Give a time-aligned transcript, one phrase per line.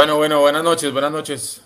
[0.00, 1.62] Bueno, bueno, buenas noches, buenas noches.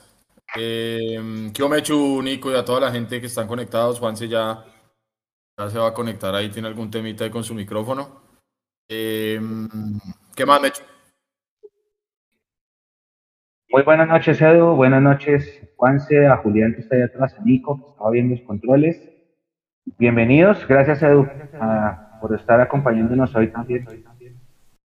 [0.56, 4.00] Eh, Mechu, Nico y a toda la gente que están conectados.
[4.00, 4.64] Juanse ya,
[5.56, 8.22] ya se va a conectar ahí, tiene algún temita con su micrófono.
[8.88, 9.40] Eh,
[10.34, 10.82] ¿Qué más, Mechu?
[13.68, 14.74] Muy buenas noches, Edu.
[14.74, 18.44] Buenas noches, Juanse, a Julián que está ahí atrás, a Nico que estaba viendo los
[18.44, 19.00] controles.
[19.96, 20.66] Bienvenidos.
[20.66, 21.28] Gracias, Edu,
[22.20, 23.86] por estar acompañándonos hoy también.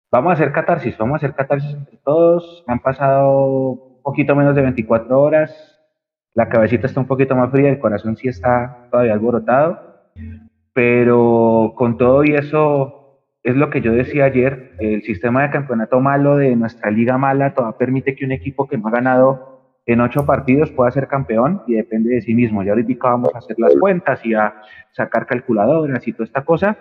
[0.10, 2.64] Vamos a hacer catarsis, vamos a hacer catarsis entre todos.
[2.68, 5.82] Han pasado un poquito menos de 24 horas.
[6.34, 10.12] La cabecita está un poquito más fría, el corazón sí está todavía alborotado.
[10.72, 16.00] Pero con todo y eso, es lo que yo decía ayer, el sistema de campeonato
[16.00, 20.00] malo de nuestra liga mala todavía permite que un equipo que no ha ganado en
[20.00, 22.64] ocho partidos pueda ser campeón y depende de sí mismo.
[22.64, 24.54] Ya ahorita vamos a hacer las cuentas y a
[24.92, 26.78] sacar calculadoras y toda esta cosa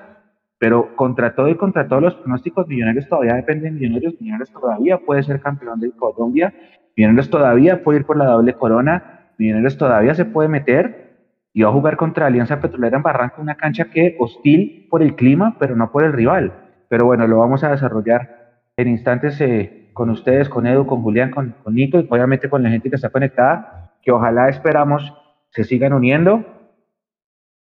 [0.58, 4.14] pero contra todo y contra todos los pronósticos, Millonarios todavía dependen de Millonarios.
[4.20, 6.54] Millonarios todavía puede ser campeón de Colombia.
[6.96, 9.30] Millonarios todavía puede ir por la doble corona.
[9.38, 11.06] Millonarios todavía se puede meter
[11.52, 15.14] y va a jugar contra Alianza Petrolera en Barranca, una cancha que hostil por el
[15.14, 16.52] clima, pero no por el rival.
[16.88, 21.30] Pero bueno, lo vamos a desarrollar en instantes eh, con ustedes, con Edu, con Julián,
[21.30, 25.14] con, con Nico y obviamente con la gente que está conectada, que ojalá esperamos
[25.50, 26.44] se sigan uniendo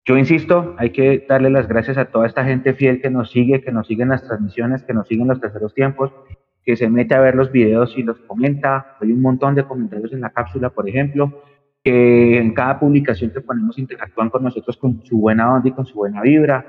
[0.06, 3.62] yo insisto, hay que darle las gracias a toda esta gente fiel que nos sigue,
[3.62, 6.12] que nos sigue en las transmisiones, que nos sigue en los terceros tiempos,
[6.62, 8.96] que se mete a ver los videos y los comenta.
[9.00, 11.42] Hay un montón de comentarios en la cápsula, por ejemplo,
[11.82, 15.86] que en cada publicación que ponemos interactúan con nosotros con su buena onda y con
[15.86, 16.66] su buena vibra,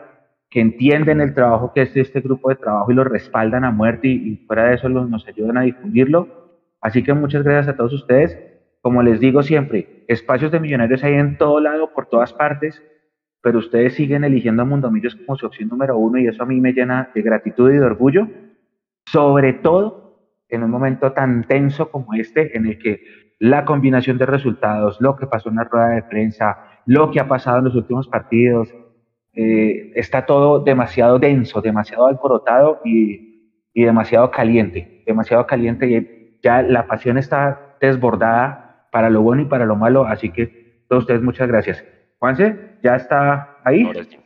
[0.50, 4.08] que entienden el trabajo que es este grupo de trabajo y lo respaldan a muerte
[4.08, 6.62] y, fuera de eso nos ayudan a difundirlo.
[6.80, 8.38] Así que muchas gracias a todos ustedes.
[8.80, 12.82] Como les digo siempre, espacios de millonarios hay en todo lado, por todas partes
[13.46, 16.60] pero ustedes siguen eligiendo a Mundomillos como su opción número uno y eso a mí
[16.60, 18.28] me llena de gratitud y de orgullo,
[19.06, 23.04] sobre todo en un momento tan tenso como este, en el que
[23.38, 27.28] la combinación de resultados, lo que pasó en la rueda de prensa, lo que ha
[27.28, 28.74] pasado en los últimos partidos,
[29.34, 36.64] eh, está todo demasiado denso, demasiado alborotado y, y demasiado caliente, demasiado caliente y ya
[36.64, 41.22] la pasión está desbordada para lo bueno y para lo malo, así que todos ustedes
[41.22, 41.86] muchas gracias.
[42.18, 43.84] Juanse, ¿ya está ahí?
[43.84, 44.20] Ahora sí.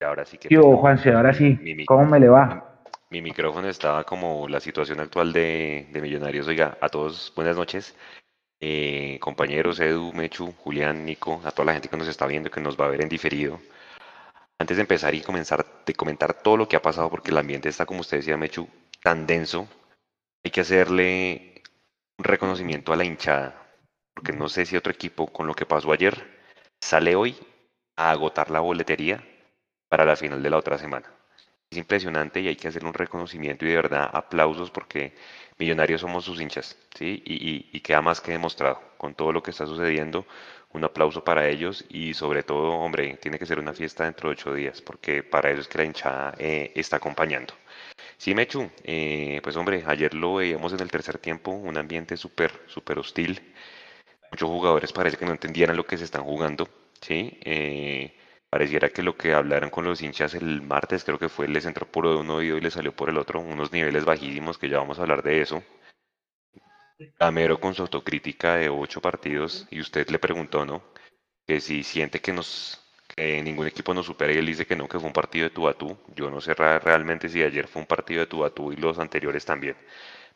[0.00, 0.48] Ahora sí que.
[0.48, 1.12] ¿Qué Juanse?
[1.12, 1.58] Ahora sí.
[1.86, 2.84] ¿Cómo me le va?
[3.10, 6.46] Mi, micrófono estaba como la situación actual de, Millonarios.
[6.46, 7.96] Oiga, a todos, buenas noches.
[8.60, 12.60] Eh, compañeros, Edu, Mechu, Julián, Nico, a toda la gente que nos está viendo, que
[12.60, 13.58] nos va a ver en diferido.
[14.58, 17.68] Antes de empezar y comenzar, de comentar todo lo que ha pasado, porque el ambiente
[17.68, 18.68] está, como usted decía, Mechu,
[19.02, 19.68] tan denso,
[20.44, 21.62] hay que hacerle
[22.18, 23.54] un reconocimiento a la hinchada,
[24.14, 26.14] porque no sé si otro equipo con lo que pasó ayer
[26.80, 27.36] sale hoy
[27.96, 29.22] a agotar la boletería
[29.88, 31.10] para la final de la otra semana.
[31.70, 35.14] Es impresionante y hay que hacer un reconocimiento y de verdad aplausos porque
[35.58, 37.22] millonarios somos sus hinchas, ¿sí?
[37.24, 40.26] Y, queda más que demostrado con todo lo que está sucediendo.
[40.72, 44.34] Un aplauso para ellos y sobre todo, hombre, tiene que ser una fiesta dentro de
[44.34, 47.54] ocho días porque para eso es que la hinchada eh, está acompañando.
[48.18, 52.52] Sí, Mechu, eh, pues hombre, ayer lo veíamos en el tercer tiempo, un ambiente súper,
[52.66, 53.40] súper hostil
[54.30, 56.68] muchos jugadores parece que no entendieran lo que se están jugando,
[57.00, 57.38] ¿sí?
[57.44, 58.16] Eh,
[58.50, 61.86] pareciera que lo que hablaron con los hinchas el martes, creo que fue, les entró
[61.86, 64.98] por un oído y les salió por el otro, unos niveles bajísimos, que ya vamos
[64.98, 65.62] a hablar de eso.
[67.20, 70.82] Gamero con su autocrítica de ocho partidos, y usted le preguntó, ¿no?
[71.46, 72.82] Que si siente que nos
[73.14, 75.50] que ningún equipo nos supera y él dice que no, que fue un partido de
[75.50, 75.96] tú a tú.
[76.14, 78.98] Yo no sé realmente si ayer fue un partido de tú a tú y los
[78.98, 79.76] anteriores también.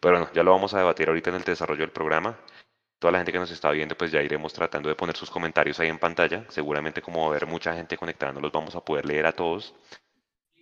[0.01, 2.39] Pero bueno, ya lo vamos a debatir ahorita en el desarrollo del programa
[3.01, 5.81] toda la gente que nos está viendo, pues ya iremos tratando de poner sus comentarios
[5.81, 6.45] ahí en pantalla.
[6.49, 9.75] Seguramente como va a haber mucha gente conectada, los vamos a poder leer a todos.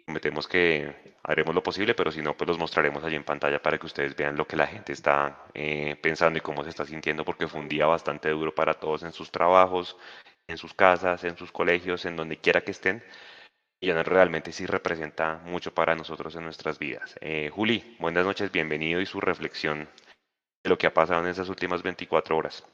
[0.06, 3.76] Prometemos que haremos lo posible, pero si no, pues los mostraremos allí en pantalla para
[3.76, 7.25] que ustedes vean lo que la gente está eh, pensando y cómo se está sintiendo,
[7.25, 9.97] porque fue un día bastante duro para todos en sus trabajos,
[10.47, 13.03] en sus casas, en sus colegios, en donde quiera que estén.
[13.81, 17.16] Y realmente sí representa mucho para nosotros en nuestras vidas.
[17.20, 19.88] Eh, Juli, buenas noches, bienvenido y su reflexión
[20.64, 22.64] lo que ha pasado en esas últimas 24 horas.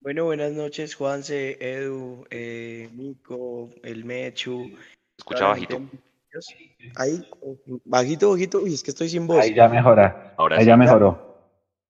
[0.00, 4.70] Bueno, buenas noches, Juanse, Edu, eh, Nico, el Mechu.
[5.18, 5.82] Escucha bajito.
[6.96, 7.28] Ahí,
[7.84, 9.42] bajito, bajito, y es que estoy sin voz.
[9.42, 10.34] Ahí ya mejora.
[10.38, 11.36] Ahora Ahí ya mejoró.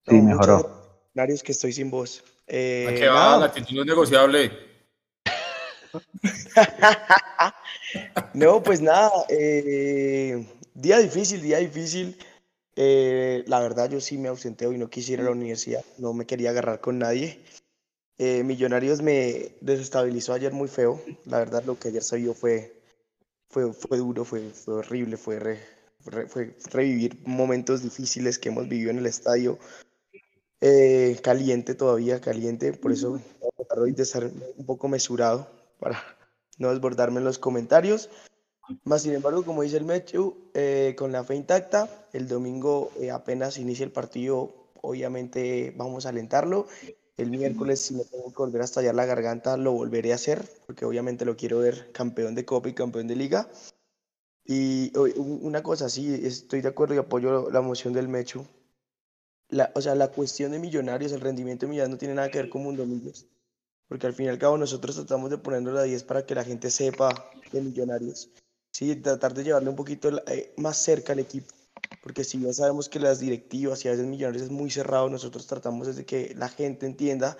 [0.09, 1.09] Sí, mejoró.
[1.15, 2.25] es que estoy sin voz.
[2.49, 3.39] Eh, qué va?
[3.39, 4.51] La actitud no es negociable.
[8.35, 9.11] no, pues nada.
[9.29, 12.17] Eh, día difícil, día difícil.
[12.77, 16.13] Eh, la verdad, yo sí me ausenté hoy, no quisiera ir a la universidad, no
[16.15, 17.41] me quería agarrar con nadie.
[18.19, 21.01] Eh, Millonarios me desestabilizó ayer muy feo.
[21.27, 22.73] La verdad, lo que ayer se vio fue,
[23.51, 25.39] fue, fue duro, fue, fue horrible, fue,
[26.29, 29.59] fue revivir momentos difíciles que hemos vivido en el estadio.
[30.61, 34.25] eh, caliente todavía, caliente, por eso voy a tratar hoy de estar
[34.57, 36.03] un poco mesurado para
[36.59, 38.11] no desbordarme en los comentarios.
[38.85, 43.11] Más sin embargo, como dice el Mechu, eh, con la fe intacta, el domingo eh,
[43.11, 46.67] apenas inicia el partido, obviamente vamos a alentarlo.
[47.17, 50.43] El miércoles, si me tengo que volver a estallar la garganta, lo volveré a hacer,
[50.67, 53.49] porque obviamente lo quiero ver campeón de Copa y campeón de Liga.
[54.47, 58.47] Y una cosa, sí, estoy de acuerdo y apoyo la moción del Mechu.
[59.49, 62.39] La, o sea, la cuestión de millonarios, el rendimiento de millonarios no tiene nada que
[62.39, 63.27] ver con Mundo Millos.
[63.89, 66.45] Porque al fin y al cabo nosotros tratamos de ponernos la 10 para que la
[66.45, 67.13] gente sepa
[67.53, 68.31] de millonarios.
[68.73, 71.53] Sí, tratar de llevarle un poquito eh, más cerca al equipo.
[72.03, 75.47] Porque si ya sabemos que las directivas y a veces Millonarios es muy cerrado, nosotros
[75.47, 77.37] tratamos de que la gente entienda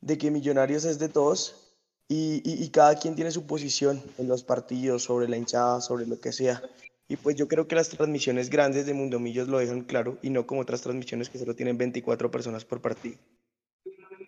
[0.00, 1.76] de que Millonarios es de todos
[2.08, 6.20] y, y, cada quien tiene su posición en los partidos, sobre la hinchada, sobre lo
[6.20, 6.62] que sea.
[7.08, 10.30] Y pues yo creo que las transmisiones grandes de Mundo Millos lo dejan claro y
[10.30, 13.16] no como otras transmisiones que solo tienen 24 personas por partido.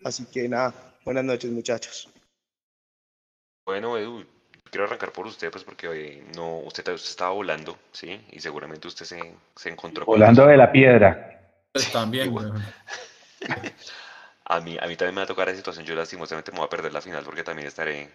[0.03, 2.09] Así que nada, buenas noches muchachos.
[3.65, 4.25] Bueno, Edu,
[4.69, 8.25] quiero arrancar por usted, pues porque no, usted, estaba volando, ¿sí?
[8.31, 10.05] Y seguramente usted se, se encontró.
[10.05, 11.41] Volando de la piedra.
[11.71, 12.33] Pues también,
[14.45, 15.85] a, mí, a mí también me va a tocar esa situación.
[15.85, 18.09] Yo lastimosamente me voy a perder la final porque también estaré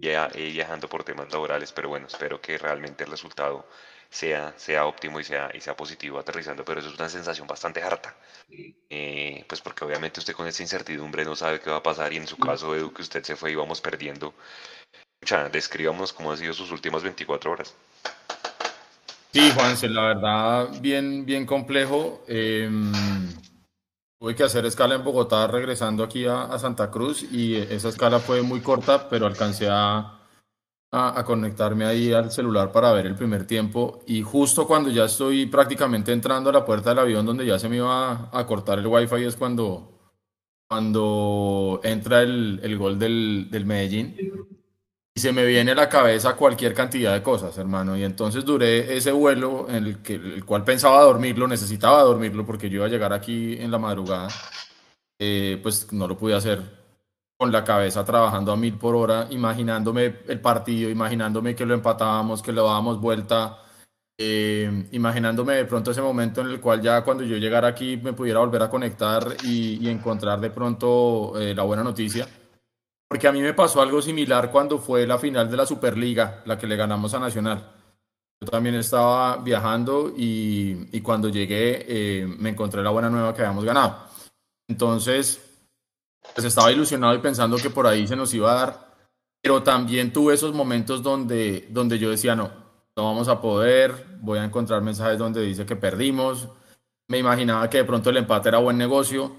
[0.00, 3.66] eh, viajando por temas laborales, pero bueno, espero que realmente el resultado
[4.08, 7.82] sea, sea óptimo y sea, y sea positivo aterrizando, pero eso es una sensación bastante
[7.82, 8.16] harta.
[8.88, 12.16] Eh, pues porque obviamente usted con esa incertidumbre no sabe qué va a pasar y
[12.16, 14.34] en su caso, Edu, que usted se fue y vamos perdiendo
[15.26, 17.74] sea, describamos cómo han sido sus últimas 24 horas.
[19.32, 22.24] Sí, Juanse, la verdad, bien, bien complejo.
[22.26, 22.92] Em,
[24.18, 28.42] tuve que hacer escala en Bogotá regresando aquí a, Santa Cruz y esa escala fue
[28.42, 30.18] muy corta, pero alcancé a,
[30.90, 35.46] a, conectarme ahí al celular para ver el primer tiempo y justo cuando ya estoy
[35.46, 38.86] prácticamente entrando a la puerta del avión donde ya se me iba a, cortar el
[38.86, 40.14] wifi es cuando,
[40.66, 44.16] cuando entra el, el gol del, del Medellín
[45.18, 47.96] y se me viene a la cabeza cualquier cantidad de cosas, hermano.
[47.96, 52.70] Y entonces duré ese vuelo en el, que, el cual pensaba dormirlo, necesitaba dormirlo porque
[52.70, 54.28] yo iba a llegar aquí en la madrugada.
[55.18, 56.62] Eh, pues no lo pude hacer
[57.36, 62.40] con la cabeza trabajando a mil por hora, imaginándome el partido, imaginándome que lo empatábamos,
[62.40, 63.58] que lo dábamos vuelta,
[64.16, 68.12] eh, imaginándome de pronto ese momento en el cual ya cuando yo llegara aquí me
[68.12, 72.28] pudiera volver a conectar y, encontrar de pronto eh, la buena noticia.
[73.08, 76.58] Porque a mí me pasó algo similar cuando fue la final de la Superliga, la
[76.58, 77.72] que le ganamos a Nacional.
[78.40, 83.64] Yo también estaba viajando y, cuando llegué eh, me encontré la buena nueva que habíamos
[83.64, 84.06] ganado.
[84.68, 85.40] Entonces,
[86.34, 88.88] pues estaba ilusionado y pensando que por ahí se nos iba a dar.
[89.42, 92.50] Pero también tuve esos momentos donde, donde yo decía, no,
[92.96, 96.48] no vamos a poder, voy a encontrar mensajes donde dice que perdimos.
[97.08, 99.32] Me imaginaba que de pronto el empate era buen negocio.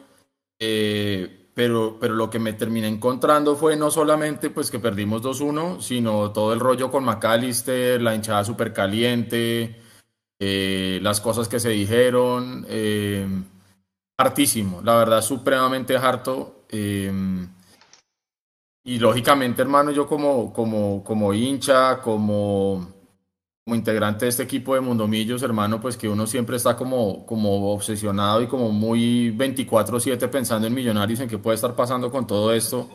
[0.59, 5.81] Eh, pero, pero lo que me terminé encontrando fue no solamente pues que perdimos 2-1,
[5.81, 9.81] sino todo el rollo con McAllister, la hinchada súper caliente,
[10.39, 13.27] eh, las cosas que se dijeron, eh,
[14.17, 16.65] hartísimo, la verdad supremamente harto.
[16.69, 17.11] Eh,
[18.83, 22.98] y lógicamente, hermano, yo como, como, como hincha, como
[23.69, 27.71] como integrante de este equipo de Mundomillos, hermano, pues que uno siempre está como, como
[27.71, 32.51] obsesionado y como muy 24/7 pensando en millonarios, en qué puede estar pasando con todo
[32.51, 32.89] esto.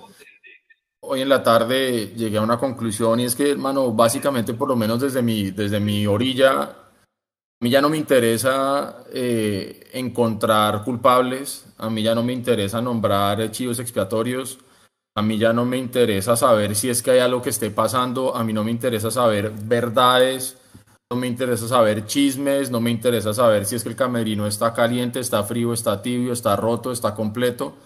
[0.98, 4.74] Hoy en la tarde llegué a una conclusión y es que, hermano, básicamente por lo
[4.74, 6.76] menos desde mi, desde mi orilla, a
[7.60, 13.48] mí ya no me interesa eh, encontrar culpables, a mí ya no me interesa nombrar
[13.52, 14.58] chivos expiatorios,
[15.14, 18.34] a mí ya no me interesa saber si es que hay algo que esté pasando,
[18.34, 20.58] a mí no me interesa saber verdades
[21.14, 24.74] no me interesa saber chismes, no me interesa saber si es que el camerino está
[24.74, 27.76] caliente, está frío, está tibio, está roto, está completo.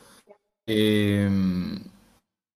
[0.67, 1.79] Em,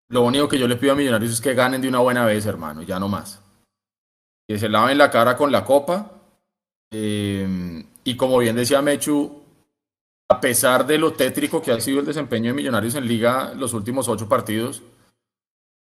[0.09, 2.47] lo único que yo le pido a Millonarios es que ganen de una buena vez,
[2.47, 3.43] hermano, ya no más.
[4.49, 6.11] Que se laven la cara con la copa.
[6.91, 9.43] Em, y como bien decía Mechu,
[10.31, 13.75] a pesar de lo tétrico que ha sido el desempeño de Millonarios en liga los
[13.75, 14.83] últimos ocho partidos,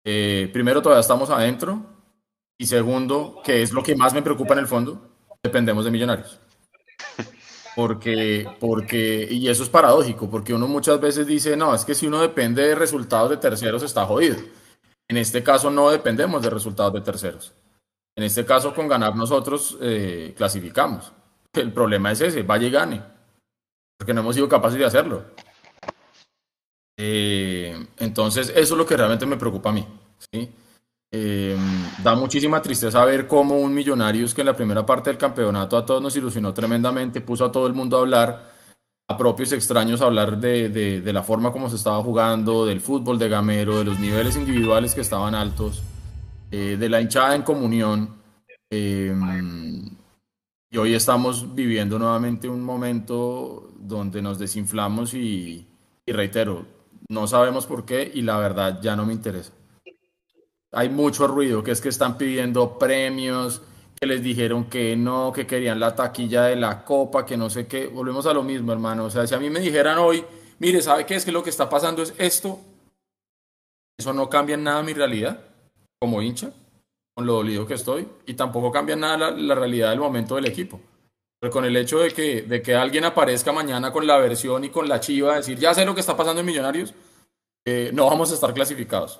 [0.03, 1.85] eh, primero todavía estamos adentro,
[2.61, 5.01] y segundo, que es lo que más me preocupa en el fondo,
[5.41, 6.39] dependemos de millonarios.
[7.75, 12.05] Porque, porque, y eso es paradójico, porque uno muchas veces dice, no, es que si
[12.05, 14.35] uno depende de resultados de terceros está jodido.
[15.09, 17.53] En este caso no dependemos de resultados de terceros.
[18.15, 21.13] En este caso, con ganar nosotros, eh, clasificamos.
[21.53, 23.01] El problema es ese, vaya y gane,
[23.97, 25.23] porque no hemos sido capaces de hacerlo.
[26.97, 29.87] Eh, entonces, eso es lo que realmente me preocupa a mí.
[30.31, 30.53] ¿sí?
[31.13, 31.57] Eh,
[32.01, 35.85] da muchísima tristeza ver cómo un Millonarios que en la primera parte del campeonato a
[35.85, 38.51] todos nos ilusionó tremendamente, puso a todo el mundo a hablar,
[39.09, 43.27] a propios extraños hablar de, de, la forma como se estaba jugando, del fútbol de
[43.27, 45.83] Gamero, de los niveles individuales que estaban altos,
[46.49, 48.15] eh, de la hinchada en comunión.
[48.69, 49.89] Em,
[50.69, 55.67] y hoy estamos viviendo nuevamente un momento donde nos desinflamos y
[56.07, 56.65] reitero,
[57.09, 59.51] no sabemos por qué y la verdad ya no me interesa.
[60.73, 63.61] Hay mucho ruido, que es que están pidiendo premios,
[63.99, 67.67] que les dijeron que no, que querían la taquilla de la copa, que no sé
[67.67, 67.87] qué.
[67.87, 69.05] Volvemos a lo mismo, hermano.
[69.05, 70.23] O sea, si a mí me dijeran hoy,
[70.59, 72.59] mire, ¿sabe qué es que lo que está pasando es esto?
[73.99, 75.39] Eso no cambia nada mi realidad
[75.99, 76.51] como hincha,
[77.13, 80.81] con lo dolido que estoy, y tampoco cambia nada la, realidad del momento del equipo.
[81.39, 84.69] Pero con el hecho de que, de que alguien aparezca mañana con la versión y
[84.69, 86.95] con la chiva, decir, ya sé lo que está pasando en Millonarios,
[87.67, 89.19] eh, no vamos a estar clasificados.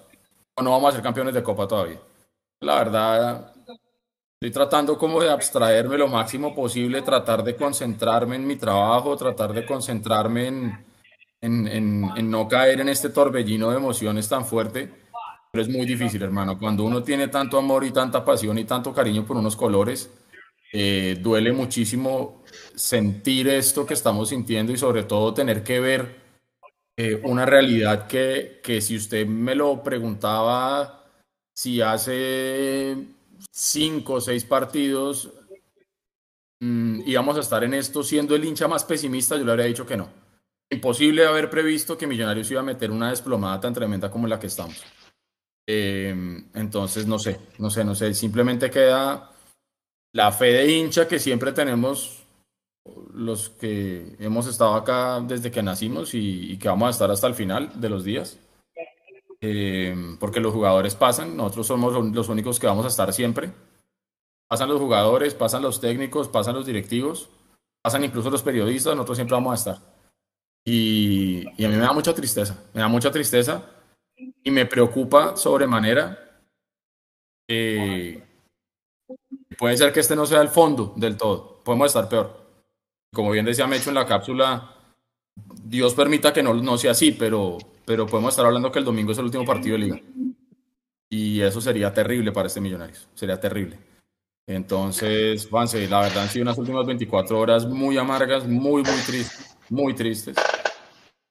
[0.59, 1.99] No vamos a ser campeones de Copa todavía.
[2.59, 3.53] La verdad,
[4.41, 9.53] Estoy tratando como de abstraerme lo máximo posible, tratar de concentrarme en mi trabajo, tratar
[9.53, 10.85] de concentrarme en,
[11.41, 11.67] en,
[12.17, 14.91] en, no caer en este torbellino de emociones tan fuerte.
[15.51, 16.57] Pero es muy difícil, hermano.
[16.57, 20.09] Cuando uno tiene tanto amor y tanta pasión y tanto cariño por unos colores,
[20.73, 22.41] eh, duele muchísimo
[22.73, 26.20] sentir esto que estamos sintiendo y sobre todo tener que ver
[27.03, 31.03] eh, una realidad que, que si usted me lo preguntaba
[31.51, 32.95] si hace
[33.49, 35.31] cinco o seis partidos
[36.59, 39.87] mm, íbamos a estar en esto siendo el hincha más pesimista, yo le habría dicho
[39.87, 40.09] que no.
[40.69, 44.45] Imposible haber previsto que Millonarios iba a meter una desplomada tan tremenda como la que
[44.45, 44.83] estamos.
[45.67, 48.13] Em, entonces, no sé, no sé, no sé.
[48.13, 49.31] Simplemente queda
[50.13, 52.20] la fe de hincha que siempre tenemos
[53.13, 57.35] los que hemos estado acá desde que nacimos y que vamos a estar hasta el
[57.35, 58.39] final de los días.
[59.43, 63.51] Eh, porque los jugadores pasan, nosotros somos los únicos que vamos a estar siempre.
[64.47, 67.29] Pasan los jugadores, pasan los técnicos, pasan los directivos,
[67.81, 69.93] pasan incluso los periodistas, nosotros siempre vamos a estar.
[70.63, 73.65] Y, y a mí me da mucha tristeza, me da mucha tristeza
[74.43, 76.43] y me preocupa sobremanera.
[77.49, 78.23] Eh,
[79.57, 82.40] puede ser que este no sea el fondo del todo, podemos estar peor.
[83.13, 84.73] Como bien decía Mecho en la cápsula,
[85.63, 89.11] Dios permita que no, no sea así, pero, pero podemos estar hablando que el domingo
[89.11, 90.01] es el último partido de liga.
[91.09, 93.77] Y eso sería terrible para este Millonarios, sería terrible.
[94.47, 99.57] Entonces, Juanse, la verdad han sido unas últimas 24 horas muy amargas, muy, muy tristes,
[99.69, 100.37] muy tristes.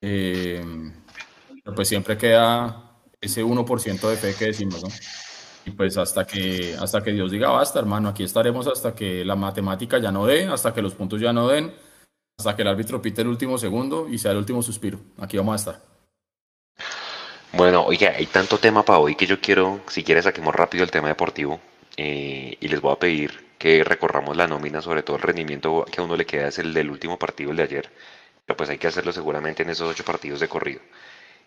[0.02, 0.62] Eh,
[1.75, 4.88] pues siempre queda ese 1% de fe que decimos, ¿no?
[5.64, 9.36] Y pues hasta que, hasta que Dios diga basta, hermano, aquí estaremos hasta que la
[9.36, 11.74] matemática ya no dé, hasta que los puntos ya no den,
[12.38, 14.98] hasta que el árbitro pite el último segundo y sea el último suspiro.
[15.18, 15.90] Aquí vamos a estar.
[17.52, 20.90] Bueno, oye, hay tanto tema para hoy que yo quiero, si quieres, saquemos rápido el
[20.90, 21.60] tema deportivo
[21.96, 26.00] eh, y les voy a pedir que recorramos la nómina, sobre todo el rendimiento que
[26.00, 27.90] a uno le queda es el del último partido, el de ayer,
[28.46, 30.80] pero pues hay que hacerlo seguramente en esos ocho partidos de corrido.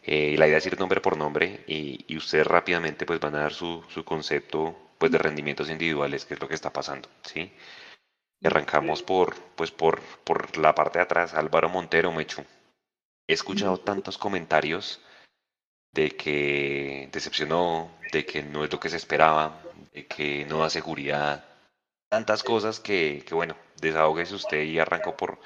[0.06, 3.40] Eh, la idea es ir nombre por nombre y, y, ustedes rápidamente pues van a
[3.40, 7.52] dar su, su concepto pues de rendimientos individuales, que es lo que está pasando, ¿sí?
[8.44, 12.44] Arrancamos por, pues por, por la parte de atrás, Álvaro Montero, Mechu.
[13.28, 15.02] He escuchado tantos comentarios
[15.94, 19.62] de que decepcionó, de que no es lo que se esperaba,
[19.94, 21.46] de que no da seguridad,
[22.10, 25.40] tantas cosas que, que bueno, desahógese usted y arrancó por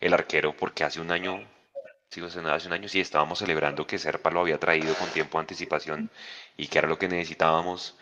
[0.00, 1.46] el arquero porque hace un año,
[2.22, 6.10] hace un año sí estábamos celebrando que Serpa lo había traído con tiempo de anticipación
[6.56, 7.98] y que era lo que necesitábamos.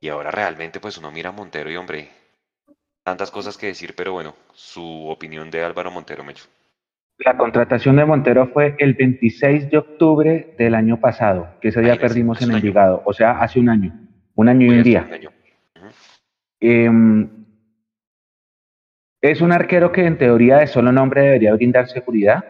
[0.00, 2.08] Y ahora realmente pues uno mira a Montero y hombre,
[3.02, 6.46] tantas cosas que decir, pero bueno, su opinión de Álvaro Montero, Mecho.
[7.18, 11.96] La contratación de Montero fue el 26 de octubre del año pasado, que ese día
[11.96, 13.92] perdimos en Envigado, o sea, hace un año,
[14.34, 15.08] un año y un día.
[16.60, 17.28] Em,
[19.20, 22.44] es un arquero que en teoría de solo nombre debería brindar seguridad,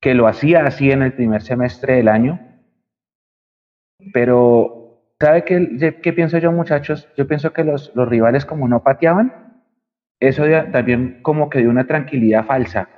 [0.00, 2.40] que lo hacía así en el primer semestre del año,
[4.12, 7.08] pero ¿sabe qué, qué pienso yo muchachos?
[7.16, 9.62] Yo pienso que los, los rivales como no pateaban,
[10.18, 12.88] eso también como que dio una tranquilidad falsa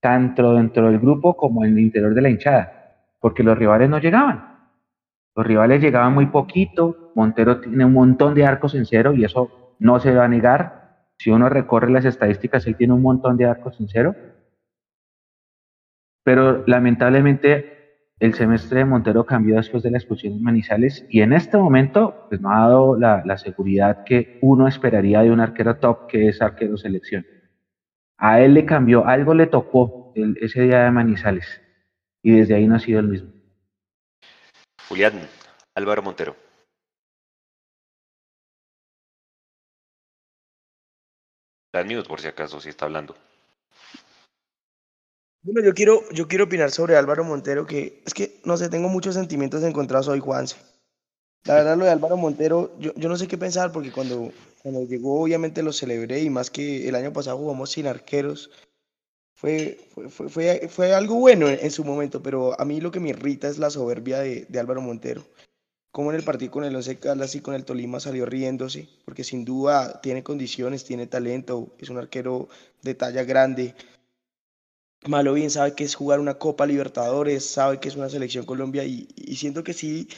[0.00, 3.98] tanto dentro del grupo como en el interior de la hinchada, porque los rivales no
[3.98, 4.56] llegaban.
[5.34, 9.74] Los rivales llegaban muy poquito, Montero tiene un montón de arcos en cero y eso
[9.78, 11.08] no se va a negar.
[11.18, 14.14] Si uno recorre las estadísticas, él tiene un montón de arcos en cero.
[16.26, 21.32] Pero lamentablemente el semestre de Montero cambió después de la expulsión de Manizales y en
[21.32, 26.08] este momento pues, no ha dado la, seguridad que uno esperaría de un arquero top
[26.08, 27.24] que es arquero selección.
[28.18, 31.62] A él le cambió, algo le tocó ese día de Manizales
[32.24, 33.30] y desde ahí no ha sido el mismo.
[34.88, 35.12] Julián,
[35.76, 36.34] Álvaro Montero.
[41.72, 43.14] Dan por si acaso, si está hablando.
[45.46, 48.88] Bueno, yo quiero, yo quiero opinar sobre Álvaro Montero, que es que, no sé, tengo
[48.88, 50.56] muchos sentimientos encontrados hoy, Juanse.
[51.44, 54.82] La verdad, lo de Álvaro Montero, yo, yo no sé qué pensar, porque cuando, cuando
[54.82, 58.50] llegó, obviamente lo celebré, y más que el año pasado jugamos sin arqueros,
[59.36, 63.10] fue, fue, fue, fue, algo bueno en, su momento, pero a mí lo que me
[63.10, 65.22] irrita es la soberbia de, de Álvaro Montero.
[65.92, 69.22] Como en el partido con el Once Caldas y con el Tolima salió riéndose, porque
[69.22, 72.48] sin duda tiene condiciones, tiene talento, es un arquero
[72.82, 73.76] de talla grande.
[75.04, 78.84] Malo bien sabe que es jugar una Copa Libertadores, sabe que es una selección Colombia
[78.84, 80.08] y, y siento que sí,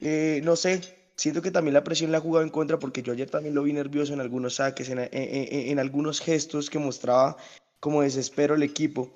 [0.00, 0.80] eh, no sé,
[1.16, 3.62] siento que también la presión la ha jugado en contra porque yo ayer también lo
[3.62, 7.36] vi nervioso en algunos saques, en, en, en algunos gestos que mostraba
[7.80, 9.10] como desespero el equipo.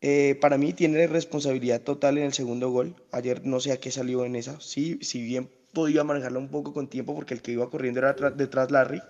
[0.00, 2.94] Eh, para mí tiene responsabilidad total en el segundo gol.
[3.10, 4.60] Ayer no sé a qué salió en esa.
[4.60, 8.12] Sí, si bien podía manejarla un poco con tiempo porque el que iba corriendo era
[8.30, 9.02] detrás Larry,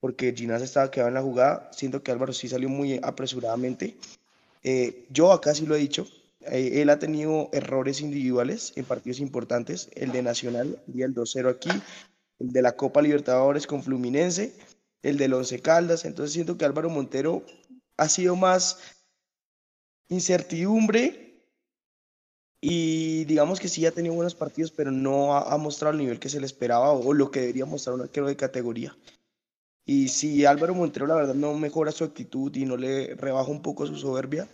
[0.00, 1.70] porque Ginás estaba quedado en la jugada.
[1.72, 3.96] Siento que Álvaro sí salió muy apresuradamente.
[4.62, 6.06] Eh, yo acá sí lo he dicho.
[6.40, 9.90] Eh, él ha tenido errores individuales en partidos importantes.
[9.94, 11.70] El de Nacional, el 2-0 aquí.
[12.38, 14.52] El de la Copa Libertadores con Fluminense.
[15.02, 16.04] El del Once Caldas.
[16.04, 17.44] Entonces siento que Álvaro Montero
[17.96, 18.78] ha sido más
[20.08, 21.32] incertidumbre
[22.64, 26.28] y digamos que sí ha tenido buenos partidos, pero no ha, mostrado el nivel que
[26.28, 28.96] se le esperaba o, lo que debería mostrar un arquero de categoría.
[29.84, 33.62] Y si Álvaro Montero la verdad no mejora su actitud y no le rebaja un
[33.62, 34.48] poco su soberbia,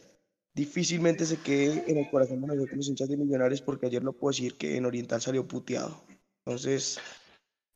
[0.54, 4.12] difícilmente se quede en el corazón de nosotros los hinchas de Millonarios porque ayer lo
[4.12, 6.02] puedo decir que en Oriental salió puteado.
[6.44, 6.98] Entonces,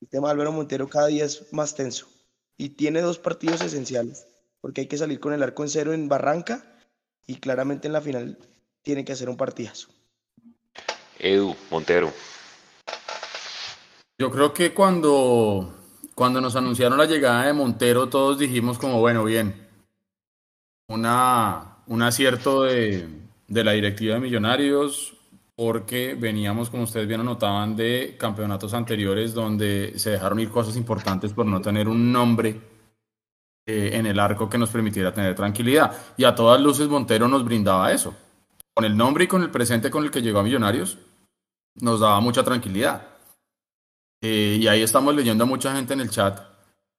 [0.01, 2.09] el tema de Álvaro Montero cada día es más tenso
[2.57, 4.27] y tiene dos partidos esenciales
[4.61, 6.79] porque hay que salir con el arco en cero en Barranca
[7.27, 8.39] y claramente en la final
[8.83, 9.89] tiene que hacer un partidazo.
[11.19, 12.13] Edu, Montero.
[14.19, 15.82] Yo creo que cuando,
[16.15, 19.69] cuando nos anunciaron la llegada de Montero, todos dijimos como, bueno, bien,
[20.89, 23.09] una, un acierto de,
[23.49, 25.15] de la directiva de Millonarios,
[25.55, 31.33] porque veníamos, como ustedes bien anotaban, de campeonatos anteriores donde se dejaron ir cosas importantes
[31.33, 32.61] por no tener un nombre
[33.67, 35.97] eh, en el arco que nos permitiera tener tranquilidad.
[36.17, 38.15] Y a todas luces Montero nos brindaba eso.
[38.75, 40.99] Con el nombre y con el presente con el que llegó a Millonarios,
[41.77, 43.07] nos daba mucha tranquilidad.
[44.23, 46.41] Eh, y ahí estamos leyendo a mucha gente en el chat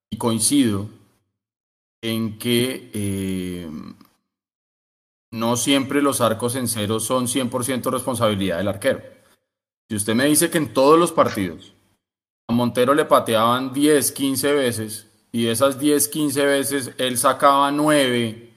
[0.09, 0.89] y coincido
[2.01, 3.69] en que eh,
[5.31, 9.01] no siempre los arcos en cero son 100% responsabilidad del arquero.
[9.89, 11.73] Si usted me dice que en todos los partidos
[12.49, 18.51] a Montero le pateaban 10, 15 veces y esas 10, 15 veces él sacaba 9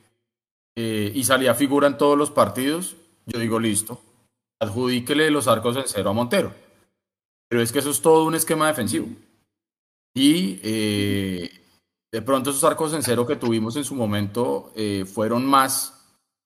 [0.75, 4.01] eh, y salía figura en todos los partidos, yo digo listo,
[4.59, 6.66] adjudíquele los arcos en cero a Montero.
[7.49, 9.07] Pero es que eso es todo un esquema defensivo.
[10.15, 11.51] Y eh,
[12.11, 15.93] de pronto esos arcos en cero que tuvimos en su momento eh, fueron más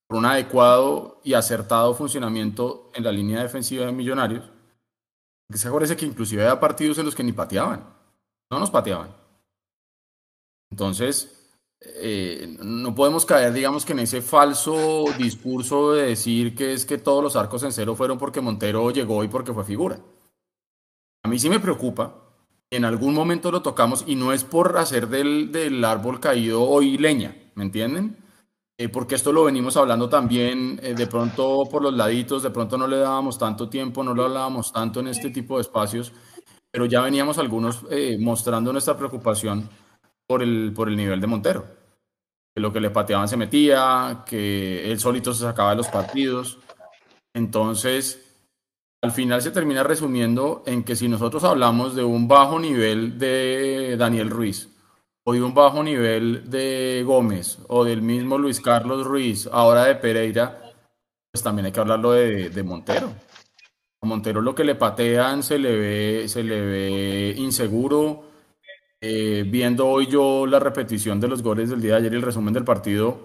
[0.08, 4.50] por un adecuado y acertado funcionamiento en la línea defensiva de Millonarios.
[5.48, 7.84] Que se acuerde que inclusive había partidos en los que ni pateaban.
[8.50, 9.14] No nos pateaban.
[10.70, 11.40] Entonces,
[11.80, 16.98] eh, no podemos caer, digamos, que en ese falso discurso de decir que es que
[16.98, 19.98] todos los arcos en cero fueron porque Montero llegó y porque fue figura.
[21.22, 22.14] A mí sí me preocupa.
[22.70, 27.36] En algún momento lo tocamos y no es por hacer del, árbol caído hoy leña,
[27.54, 28.16] ¿me entienden?
[28.78, 32.78] Eh, porque esto lo venimos hablando también eh, de pronto por los laditos, de pronto
[32.78, 36.12] no le dábamos tanto tiempo, no lo hablábamos tanto en este tipo de espacios,
[36.70, 37.84] pero ya veníamos algunos
[38.20, 39.68] mostrando nuestra preocupación
[40.30, 41.66] por el, por el nivel de Montero.
[42.54, 46.60] Que lo que le pateaban se metía, que él solito se sacaba de los partidos.
[47.34, 48.29] Entonces,
[49.02, 53.96] al final se termina resumiendo en que si nosotros hablamos de un bajo nivel de
[53.96, 54.68] Daniel Ruiz,
[55.24, 59.94] o de un bajo nivel de Gómez, o del mismo Luis Carlos Ruiz, ahora de
[59.94, 60.60] Pereira,
[61.32, 63.10] pues también hay que hablarlo de, Montero.
[64.02, 68.24] A Montero lo que le patean se le ve, se le ve inseguro,
[69.00, 72.22] eh, viendo hoy yo la repetición de los goles del día de ayer y el
[72.22, 73.18] resumen del partido,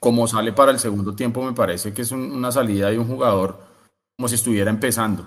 [0.00, 3.69] como sale para el segundo tiempo, me parece que es una salida de un jugador
[4.20, 5.22] como si estuviera empezando.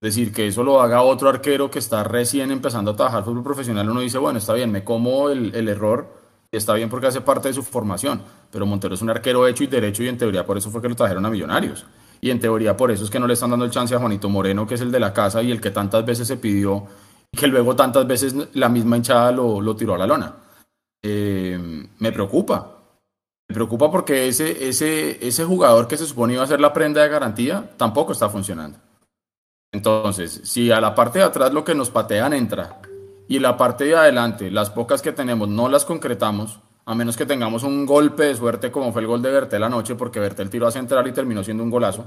[0.00, 3.42] Es decir, que eso lo haga otro arquero que está recién empezando a trabajar fútbol
[3.42, 6.08] profesional, uno dice, bueno, está bien, me como el, el error,
[6.50, 9.66] está bien porque hace parte de su formación, pero Montero es un arquero hecho y
[9.66, 11.84] derecho y en teoría por eso fue que lo trajeron a Millonarios.
[12.22, 14.30] Y en teoría por eso es que no le están dando el chance a Juanito
[14.30, 16.86] Moreno, que es el de la casa y el que tantas veces se pidió
[17.30, 20.34] que luego tantas veces la misma hinchada lo, lo tiró a la lona.
[21.02, 22.78] Eh, me preocupa.
[23.52, 27.08] Preocupa porque ese, ese, ese jugador que se supone iba a ser la prenda de
[27.08, 28.78] garantía tampoco está funcionando.
[29.72, 32.80] Entonces, si a la parte de atrás lo que nos patean entra
[33.26, 37.26] y la parte de adelante, las pocas que tenemos, no las concretamos, a menos que
[37.26, 40.66] tengamos un golpe de suerte como fue el gol de Bertel anoche, porque Bertel tiró
[40.66, 42.06] a central y terminó siendo un golazo.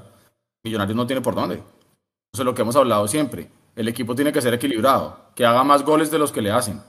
[0.63, 1.55] Millonarios no tiene por dónde.
[1.55, 3.49] Eso es lo que hemos hablado siempre.
[3.75, 6.81] El equipo tiene que ser equilibrado, que haga más goles de los que le hacen.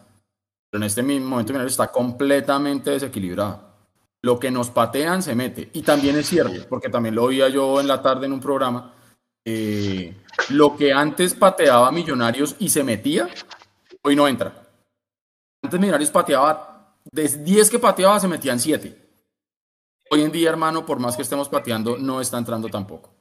[0.71, 3.65] Pero en este momento Millonarios está completamente desequilibrado.
[4.27, 5.71] Lo que nos patean se mete.
[5.73, 8.93] Y también es cierto, porque también lo oía yo en la tarde en un programa,
[9.45, 10.17] eh,
[10.49, 13.29] lo que antes pateaba Millonarios y se metía,
[14.03, 14.53] hoy no entra.
[15.62, 19.01] Antes Millonarios pateaba, de 10 que pateaba se metían 7.
[20.11, 23.15] Hoy en día, hermano, por más que estemos pateando, no está entrando tampoco.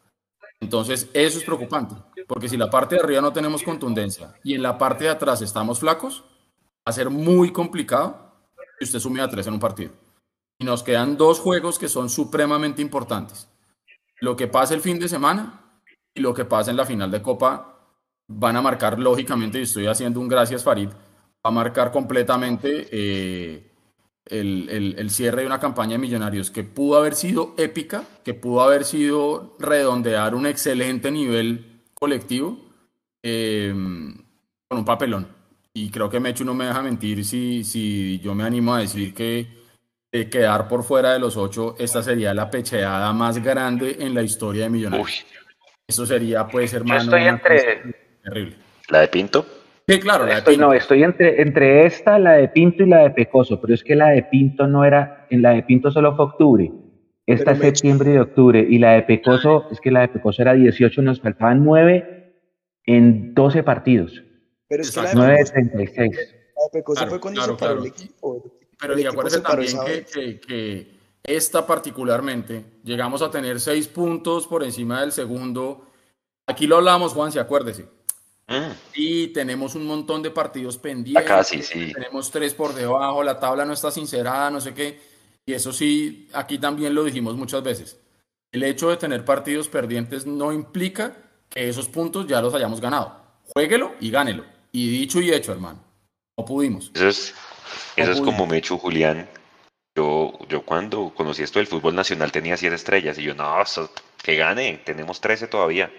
[0.59, 1.93] Entonces, eso es preocupante,
[2.27, 5.43] porque si la parte de arriba no tenemos contundencia y en la parte de atrás
[5.43, 6.23] estamos flacos,
[6.79, 10.04] va a ser muy complicado que usted sume a tres en un partido.
[10.65, 13.47] Nos quedan dos juegos que son supremamente importantes.
[14.19, 15.61] Lo que pasa el fin de semana
[16.15, 17.93] y lo que pasa en la final de Copa
[18.27, 20.95] van a marcar, lógicamente, y estoy haciendo un gracias Farid, va
[21.43, 23.71] a marcar completamente eh,
[24.25, 28.61] el, el, cierre de una campaña de millonarios que pudo haber sido épica, que pudo
[28.61, 32.57] haber sido redondear un excelente nivel colectivo
[33.21, 33.71] eh,
[34.67, 35.27] con un papelón.
[35.75, 39.13] Y creo que Mechu no me deja mentir si, si yo me animo a decir
[39.13, 39.64] que
[40.23, 44.63] quedar por fuera de los ocho, esta sería la pecheada más grande en la historia
[44.63, 45.25] de Millonarios.
[45.87, 47.95] Eso sería, pues, hermano, estoy entre...
[48.23, 48.55] terrible.
[48.89, 49.45] ¿La de Pinto?
[49.87, 53.11] Sí, claro, la estoy, No, estoy entre, entre esta, la de Pinto y la de
[53.11, 56.25] Pecoso, pero es que la de Pinto no era, en la de Pinto solo fue
[56.25, 56.71] octubre,
[57.27, 60.53] esta es septiembre y octubre, y la de Pecoso, es que la de Pecoso era
[60.53, 62.33] 18, nos faltaban 9
[62.85, 64.23] en 12 partidos.
[64.67, 65.97] Pero es que la de 9 de 36.
[65.97, 67.79] La de Pecoso fue cuando claro, claro.
[67.81, 68.54] el equipo.
[68.79, 74.63] Pero y acuérdense también que, que, que, esta particularmente, llegamos a tener 6 puntos por
[74.63, 75.87] encima del segundo.
[76.45, 77.87] Aquí lo hablamos, Juan, si acuérdese
[78.47, 78.71] Mm.
[78.93, 81.23] Y tenemos un montón de partidos pendientes.
[81.23, 81.91] Acá sí, sí.
[81.93, 84.99] Tenemos tres por debajo, la tabla no está sincerada, no sé qué.
[85.45, 87.99] Y eso sí, aquí también lo dijimos muchas veces.
[88.51, 91.17] El hecho de tener partidos perdientes no implica
[91.49, 93.21] que esos puntos ya los hayamos ganado.
[93.53, 94.45] Jueguelo y gánelo.
[94.71, 95.83] Y dicho y hecho, hermano.
[96.37, 96.91] No pudimos.
[96.93, 97.35] Eso es,
[97.95, 99.29] eso es como me hecho Julián.
[99.97, 103.63] Yo, yo cuando conocí esto del fútbol nacional tenía siete estrellas y yo, no,
[104.21, 105.91] que gane, tenemos trece todavía.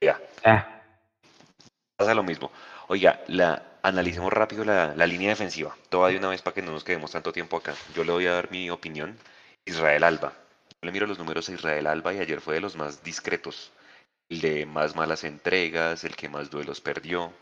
[0.00, 0.20] Ya.
[0.44, 0.74] Ah
[1.96, 2.50] pasa lo mismo.
[2.88, 5.76] Oiga, la, analicemos rápido la, línea defensiva.
[5.88, 7.74] Toda de una vez para que no nos quedemos tanto tiempo acá.
[7.94, 9.16] Yo le voy a dar mi opinión.
[9.64, 10.32] Israel Alba.
[10.70, 13.72] Yo le miro los números a Israel Alba y ayer fue de los más discretos.
[14.28, 17.32] El de más malas entregas, el que más duelos perdió.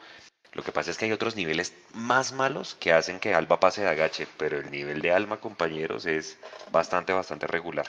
[0.54, 3.82] Lo que pasa es que hay otros niveles más malos que hacen que Alba pase
[3.82, 6.38] de agache, pero el nivel de Alma, compañeros, es
[6.70, 7.86] bastante, bastante regular.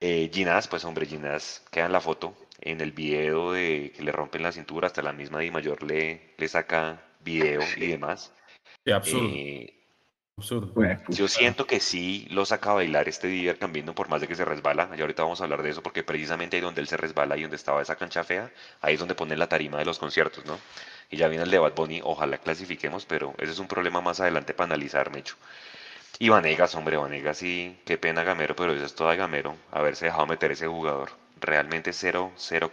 [0.00, 4.12] Eh, Ginás, pues hombre, Ginás queda en la foto, en el video de que le
[4.12, 8.32] rompen la cintura, hasta la misma Di Mayor le, le saca video y demás.
[8.84, 9.28] Qué absurdo.
[9.30, 9.72] Eh,
[10.36, 10.74] absurdo.
[11.08, 14.34] Yo siento que sí lo saca a bailar este Diver cambiando por más de que
[14.34, 14.90] se resbala.
[14.94, 17.42] Y ahorita vamos a hablar de eso porque precisamente ahí donde él se resbala y
[17.42, 20.58] donde estaba esa cancha fea, ahí es donde ponen la tarima de los conciertos, ¿no?
[21.10, 24.20] Y ya viene el de Bad Bunny, ojalá clasifiquemos, pero ese es un problema más
[24.20, 25.36] adelante para analizar, Mecho.
[26.18, 30.26] Y Vanegas, hombre, Vanegas sí, qué pena Gamero, pero eso es toda Gamero, haberse dejado
[30.26, 32.70] meter ese jugador realmente cero, cero,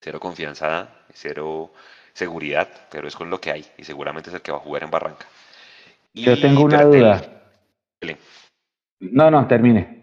[0.00, 1.72] cero confianza, cero
[2.12, 4.82] seguridad, pero es con lo que hay y seguramente es el que va a jugar
[4.82, 5.26] en Barranca.
[6.12, 7.22] Yo tengo una duda.
[8.98, 10.00] No, no, termine.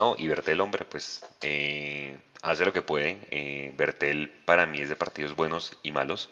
[0.00, 3.18] No, y Bertel, hombre, pues eh, hace lo que puede.
[3.30, 6.30] Eh, Bertel para mí es de partidos buenos y malos,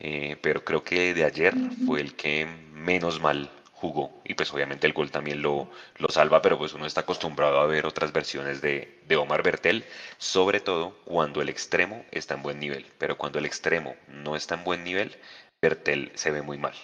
[0.00, 1.54] eh, pero creo que de ayer
[1.86, 6.40] fue el que menos mal jugó y pues obviamente el gol también lo, lo salva,
[6.40, 9.84] pero pues uno está acostumbrado a ver otras versiones de, de, Omar Bertel,
[10.18, 14.54] sobre todo cuando el extremo está en buen nivel, pero cuando el extremo no está
[14.54, 15.16] en buen nivel,
[15.60, 16.74] Bertel se ve muy mal.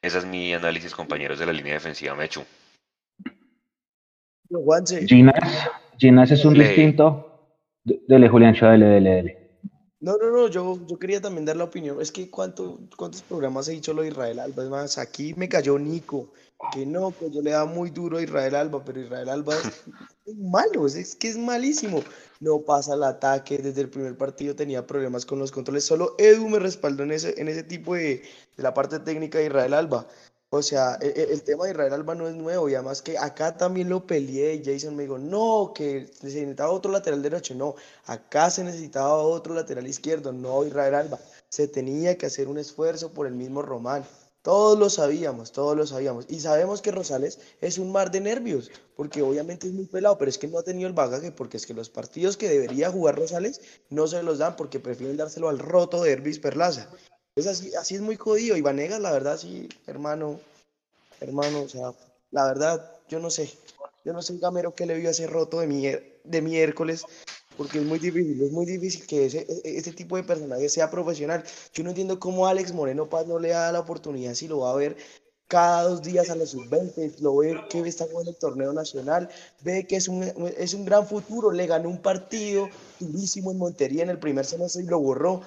[0.00, 2.44] Ese es mi análisis, compañeros de la línea defensiva Mechu.
[5.06, 5.34] Ginas,
[5.98, 7.33] Ginas es un distinto.
[7.84, 9.44] Dele, Julián, dele, dele, dele.
[10.00, 12.00] No, no, no, yo, yo quería también dar la opinión.
[12.00, 14.62] Es que cuánto, cuántos programas he dicho lo de Israel Alba.
[14.62, 16.32] Es más, aquí me cayó Nico,
[16.72, 20.36] que no, pues yo le daba muy duro a Israel Alba, pero Israel Alba es
[20.36, 22.02] malo, es, que es malísimo.
[22.40, 25.84] No pasa el ataque, desde el primer partido tenía problemas con los controles.
[25.84, 28.22] Solo Edu me respaldó en ese, en ese tipo de,
[28.56, 30.06] de la parte técnica de Israel Alba.
[30.56, 33.18] O sea, e, e, el, tema de Israel Alba no es nuevo y además que
[33.18, 37.74] acá también lo peleé Jason me dijo, no, que se necesitaba otro lateral derecho, no,
[38.06, 43.12] acá se necesitaba otro lateral izquierdo, no Israel Alba, se tenía que hacer un esfuerzo
[43.12, 44.04] por el mismo Román.
[44.42, 46.26] Todos lo sabíamos, todos lo sabíamos.
[46.28, 50.28] Y sabemos que Rosales es un mar de nervios, porque obviamente es muy pelado, pero
[50.28, 53.16] es que no ha tenido el bagaje, porque es que los partidos que debería jugar
[53.16, 56.88] Rosales no se los dan porque prefieren dárselo al roto de Herbis Perlaza.
[57.36, 58.56] Es así, así es muy jodido.
[58.56, 60.38] Y Vanegas, la verdad, sí, hermano,
[61.20, 61.92] hermano, o sea,
[62.30, 63.50] la verdad, yo no sé.
[64.04, 67.04] Yo no sé, Gamero, qué le vio ese roto de, de miércoles,
[67.56, 71.42] porque es muy difícil, es muy difícil que ese, ese tipo de personaje sea profesional.
[71.72, 74.72] Yo no entiendo cómo Alex Moreno Paz no le da la oportunidad si lo va
[74.72, 74.96] a ver
[75.48, 79.28] cada dos días a los sub-20, lo ve que está con el torneo nacional,
[79.62, 80.22] ve que es un,
[80.58, 82.68] es un gran futuro, le ganó un partido
[82.98, 85.42] durísimo en Montería en el primer semestre y lo borró.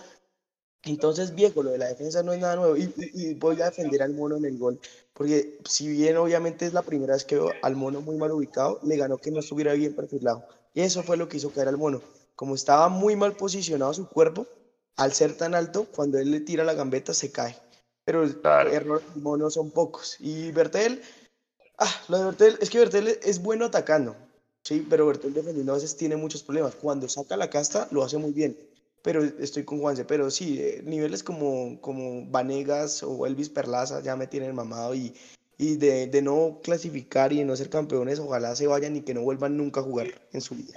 [0.84, 4.14] Entonces, viejo, lo de la defensa no es nada nuevo y, voy a defender al
[4.14, 4.80] mono en el gol,
[5.14, 8.80] porque si bien obviamente es la primera vez que veo al mono muy mal ubicado,
[8.84, 10.46] le ganó que no estuviera bien perfilado.
[10.74, 12.02] Y eso fue lo que hizo caer al mono.
[12.36, 14.46] Como estaba muy mal posicionado su cuerpo,
[14.96, 17.58] al ser tan alto, cuando él le tira la gambeta se cae.
[18.06, 18.36] Pero los
[18.72, 20.18] errores del mono son pocos.
[20.20, 21.02] Y Bertel,
[21.80, 24.16] ah, lo de Bertel, es que Bertel es bueno atacando,
[24.64, 26.76] sí, pero Bertel defendiendo a veces tiene muchos problemas.
[26.76, 28.56] Cuando saca la casta, lo hace muy bien
[29.08, 34.18] pero estoy con Juanse, pero sí, eh, niveles como, como Vanegas o Elvis Perlaza ya
[34.18, 35.14] me tienen mamado y,
[35.58, 39.14] y de, de, no clasificar y de no ser campeones, ojalá se vayan y que
[39.14, 40.74] no vuelvan nunca a jugar en su vida.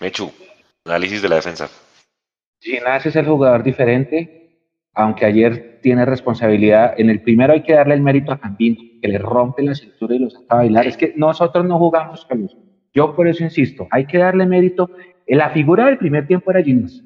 [0.00, 0.32] Mechu,
[0.86, 1.68] análisis de la defensa.
[2.62, 4.64] Ginás es el jugador diferente,
[4.94, 6.94] aunque ayer tiene responsabilidad.
[6.96, 10.14] En el primero hay que darle el mérito a Cambino, que le rompe la cintura
[10.14, 10.86] y lo saca a bailar.
[10.86, 12.56] Es que nosotros no jugamos, Carlos.
[12.94, 14.88] Yo por eso insisto, hay que darle mérito
[15.36, 17.04] la figura del primer tiempo era Ginás.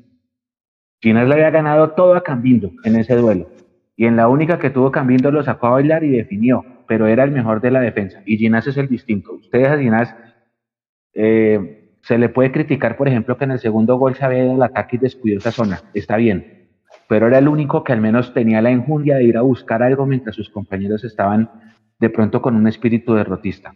[1.01, 3.51] Ginás le había ganado todo a Cambindo en ese duelo.
[3.97, 7.25] Y en la única que tuvo Cambindo lo sacó a bailar y definió, pero era
[7.25, 8.23] el mejor de la defensa.
[8.25, 9.35] Y Ginás es el distinto.
[9.35, 10.15] Ustedes a Ginás
[11.13, 14.55] eh, se le puede criticar, por ejemplo, que en el segundo gol se había ido
[14.55, 15.83] al ataque y descuidó esa zona.
[15.95, 16.69] Está bien.
[17.09, 20.07] Pero era el único que al menos tenía la enjundia de ir a buscar algo
[20.07, 21.51] mientras sus compañeros estaban
[21.99, 23.75] de pronto con un espíritu derrotista.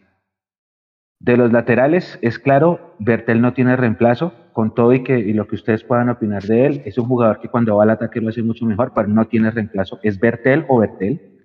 [1.20, 5.46] De los laterales, es claro, Bertel no tiene reemplazo, con todo y, que, y lo
[5.46, 8.28] que ustedes puedan opinar de él, es un jugador que cuando va al ataque lo
[8.28, 9.98] hace mucho mejor, pero no tiene reemplazo.
[10.02, 11.38] ¿Es Bertel o Bertel?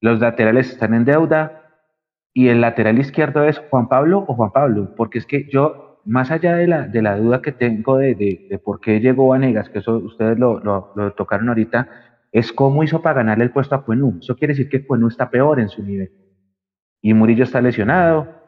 [0.00, 1.62] Los laterales están en deuda
[2.34, 6.30] y el lateral izquierdo es Juan Pablo o Juan Pablo, porque es que yo, más
[6.30, 9.78] allá de la, de la duda que tengo de, de, por qué llegó Vanegas, que
[9.78, 11.88] eso ustedes lo, lo, tocaron ahorita,
[12.32, 14.18] es cómo hizo para ganarle el puesto a Cuenú.
[14.20, 16.10] Eso quiere decir que Cuenú está peor en su nivel.
[17.00, 18.41] Y Murillo está lesionado,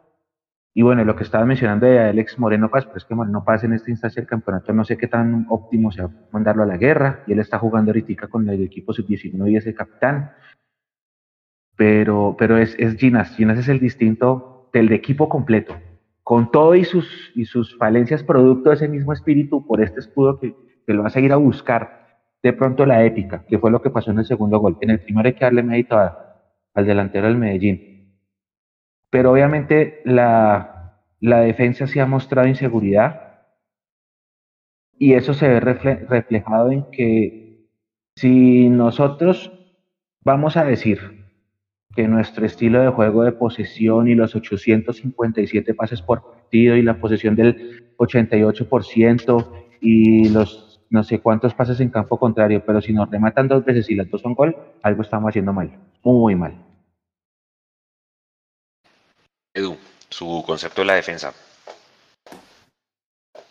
[0.77, 3.75] y bueno, lo que estaba mencionando de Alex Moreno Paz, pues que Moreno Paz en
[3.75, 7.33] esta instancia del campeonato no sé qué tan óptimo sea mandarlo a la guerra, y
[7.33, 10.33] él está jugando ahorita con el equipo sub-19 y es el capitán.
[11.77, 15.77] Pero, pero es, es Ginas, Ginas es el distinto del equipo completo,
[16.25, 20.41] con todo y sus, y sus falencias producto de ese mismo espíritu por este escudo
[20.41, 23.81] que, que lo va a seguir a buscar de pronto la épica, que fue lo
[23.81, 24.77] que pasó en el segundo gol.
[24.81, 27.94] En el primero hay que darle mérito al delantero del Medellín
[29.15, 33.45] pero obviamente la, defensa se ha mostrado inseguridad
[34.99, 37.69] y eso se ve reflejado en que
[38.17, 39.53] si nosotros
[40.25, 41.29] vamos a decir
[41.95, 46.99] que nuestro estilo de juego de posesión y los 857 pases por partido y la
[46.99, 49.49] posesión del 88%
[49.81, 53.89] y los no sé cuántos pases en campo contrario, pero si nos rematan dos veces
[53.91, 55.71] y las dos son gol, algo estamos haciendo mal,
[56.03, 56.74] muy mal.
[59.55, 59.77] Edu,
[60.11, 61.33] su concepto de la defensa.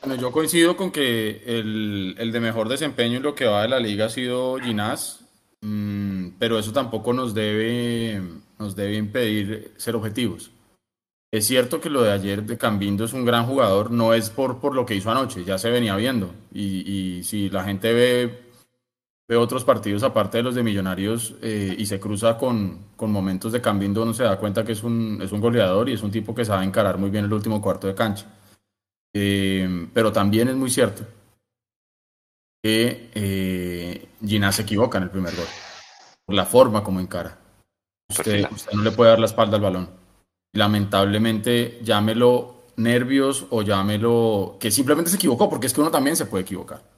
[0.02, 3.80] Bueno, yo coincido con que el, de mejor desempeño en lo que va de la
[3.80, 5.22] liga ha sido Ginás,
[5.62, 8.22] mm, pero eso tampoco nos debe,
[8.60, 10.52] nos debe impedir ser objetivos.
[11.32, 14.60] Es cierto que lo de ayer de Cambindo es un gran jugador, no es por,
[14.60, 16.36] por lo que hizo anoche, ya se venía viendo.
[16.54, 18.53] Y, y si la gente ve
[19.34, 23.52] ve otros partidos aparte de los de Millonarios eh, y se cruza con, con, momentos
[23.52, 26.12] de Cambindo, uno se da cuenta que es un, es un goleador y es un
[26.12, 28.26] tipo que sabe encarar muy bien el último cuarto de cancha.
[29.16, 31.04] Eh, pero también es muy cierto
[32.64, 34.08] que eh,
[34.52, 35.48] se equivoca en el primer gol,
[36.26, 37.38] por la forma como encara.
[38.10, 39.90] Usted, usted no le puede dar la espalda al balón.
[40.54, 46.26] Lamentablemente, llámelo nervios o llámelo que simplemente se equivocó, porque es que uno también se
[46.26, 46.93] puede equivocar.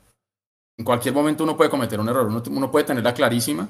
[0.77, 3.67] En cualquier momento uno puede cometer un error, uno, puede tenerla clarísima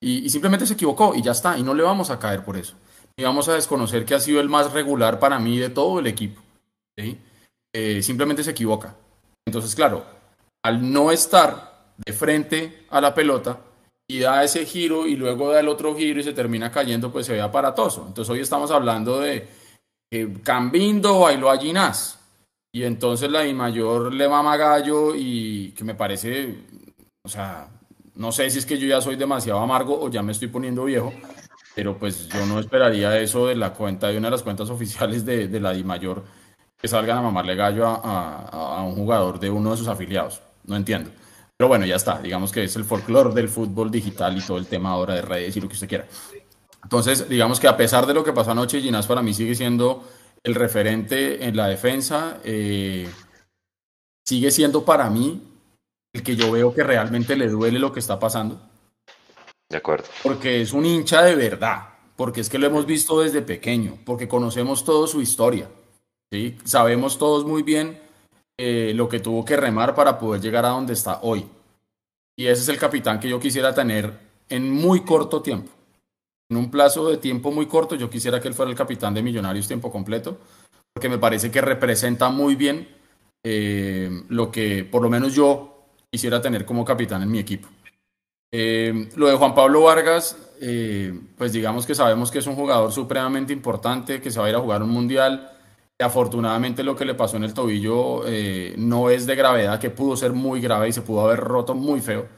[0.00, 2.74] y, simplemente se equivocó y ya está, y no le vamos a caer por eso.
[3.16, 6.06] Y vamos a desconocer que ha sido el más regular para mí de todo el
[6.06, 6.40] equipo.
[7.74, 8.94] Eh, simplemente se equivoca.
[9.46, 10.04] Entonces, claro,
[10.64, 13.58] al no estar de frente a la pelota
[14.08, 17.26] y da ese giro y luego da el otro giro y se termina cayendo, pues
[17.26, 18.04] se ve aparatoso.
[18.06, 19.48] Entonces hoy estamos hablando de
[20.12, 22.18] eh, Cambindo bailó a Ginás.
[22.76, 26.58] Y entonces la I mayor le mama gallo y que me parece,
[27.22, 27.70] o sea,
[28.16, 30.84] no sé si es que yo ya soy demasiado amargo o ya me estoy poniendo
[30.84, 31.10] viejo,
[31.74, 35.24] pero pues yo no esperaría eso de la cuenta, de una de las cuentas oficiales
[35.24, 36.22] de, de la I mayor,
[36.76, 40.42] que salgan a mamarle gallo a, a, un jugador de uno de sus afiliados.
[40.64, 41.08] No entiendo.
[41.56, 42.20] Pero bueno, ya está.
[42.20, 45.56] Digamos que es el folclore del fútbol digital y todo el tema ahora de redes
[45.56, 46.04] y lo que usted quiera.
[46.82, 50.04] Entonces, digamos que a pesar de lo que pasó anoche, Ginás para mí sigue siendo
[50.46, 52.40] el referente en la defensa.
[52.44, 53.10] Eh,
[54.24, 55.42] sigue siendo para mí
[56.14, 58.60] el que yo veo que realmente le duele lo que está pasando.
[59.68, 60.06] De acuerdo.
[60.22, 64.28] Porque es un hincha de verdad, porque es que lo hemos visto desde pequeño, porque
[64.28, 65.68] conocemos toda su historia.
[66.32, 66.56] ¿sí?
[66.64, 68.00] Sabemos todos muy bien
[68.56, 71.44] eh, lo que tuvo que remar para poder llegar a donde está hoy.
[72.38, 74.16] Y ese es el capitán que yo quisiera tener
[74.48, 75.72] en muy corto tiempo.
[76.48, 79.22] En un plazo de tiempo muy corto, yo quisiera que él fuera el capitán de
[79.22, 80.38] Millonarios tiempo completo,
[80.92, 82.88] porque me parece que representa muy bien
[83.44, 87.68] eh, lo que por lo menos yo quisiera tener como capitán en mi equipo.
[88.52, 92.92] Eh, lo de Juan Pablo Vargas, eh, pues digamos que sabemos que es un jugador
[92.92, 95.50] supremamente importante, que se va a ir a jugar un mundial.
[95.98, 98.22] Y afortunadamente lo que le pasó en el tobillo
[98.76, 102.02] no es de gravedad, que pudo ser muy grave y se pudo haber roto muy
[102.02, 102.28] feo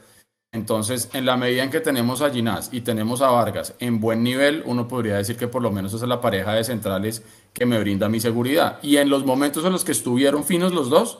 [0.51, 4.23] entonces, en la medida en que tenemos a Ginás y tenemos a Vargas en buen
[4.23, 7.67] nivel, uno podría decir que por lo menos esa es la pareja de centrales que
[7.67, 8.79] me brinda mi seguridad.
[8.81, 11.19] Y en los momentos en los que estuvieron finos los dos,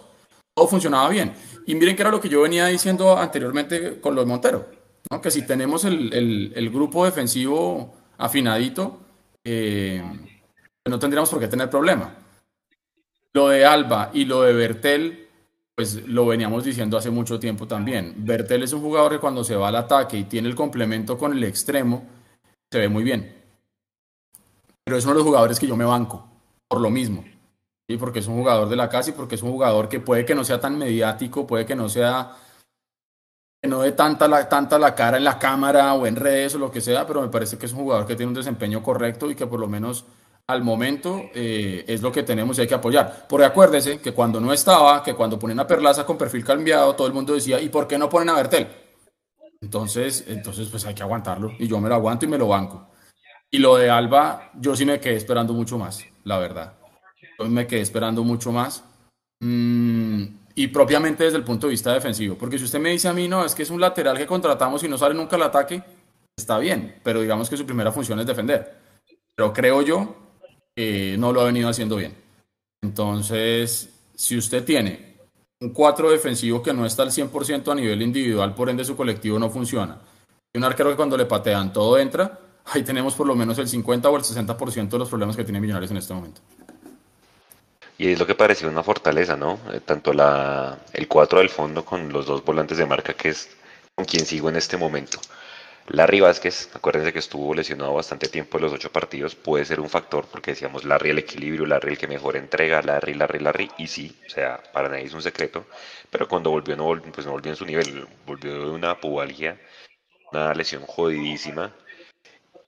[0.55, 1.33] todo funcionaba bien.
[1.67, 4.67] Y miren que era lo que yo venía diciendo anteriormente con los Montero,
[5.21, 8.99] que si tenemos el, grupo defensivo afinadito,
[9.43, 10.03] eh,
[10.85, 12.15] no tendríamos por qué tener problema.
[13.33, 15.28] Lo de Alba y lo de Bertel
[15.79, 18.13] pues lo veníamos diciendo hace mucho tiempo también.
[18.17, 21.31] Bertel es un jugador que cuando se va al ataque y tiene el complemento con
[21.31, 22.03] el extremo,
[22.69, 23.33] se ve muy bien.
[24.83, 26.27] Pero es uno de los jugadores que yo me banco,
[26.67, 27.23] por lo mismo.
[27.87, 27.95] ¿sí?
[27.95, 30.35] Porque es un jugador de la casa y porque es un jugador que puede que
[30.35, 32.35] no sea tan mediático, puede que no sea
[33.63, 36.59] que no dé tanta la, tanta la cara en la cámara o en redes o
[36.59, 39.31] lo que sea, pero me parece que es un jugador que tiene un desempeño correcto
[39.31, 40.03] y que por lo menos
[40.49, 43.27] al momento eh, es lo que tenemos y hay que apoyar.
[43.29, 47.05] Porque acuérdese que cuando no estaba, que cuando ponen a Perlaza con perfil cambiado, todo
[47.05, 48.67] el mundo decía, ¿y por qué no ponen a Bertel?
[49.62, 52.88] Entonces, entonces pues hay que aguantarlo y yo me lo aguanto y me lo banco.
[53.51, 56.73] Y lo de Alba, yo sí me quedé esperando mucho más, la verdad.
[57.38, 58.83] Yo me quedé esperando mucho más.
[59.41, 60.23] Mm,
[60.55, 62.35] y propiamente desde el punto de vista defensivo.
[62.39, 64.83] Porque si usted me dice a mí, no, es que es un lateral que contratamos
[64.83, 65.83] y no sale nunca al ataque,
[66.35, 68.79] está bien, pero digamos que su primera función es defender.
[69.35, 70.28] Pero creo yo
[71.17, 72.15] no lo ha venido haciendo bien.
[72.81, 75.17] Entonces, si usted tiene
[75.61, 79.37] un 4 defensivo que no está al 100% a nivel individual, por ende su colectivo
[79.37, 79.99] no funciona,
[80.53, 83.67] y un arquero que cuando le patean todo entra, ahí tenemos por lo menos el
[83.67, 86.41] 50 o el 60% de los problemas que tiene Millonarios en este momento.
[87.97, 89.59] Y es lo que pareció una fortaleza, ¿no?
[89.73, 93.49] Eh, tanto la, el 4 del fondo con los dos volantes de marca, que es
[93.93, 95.19] con quien sigo en este momento.
[95.91, 99.89] Larry Vázquez, acuérdense que estuvo lesionado bastante tiempo en los ocho partidos, puede ser un
[99.89, 103.88] factor porque decíamos Larry el equilibrio, Larry el que mejor entrega, Larry, Larry, Larry, y
[103.88, 105.65] sí, o sea, para nadie es un secreto,
[106.12, 109.60] pero cuando volvió no, volvió, pues no volvió en su nivel, volvió de una pubalgia,
[110.32, 111.73] una lesión jodidísima.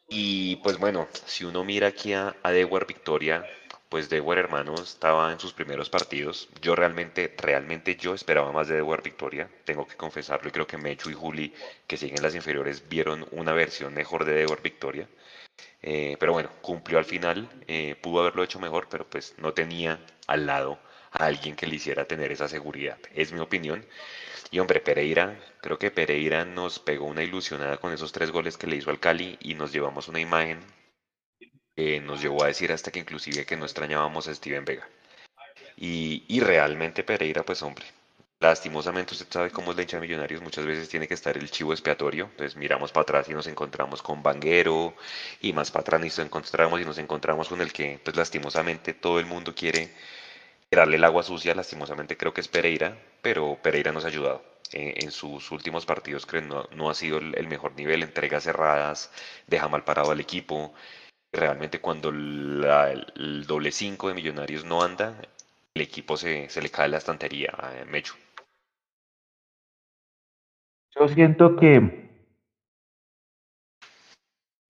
[0.09, 3.45] Y pues bueno, si uno mira aquí a, a Dewar Victoria,
[3.91, 6.47] pues Dewar hermano estaba en sus primeros partidos.
[6.61, 10.77] Yo realmente, realmente yo esperaba más de Dewar Victoria, tengo que confesarlo, y creo que
[10.77, 11.53] Mechu y Juli,
[11.87, 15.09] que siguen las inferiores, vieron una versión mejor de Dewar Victoria.
[15.81, 19.99] Eh, pero bueno, cumplió al final, eh, pudo haberlo hecho mejor, pero pues no tenía
[20.25, 20.79] al lado
[21.11, 22.97] a alguien que le hiciera tener esa seguridad.
[23.13, 23.85] Es mi opinión.
[24.51, 28.67] Y hombre, Pereira, creo que Pereira nos pegó una ilusionada con esos tres goles que
[28.67, 30.61] le hizo al Cali y nos llevamos una imagen
[31.75, 34.87] nos llevó a decir hasta que inclusive que no extrañábamos a Steven Vega.
[35.77, 37.85] Y, realmente Pereira, pues hombre,
[38.39, 41.49] lastimosamente usted sabe cómo es la hincha de Millonarios, muchas veces tiene que estar el
[41.49, 44.93] chivo expiatorio, entonces miramos para atrás y nos encontramos con Vanguero,
[45.41, 49.19] y más para atrás nos encontramos y nos encontramos con el que, pues lastimosamente todo
[49.19, 49.91] el mundo quiere
[50.69, 54.43] darle el agua sucia, lastimosamente creo que es Pereira, pero Pereira nos ha ayudado.
[54.73, 59.11] En, sus últimos partidos creo no, no ha sido el, el mejor nivel, entregas cerradas,
[59.47, 60.73] deja mal parado al equipo,
[61.31, 65.15] realmente cuando el doble 5 de Millonarios no anda,
[65.73, 68.15] el equipo se, le cae la estantería a Mecho.
[70.93, 72.09] Yo siento que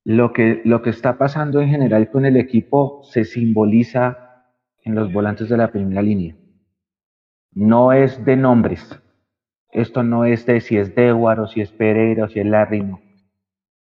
[0.03, 4.45] lo que, lo que está pasando en general con el equipo se simboliza
[4.83, 6.35] en los volantes de la primera línea.
[7.53, 8.99] No es de nombres.
[9.71, 12.81] Esto no es de si es Dewar o si es Pereira o si es Larry,
[12.81, 13.01] no.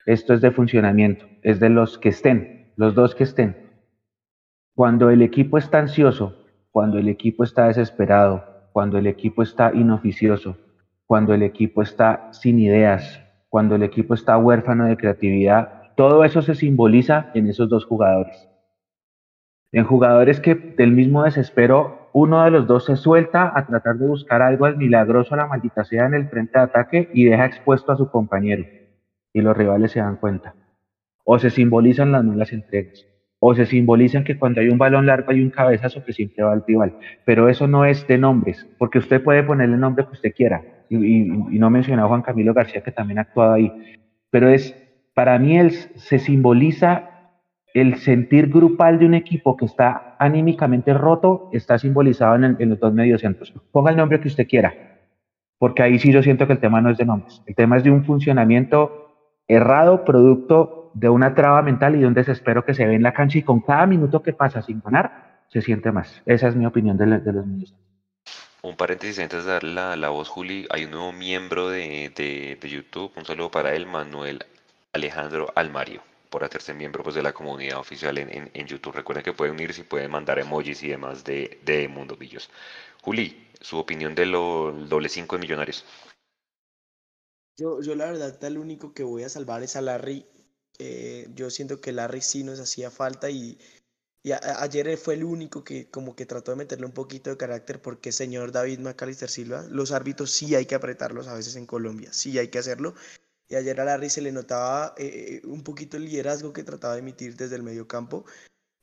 [0.06, 3.56] Esto es de funcionamiento, es de los que estén los dos que estén.
[4.74, 10.56] Cuando el equipo está ansioso, cuando el equipo está desesperado, cuando el equipo está inoficioso,
[11.04, 13.20] cuando el equipo está sin ideas,
[13.50, 18.48] cuando el equipo está huérfano de creatividad, todo eso se simboliza en esos dos jugadores.
[19.72, 24.06] En jugadores que del mismo desespero, uno de los dos se suelta a tratar de
[24.06, 27.44] buscar algo al milagroso a la maldita sea en el frente de ataque y deja
[27.44, 28.64] expuesto a su compañero.
[29.34, 30.54] Y los rivales se dan cuenta.
[31.24, 33.06] O se simbolizan las malas entregas,
[33.38, 36.52] o se simbolizan que cuando hay un balón largo hay un cabezazo que siempre va
[36.52, 40.12] al rival, pero eso no es de nombres, porque usted puede ponerle el nombre que
[40.12, 40.98] usted quiera, y,
[41.58, 43.72] no mencionaba a Juan Camilo García que también ha actuado ahí,
[44.30, 44.74] pero es,
[45.14, 47.10] para mí él se simboliza
[47.74, 52.92] el sentir grupal de un equipo que está anímicamente roto, está simbolizado en, los dos
[52.92, 53.54] mediocentros.
[53.70, 54.74] Ponga el nombre que usted quiera,
[55.58, 57.84] porque ahí sí yo siento que el tema no es de nombres, el tema es
[57.84, 62.86] de un funcionamiento errado, producto de una traba mental y de un desespero que se
[62.86, 66.22] ve en la cancha y con cada minuto que pasa sin ganar, se siente más.
[66.26, 67.74] Esa es mi opinión de, los medios.
[68.62, 73.12] Un paréntesis antes de darle la, voz, Juli, hay un nuevo miembro de, de, YouTube,
[73.16, 74.44] un saludo para él, Manuel
[74.92, 78.94] Alejandro Almario, por hacerse miembro pues, de la comunidad oficial en, en, YouTube.
[78.94, 82.50] Recuerden que pueden unirse y pueden mandar emojis y demás de, de Mundo Villos.
[83.02, 85.84] Juli, su opinión de los doble 5 de Millonarios.
[87.56, 90.26] Yo, yo la verdad, el único que voy a salvar es a Larry.
[90.82, 93.58] Eh, yo siento que Larry sí nos hacía falta y,
[94.22, 97.82] y ayer fue el único que como que trató de meterle un poquito de carácter
[97.82, 102.14] porque señor David Macalister Silva, los árbitros sí hay que apretarlos a veces en Colombia,
[102.14, 102.94] sí hay que hacerlo.
[103.46, 107.00] Y ayer a Larry se le notaba eh, un poquito el liderazgo que trataba de
[107.00, 108.24] emitir desde el medio campo.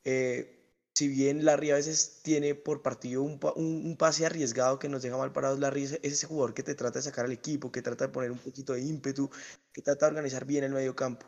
[0.04, 0.54] Eh,
[0.94, 5.32] si bien Larry a veces tiene por partido un, pase arriesgado que nos deja mal
[5.32, 8.12] parados, Larry es, ese jugador que te trata de sacar al equipo, que trata de
[8.12, 9.30] poner un poquito de ímpetu,
[9.72, 11.26] que trata de organizar bien el medio campo.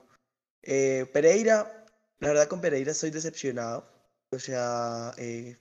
[0.63, 1.87] Eh, Pereira,
[2.19, 3.87] la verdad con Pereira estoy decepcionado.
[4.31, 5.57] O sea, eh,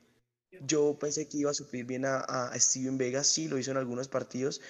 [0.62, 3.78] yo pensé que iba a sufrir bien a, a, Steven Vega, sí lo hizo en
[3.78, 4.62] algunos partidos,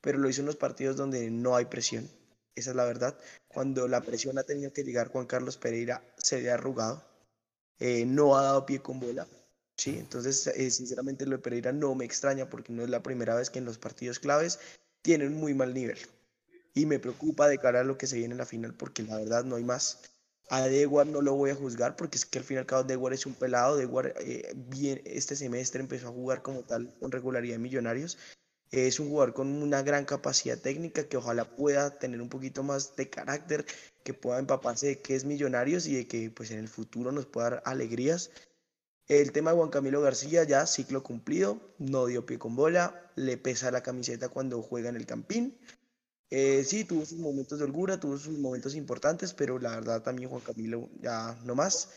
[0.00, 2.08] pero lo hizo en los partidos donde no hay presión.
[2.54, 3.18] Esa es la verdad.
[3.48, 7.02] Cuando la presión ha tenido que llegar Juan Carlos Pereira, se ha arrugado
[7.78, 9.26] eh, no ha dado pie con bola.
[9.76, 9.98] ¿sí?
[9.98, 13.58] Entonces, sinceramente, lo de Pereira no me extraña porque no es la primera vez que
[13.58, 14.60] en los partidos claves
[15.02, 15.98] tienen un muy mal nivel.
[16.74, 19.16] Y me preocupa de cara a lo que se viene en la final porque la
[19.16, 20.00] verdad no hay más.
[20.50, 22.82] A Dewar no lo voy a juzgar porque es que al fin y al cabo
[22.82, 23.76] Dewar es un pelado.
[23.76, 28.18] Dewar eh, bien, este semestre empezó a jugar como tal con regularidad en Millonarios.
[28.70, 32.96] Es un jugador con una gran capacidad técnica que ojalá pueda tener un poquito más
[32.96, 33.64] de carácter
[34.02, 37.26] que pueda empaparse de que es Millonarios y de que pues en el futuro nos
[37.26, 38.30] pueda dar alegrías.
[39.06, 43.36] El tema de Juan Camilo García ya ciclo cumplido, no dio pie con bola, le
[43.36, 45.58] pesa la camiseta cuando juega en el Campín.
[46.36, 50.28] Eh, sí, tuvo sus momentos de holgura, tuvo sus momentos importantes, pero la verdad también
[50.28, 51.90] Juan Camilo ya no más.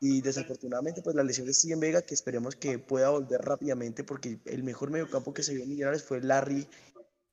[0.00, 4.38] Y desafortunadamente, pues la lesión de Steven Vega, que esperemos que pueda volver rápidamente, porque
[4.44, 6.68] el mejor mediocampo que se vio en Millonarios fue Larry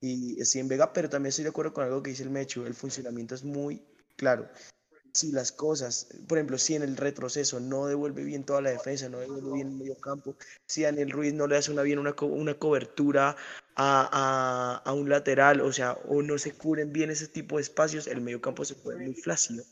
[0.02, 2.74] y Steven Vega, pero también estoy de acuerdo con algo que dice el Mechu, el
[2.74, 3.84] funcionamiento es muy
[4.16, 4.50] claro,
[5.14, 9.10] si las cosas, por ejemplo, si en el retroceso no devuelve bien toda la defensa,
[9.10, 10.36] no devuelve bien el medio campo,
[10.66, 13.36] si Daniel Ruiz no le hace una bien una, una cobertura
[13.76, 18.08] a, a, un lateral, o sea, o no se cubren bien ese tipo de espacios,
[18.08, 19.64] el medio campo se puede muy flácido.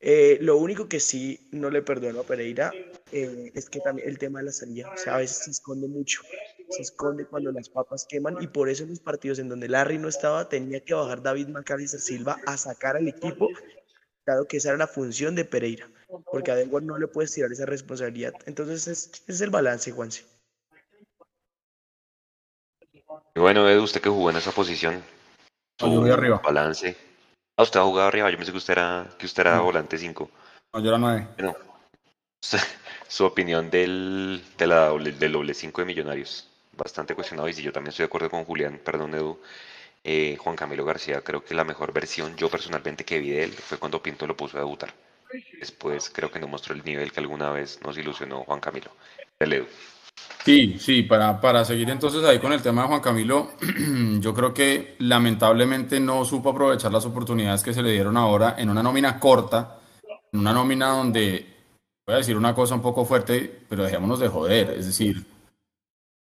[0.00, 2.72] Eh, lo único que sí no le perdono a Pereira
[3.10, 5.88] eh, es que también el tema de la salida, o sea, a veces se esconde
[5.88, 6.22] mucho,
[6.70, 9.98] se esconde cuando las papas queman y por eso en los partidos en donde Larry
[9.98, 13.48] no estaba tenía que bajar David Macalister Silva a sacar al equipo,
[14.28, 15.88] claro que esa era la función de Pereira,
[16.30, 20.26] porque a Denver no le puedes tirar esa responsabilidad, entonces es, es el balance, Juanse.
[23.34, 25.02] Y bueno, Edu, usted que jugó en esa posición,
[25.80, 26.42] su arriba.
[26.44, 26.94] balance.
[27.56, 30.30] Ah, usted ha jugado arriba, yo pensé que usted era, que usted era volante 5.
[30.74, 31.28] No, yo era 9.
[31.38, 31.56] Bueno,
[33.08, 36.50] su opinión del, de la doble, del doble 5 de Millonarios.
[36.76, 39.40] Bastante cuestionado y si yo también estoy de acuerdo con Julián, perdón Edu,
[40.04, 43.52] eh, Juan Camilo García, creo que la mejor versión yo personalmente que vi de él
[43.52, 44.94] fue cuando Pinto lo puso a debutar.
[45.60, 48.90] Después creo que no mostró el nivel que alguna vez nos ilusionó Juan Camilo.
[50.44, 53.50] Sí, sí, para, para seguir entonces ahí con el tema de Juan Camilo,
[54.20, 58.70] yo creo que lamentablemente no supo aprovechar las oportunidades que se le dieron ahora en
[58.70, 59.78] una nómina corta,
[60.32, 61.46] en una nómina donde,
[62.06, 65.24] voy a decir una cosa un poco fuerte, pero dejémonos de joder, es decir,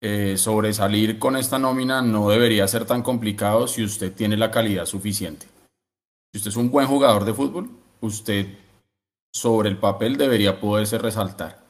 [0.02, 4.86] eh, sobresalir con esta nómina no debería ser tan complicado si usted tiene la calidad
[4.86, 5.48] suficiente.
[6.32, 7.70] Si usted es un buen jugador de fútbol,
[8.02, 8.48] usted
[9.34, 11.66] sobre el papel debería poderse resaltar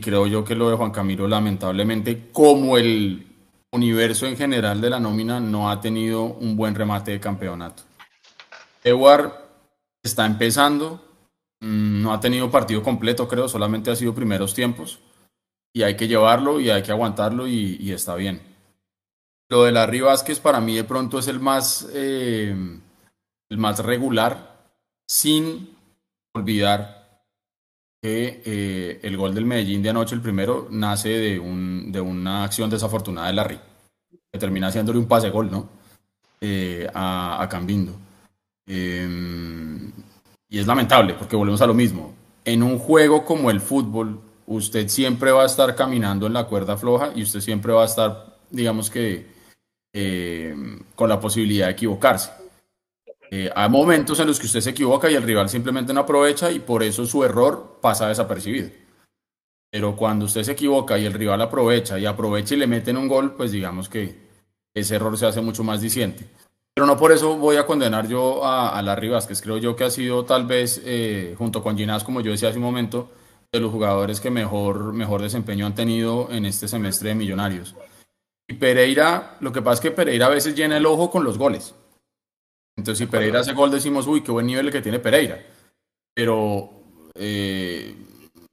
[0.00, 3.26] creo yo que lo de Juan Camilo, lamentablemente, como el
[3.72, 7.82] universo en general de la nómina, no ha tenido un buen remate de campeonato.
[8.82, 9.32] Edward
[10.02, 11.02] está empezando,
[11.60, 15.00] mm, no ha tenido partido completo, creo, solamente ha sido primeros tiempos.
[15.72, 18.40] Y hay que llevarlo y hay que aguantarlo y, está bien.
[19.48, 22.54] Lo de Larry Vázquez para mí de pronto es el más, eh,
[23.48, 24.70] el más regular,
[25.06, 25.76] sin
[26.34, 26.98] olvidar
[28.02, 32.44] que eh, el gol del Medellín de anoche, el primero, nace de, un, de una
[32.44, 33.60] acción desafortunada de Larry,
[34.32, 35.68] que termina haciéndole un pase gol, ¿no?
[36.40, 37.92] Eh, a, a, Cambindo.
[38.66, 39.90] Em,
[40.48, 42.14] Y es lamentable porque volvemos a lo mismo.
[42.44, 46.76] En un juego como el fútbol, usted siempre va a estar caminando en la cuerda
[46.76, 49.26] floja y usted siempre va a estar, digamos que,
[49.92, 50.54] eh,
[50.94, 52.30] con la posibilidad de equivocarse.
[53.30, 56.50] Eh, hay momentos en los que usted se equivoca y el rival simplemente no aprovecha
[56.50, 58.70] y por eso su error pasa desapercibido.
[59.70, 63.06] Pero cuando usted se equivoca y el rival aprovecha y aprovecha y le meten un
[63.06, 64.28] gol, pues digamos que
[64.74, 66.26] ese error se hace mucho más diciente.
[66.74, 69.42] Pero no por eso voy a condenar yo a, a Larry Vázquez.
[69.42, 72.56] Creo yo que ha sido tal vez, eh, junto con Ginás, como yo decía hace
[72.56, 73.10] un momento,
[73.52, 77.74] de los jugadores que mejor, mejor desempeño han tenido en este semestre de Millonarios.
[78.46, 81.38] Y Pereira, lo que pasa es que Pereira a veces llena el ojo con los
[81.38, 81.74] goles.
[82.76, 85.44] Entonces, si Pereira hace gol, decimos, uy, qué buen nivel el que tiene Pereira.
[86.14, 86.70] Pero
[87.14, 87.94] eh,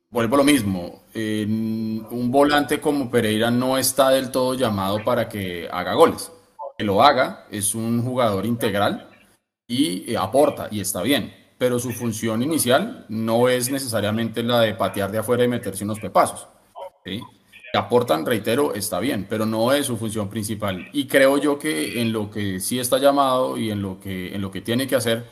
[0.09, 1.03] vuelvo a lo mismo.
[1.13, 6.31] un volante como Pereira no está del todo llamado para que haga goles.
[6.77, 9.09] Que lo haga, es un jugador integral
[9.67, 11.33] y eh, aporta, y está bien.
[11.58, 15.99] Pero su función inicial no es necesariamente la de patear de afuera y meterse unos
[15.99, 16.47] pepazos.
[17.06, 17.22] ¿sí?
[17.78, 20.88] aportan, reitero, está bien, pero no es su función principal.
[20.93, 24.41] Y creo yo que en lo que sí está llamado y en lo que, en
[24.41, 25.26] lo que tiene que hacer,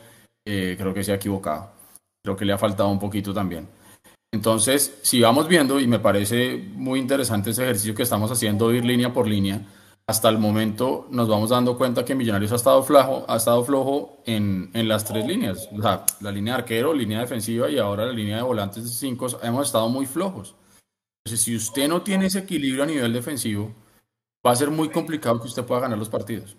[0.44, 1.72] eh, creo que se ha equivocado.
[2.22, 3.68] Creo que le ha faltado un poquito también.
[4.32, 8.84] Entonces, si vamos viendo, y me parece muy interesante ese ejercicio que estamos haciendo, ir
[8.84, 9.60] línea por línea,
[10.06, 14.22] hasta el momento nos vamos dando cuenta que Millonarios ha estado flojo, ha estado flojo
[14.26, 15.68] en, en las tres líneas.
[15.72, 18.90] O sea, la línea de arquero, línea defensiva y ahora la línea de volantes de
[18.90, 20.54] cinco, hemos estado muy flojos.
[21.24, 23.72] Entonces, si usted no tiene ese equilibrio a nivel defensivo,
[24.46, 26.54] va a ser muy complicado que usted pueda ganar los partidos.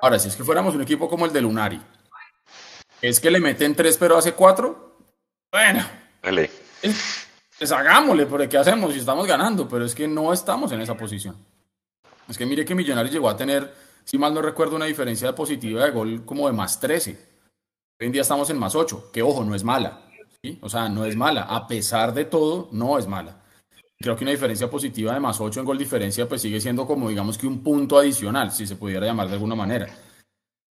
[0.00, 1.80] Ahora, si es que fuéramos un equipo como el de Lunari,
[3.02, 4.96] es que le meten tres pero hace cuatro,
[5.50, 5.84] bueno,
[6.22, 6.48] Dale.
[7.58, 9.68] pues hagámosle, porque ¿qué hacemos si estamos ganando?
[9.68, 11.36] Pero es que no estamos en esa posición.
[12.28, 13.74] Es que mire que Millonarios llegó a tener,
[14.04, 17.12] si mal no recuerdo, una diferencia positiva de gol como de más 13.
[18.00, 20.02] Hoy en día estamos en más 8, que ojo, no es mala.
[20.60, 21.42] O sea, no es mala.
[21.42, 23.42] A pesar de todo, no es mala.
[23.98, 27.08] Creo que una diferencia positiva de más 8 en gol diferencia, pues sigue siendo como,
[27.08, 29.88] digamos que un punto adicional, si se pudiera llamar de alguna manera.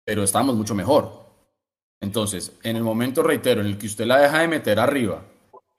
[0.05, 1.25] Pero estamos mucho mejor.
[2.01, 5.25] Entonces, en el momento, reitero, en el que usted la deja de meter arriba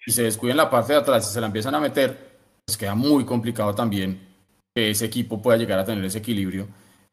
[0.08, 2.78] y se descuida en la parte de atrás y se la empiezan a meter, pues
[2.78, 4.25] queda muy complicado también
[4.76, 6.68] que ese equipo pueda llegar a tener ese equilibrio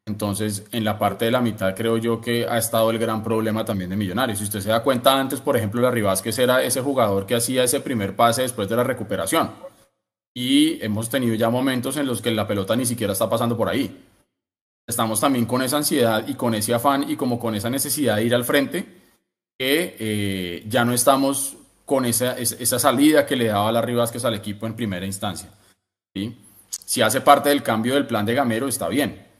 [0.04, 3.64] entonces, en la parte de la mitad creo yo que ha estado el gran problema
[3.64, 4.38] también de Millonarios.
[4.38, 7.62] Si usted se da cuenta antes, por ejemplo, la Vázquez era ese jugador que hacía
[7.62, 9.50] ese primer pase después de la recuperación.
[10.34, 13.68] Y hemos tenido ya momentos en los que la pelota ni siquiera está pasando por
[13.68, 14.04] ahí.
[14.86, 18.24] Estamos también con esa ansiedad y con ese afán y como con esa necesidad de
[18.24, 18.84] ir al frente,
[19.56, 24.34] que eh, ya no estamos con esa, esa salida que le daba la Vázquez al
[24.34, 25.50] equipo en primera instancia.
[26.12, 26.36] ¿sí?
[26.84, 29.32] Si hace parte del cambio del plan de Gamero, está bien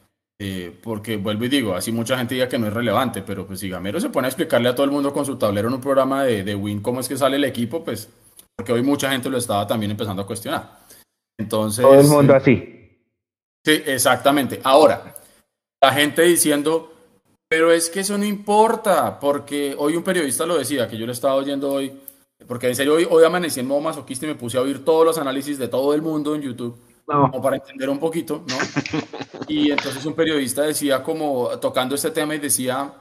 [0.44, 3.60] eh, porque vuelvo y digo, así mucha gente diga que no es relevante, pero pues
[3.60, 5.80] si Gamero se pone a explicarle a todo el mundo con su tablero en un
[5.80, 8.08] programa de, de Win cómo es que sale el equipo, pues
[8.56, 10.80] porque hoy mucha gente lo estaba también empezando a cuestionar.
[11.38, 11.84] Entonces...
[11.84, 12.98] Todo el mundo así.
[13.64, 14.60] Sí, exactamente.
[14.64, 15.14] Ahora,
[15.80, 16.92] la gente diciendo,
[17.48, 21.12] pero es que eso no importa, porque hoy un periodista lo decía, que yo lo
[21.12, 21.92] estaba oyendo hoy,
[22.48, 25.06] porque en serio hoy, hoy amanecí en modo masoquista y me puse a oír todos
[25.06, 28.56] los análisis de todo el mundo en YouTube como para entender un poquito, ¿no?
[29.48, 32.92] Y entonces un periodista decía como tocando este tema y decía,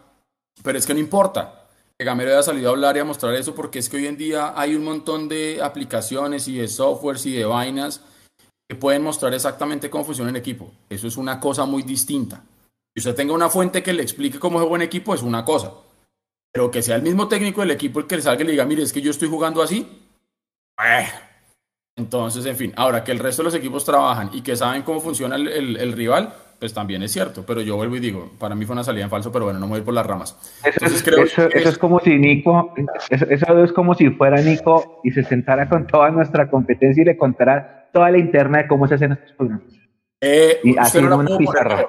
[0.64, 3.54] pero es que no importa que Gamero haya salido a hablar y a mostrar eso
[3.54, 7.34] porque es que hoy en día hay un montón de aplicaciones y de softwares y
[7.34, 8.02] de vainas
[8.68, 10.72] que pueden mostrar exactamente cómo funciona el equipo.
[10.90, 12.44] Eso es una cosa muy distinta.
[12.94, 15.46] Si usted tenga una fuente que le explique cómo es un buen equipo es una
[15.46, 15.72] cosa.
[16.52, 18.66] Pero que sea el mismo técnico del equipo el que le salga y le diga,
[18.66, 19.88] mire, es que yo estoy jugando así.
[20.84, 21.08] Eh,
[22.02, 25.00] entonces, en fin, ahora que el resto de los equipos trabajan y que saben cómo
[25.00, 27.46] funciona el, rival, pues también es cierto.
[27.46, 29.68] Pero yo vuelvo y digo, para mí fue una salida en falso, pero bueno, no
[29.68, 30.36] me voy por las ramas.
[30.64, 30.86] Eso,
[31.54, 32.74] es, como si Nico,
[33.10, 37.18] eso, es como si fuera Nico y se sentara con toda nuestra competencia y le
[37.18, 39.68] contara toda la interna de cómo se hacen estos programas.
[40.20, 41.88] Eh, y así en una pizarra.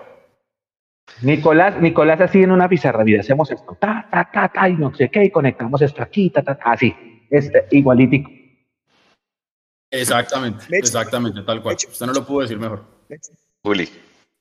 [1.23, 4.95] Nicolás, Nicolás así en una pizarra, mira, hacemos esto, ta, ta, ta, ta, y no
[4.95, 6.95] sé qué, y conectamos esto aquí, ta, ta, ta, así,
[7.31, 8.31] es igualitico.
[9.93, 11.77] Exactamente, exactamente, tal cual.
[11.77, 12.83] Usted no lo pudo decir mejor.
[13.63, 13.89] Juli.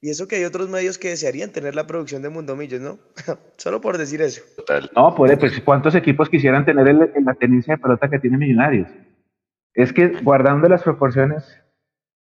[0.04, 2.98] Y eso que hay otros medios que desearían tener la producción de Mundo Millos, ¿no?
[3.58, 4.42] Solo por decir eso.
[4.56, 4.90] Total.
[4.96, 8.88] No, puede, pues ¿cuántos equipos quisieran tener el, la tenencia de pelota que tiene Millonarios?
[9.76, 11.44] Es que guardando las proporciones.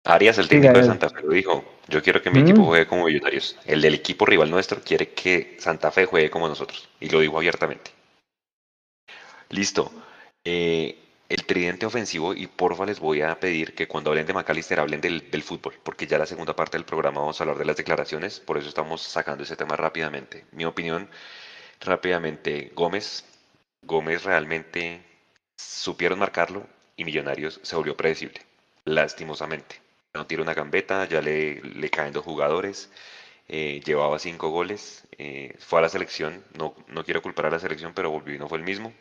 [0.05, 1.65] Arias, el técnico de Santa Fe, lo dijo.
[1.87, 3.57] Yo quiero que mi equipo juegue como Millonarios.
[3.65, 6.87] El del equipo rival nuestro quiere que Santa Fe juegue como nosotros.
[6.99, 7.91] Y lo digo abiertamente.
[9.49, 9.91] Listo.
[10.43, 14.79] Eh, el tridente ofensivo y porfa les voy a pedir que cuando hablen de McAllister
[14.79, 17.77] hablen del, fútbol, porque ya la segunda parte del programa vamos a hablar de las
[17.77, 20.45] declaraciones, por eso estamos sacando ese tema rápidamente.
[20.51, 21.09] Mi opinión,
[21.81, 23.25] rápidamente, Gómez,
[23.81, 25.03] Gómez realmente
[25.57, 28.41] supieron marcarlo y Millonarios se volvió predecible,
[28.85, 29.81] lastimosamente.
[30.13, 32.89] No tira una gambeta, ya le, le caen dos jugadores,
[33.47, 37.59] eh, llevaba cinco goles, eh, fue a la selección, no, no quiero culpar a la
[37.59, 38.93] selección, pero volvió y no fue el mismo.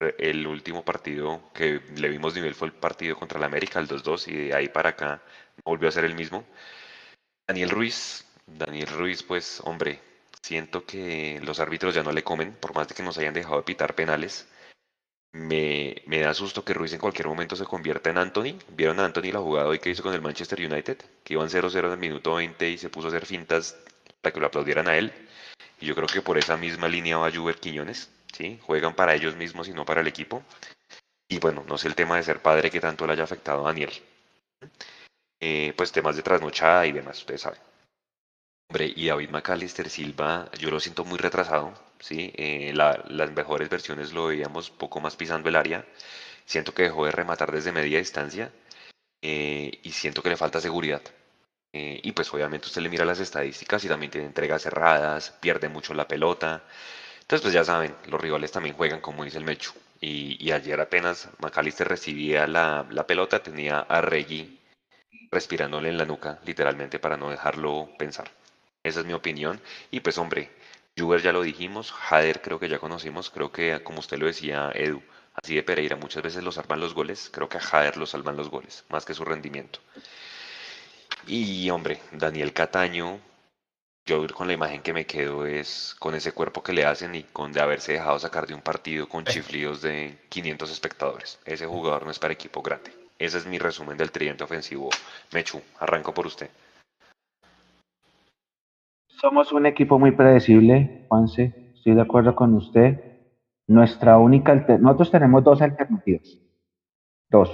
[0.00, 4.28] El último partido que le vimos nivel fue el partido contra el América, el 2-2,
[4.28, 5.22] y de ahí para acá
[5.62, 6.44] volvió a ser el mismo.
[7.46, 10.00] Daniel Ruiz, Daniel Ruiz, pues hombre,
[10.40, 13.58] siento que los árbitros ya no le comen, por más de que nos hayan dejado
[13.58, 14.48] de pitar penales.
[15.32, 18.58] Me, me, da susto que Ruiz en cualquier momento se convierta en Anthony.
[18.68, 20.98] ¿Vieron a Anthony la jugada hoy que hizo con el Manchester United?
[21.22, 23.76] Que iban 0-0 en el minuto 20 y se puso a hacer fintas
[24.22, 25.12] para que lo aplaudieran a él.
[25.80, 28.10] Y yo creo que por esa misma línea va Juber Quiñones.
[28.32, 28.58] ¿Sí?
[28.62, 30.42] Juegan para ellos mismos y no para el equipo.
[31.28, 33.68] Y bueno, no sé el tema de ser padre que tanto le haya afectado a
[33.68, 33.92] Daniel.
[35.40, 37.60] Eh, pues temas de trasnochada y demás, ustedes saben.
[38.68, 42.32] Hombre, y David McAllister Silva, yo lo siento muy retrasado, ¿sí?
[42.36, 45.84] Eh, las mejores versiones lo veíamos poco más pisando el área.
[46.44, 48.52] Siento que dejó de rematar desde media distancia
[49.22, 51.02] eh, y siento que le falta seguridad.
[51.72, 55.94] y pues obviamente usted le mira las estadísticas y también tiene entregas cerradas, pierde mucho
[55.94, 56.64] la pelota.
[57.30, 59.72] Entonces, pues ya saben, los rivales también juegan como dice el Mechu.
[60.00, 64.58] Y, ayer apenas McAllister recibía la, pelota, tenía a Reggie
[65.30, 68.28] respirándole en la nuca, literalmente, para no dejarlo pensar.
[68.82, 69.60] Esa es mi opinión.
[69.92, 70.50] Y pues, hombre,
[70.98, 74.72] Juber ya lo dijimos, Jader creo que ya conocimos, creo que, como usted lo decía,
[74.74, 75.00] Edu,
[75.40, 78.36] así de Pereira, muchas veces lo salvan los goles, creo que a Jader lo salvan
[78.36, 79.78] los goles, más que su rendimiento.
[81.28, 83.20] Y, hombre, Daniel Cataño,
[84.10, 87.22] yo con la imagen que me quedo es con ese cuerpo que le hacen y
[87.22, 91.38] con de haberse dejado sacar de un partido con chiflidos de 500 espectadores.
[91.44, 92.90] Ese jugador no es para equipo grande.
[93.20, 94.90] Ese es mi resumen del tridente ofensivo.
[95.32, 96.50] Mechu, arranco por usted.
[99.06, 101.72] Somos un equipo muy predecible, Juanse.
[101.76, 102.98] Estoy de acuerdo con usted.
[103.68, 106.36] Nuestra única nosotros tenemos dos alternativas.
[107.28, 107.48] Dos.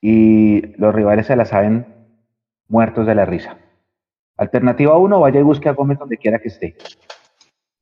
[0.00, 1.84] Y los rivales se la saben
[2.68, 3.58] muertos de la risa.
[4.36, 6.76] Alternativa 1, vaya y busque a Gómez donde quiera que esté.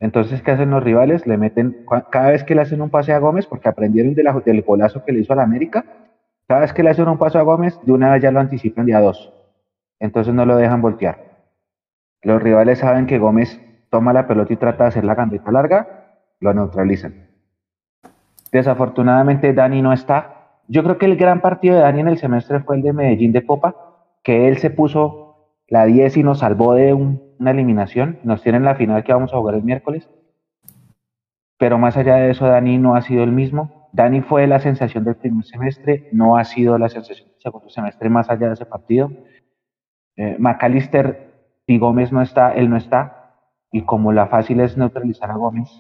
[0.00, 1.26] Entonces, ¿qué hacen los rivales?
[1.26, 5.05] Le meten, cada vez que le hacen un pase a Gómez, porque aprendieron del golazo
[5.05, 5.84] que le hizo a la América,
[6.48, 8.84] cada vez que le hacen un paso a Gómez, de una vez ya lo anticipan
[8.84, 9.32] de a dos.
[10.00, 11.32] Entonces no lo dejan voltear.
[12.22, 16.18] Los rivales saben que Gómez toma la pelota y trata de hacer la gambeta larga,
[16.40, 17.28] lo neutralizan.
[18.50, 20.59] Desafortunadamente Dani no está.
[20.68, 23.32] Yo creo que el gran partido de Dani en el semestre fue el de Medellín
[23.32, 23.76] de Copa,
[24.22, 25.32] que él se puso
[25.73, 28.18] la 10 y nos salvó de una eliminación.
[28.25, 30.07] Nos tienen la final que vamos a jugar el miércoles.
[31.57, 33.89] Pero más allá de eso, Dani no ha sido el mismo.
[33.95, 38.11] Dani fue la sensación del primer semestre, no ha sido la sensación del segundo semestre
[38.11, 39.12] más allá de ese partido.
[40.16, 41.33] Eh, McAllister,
[41.66, 43.39] y Gómez no está, él no está.
[43.70, 45.70] Y como la fácil es neutralizar a Gómez,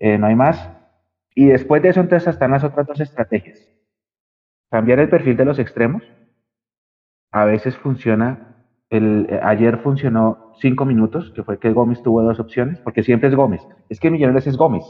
[0.00, 0.68] eh, no hay más.
[1.36, 3.60] Y después de eso, entonces están las otras dos estrategias.
[4.68, 6.02] Cambiar el perfil de los extremos.
[7.30, 8.49] A veces funciona
[8.90, 13.28] el, eh, ayer funcionó cinco minutos, que fue que Gómez tuvo dos opciones, porque siempre
[13.28, 13.66] es Gómez.
[13.88, 14.84] Es que Millonarios es Gómez.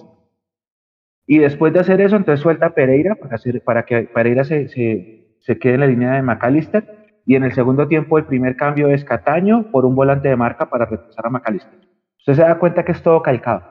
[1.27, 4.69] Y después de hacer eso, entonces suelta a Pereira para, hacer, para que Pereira se,
[4.69, 6.99] se, quede en la línea de McAllister.
[7.27, 10.69] Y en el segundo tiempo, el primer cambio es Cataño por un volante de marca
[10.69, 11.79] para retrasar a McAllister.
[12.19, 13.63] Usted se da cuenta que es todo calcado.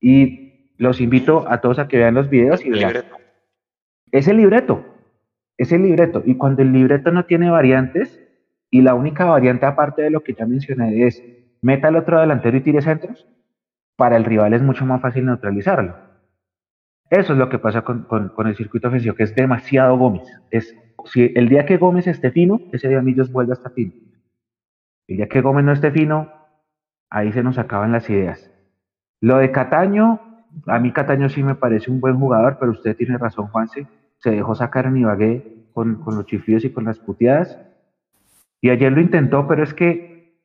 [0.00, 3.04] Y los invito a todos a que vean los videos y vean.
[4.10, 4.84] Es el libreto.
[5.58, 6.22] Es el libreto.
[6.24, 8.18] Y cuando el libreto no tiene variantes,
[8.70, 11.22] y la única variante, aparte de lo que ya mencioné, es
[11.60, 13.26] meta al otro delantero y tire centros.
[13.96, 15.96] Para el rival es mucho más fácil neutralizarlo.
[17.10, 18.06] Eso es lo que pasa con,
[18.46, 20.22] el circuito ofensivo, que es demasiado Gómez.
[20.52, 20.74] Es,
[21.06, 23.92] si el día que Gómez esté fino, ese día Millos vuelve a estar fino.
[25.08, 26.32] El día que Gómez no esté fino,
[27.10, 28.52] ahí se nos acaban las ideas.
[29.20, 30.20] Lo de Cataño,
[30.66, 33.88] a mí Cataño sí me parece un buen jugador, pero usted tiene razón, Juanse.
[34.18, 37.58] Se dejó sacar en Ibagué con, con los chiflidos y con las puteadas
[38.60, 40.38] y ayer lo intentó, pero es que,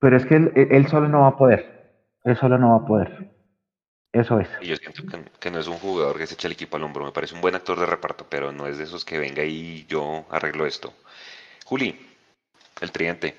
[0.00, 2.08] pero es que él, solo no va a poder.
[2.24, 3.30] Él solo no va a poder.
[4.12, 4.48] Eso es.
[4.60, 5.04] Y yo siento
[5.38, 7.04] que, no es un jugador que se echa el equipo al hombro.
[7.04, 9.86] Me parece un buen actor de reparto, pero no es de esos que venga y
[9.86, 10.92] yo arreglo esto.
[11.64, 11.94] Juli,
[12.80, 13.36] el tridente.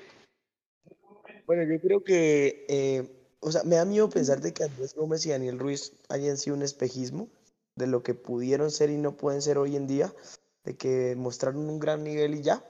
[1.46, 5.26] Bueno, yo creo que, eh, o sea, me da miedo pensar de que Andrés Gómez
[5.26, 7.28] y Daniel Ruiz hayan sido un espejismo
[7.76, 10.14] de lo que pudieron ser y no pueden ser hoy en día,
[10.64, 12.64] de que mostraron un gran nivel y ya,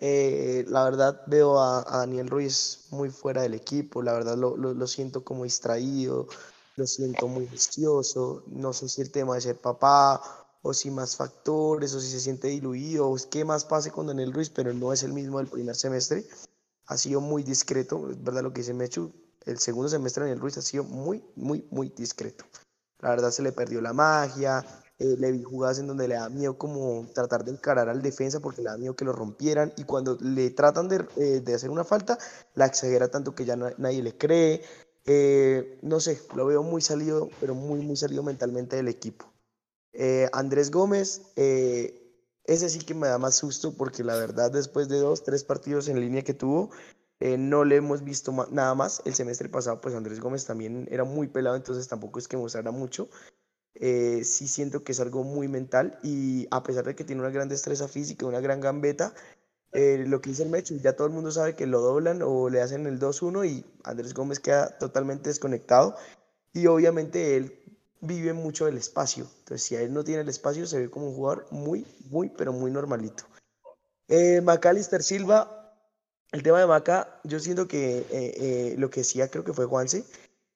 [0.00, 4.86] eh, la verdad veo a, Daniel Ruiz muy fuera del equipo, la verdad lo, lo,
[4.86, 6.28] siento como distraído,
[6.76, 10.22] lo siento muy vicioso, no sé si el tema de ser papá
[10.62, 14.32] o si más factores o si se siente diluido o qué más pase con Daniel
[14.32, 16.24] Ruiz, pero no es el mismo del primer semestre.
[16.86, 19.12] Ha sido muy discreto, es verdad lo que dice Mechu,
[19.46, 22.44] el segundo semestre de Daniel Ruiz ha sido muy, muy, muy discreto.
[23.00, 24.64] La verdad se le perdió la magia,
[25.00, 28.40] eh, le vi jugadas en donde le da miedo como tratar de encarar al defensa
[28.40, 31.70] porque le da miedo que lo rompieran y cuando le tratan de, eh, de hacer
[31.70, 32.18] una falta,
[32.56, 34.62] la exagera tanto que ya nadie le cree.
[35.06, 39.32] Eh, no sé, lo veo muy salido, pero muy, muy salido mentalmente del equipo.
[40.32, 45.24] Andrés Gómez, ese sí que me da más susto porque la verdad después de dos,
[45.24, 46.70] tres partidos en línea que tuvo,
[47.20, 49.02] no le hemos visto nada más.
[49.06, 52.70] El semestre pasado, pues Andrés Gómez también era muy pelado, entonces tampoco es que mostrara
[52.70, 53.08] mucho.
[53.80, 57.30] Eh, sí siento que es algo muy mental y a pesar de que tiene una
[57.30, 59.14] gran destreza física, una gran gambeta,
[59.70, 62.50] eh, lo que dice el Mecho, ya todo el mundo sabe que lo doblan o
[62.50, 65.94] le hacen el 2-1 y Andrés Gómez queda totalmente desconectado
[66.52, 67.56] y obviamente él
[68.00, 71.14] vive mucho del espacio, entonces si él no tiene el espacio se ve como un
[71.14, 73.24] jugador muy, muy, pero muy normalito.
[74.08, 75.76] Eh, Macalister Silva,
[76.32, 80.04] el tema de Maca, yo siento que eh, lo que decía creo que fue Juanse,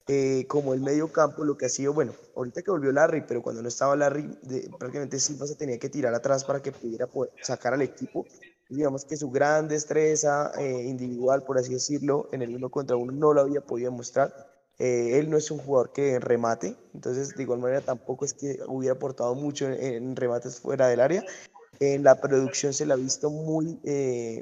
[0.09, 3.41] eh, como el medio campo, lo que ha sido, bueno, ahorita que volvió Larry, pero
[3.41, 4.37] cuando no estaba Larry,
[4.77, 7.09] prácticamente Silva se tenía que tirar atrás para que pudiera
[7.41, 8.27] sacar al equipo.
[8.69, 13.13] Digamos que su gran destreza eh, individual, por así decirlo, en el uno contra uno
[13.13, 14.35] no lo había podido mostrar.
[14.79, 18.59] Eh, él no es un jugador que remate, entonces de igual manera tampoco es que
[18.67, 21.23] hubiera aportado mucho en, remates fuera del área.
[21.79, 23.79] En la producción se la ha visto muy,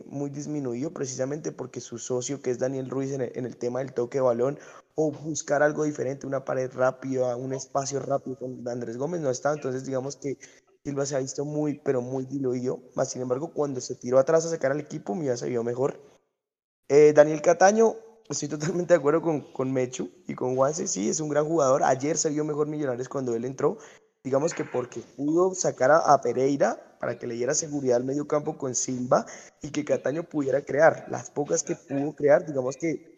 [0.07, 3.81] muy disminuido precisamente porque su socio, que es Daniel Ruiz, en el, en el tema
[3.81, 4.59] del toque de balón
[5.03, 9.53] o buscar algo diferente, una pared rápida, un espacio rápido con Andrés Gómez no está,
[9.55, 10.37] entonces digamos que
[10.85, 14.45] Silva se ha visto muy, pero muy diluido, más sin embargo cuando se tiró atrás
[14.45, 16.01] a sacar al equipo, ya se vio mejor.
[16.89, 17.97] Eh, Daniel Cataño,
[18.29, 21.83] estoy totalmente de acuerdo con, con Mechu y con Juanse, sí, es un gran jugador,
[21.83, 23.79] ayer se vio mejor Millonarios cuando él entró,
[24.23, 28.59] digamos que porque pudo sacar a, Pereira para que le diera seguridad al medio campo
[28.59, 29.25] con Silva
[29.63, 31.07] y que Cataño pudiera crear.
[31.09, 33.10] Las pocas que pudo crear, digamos que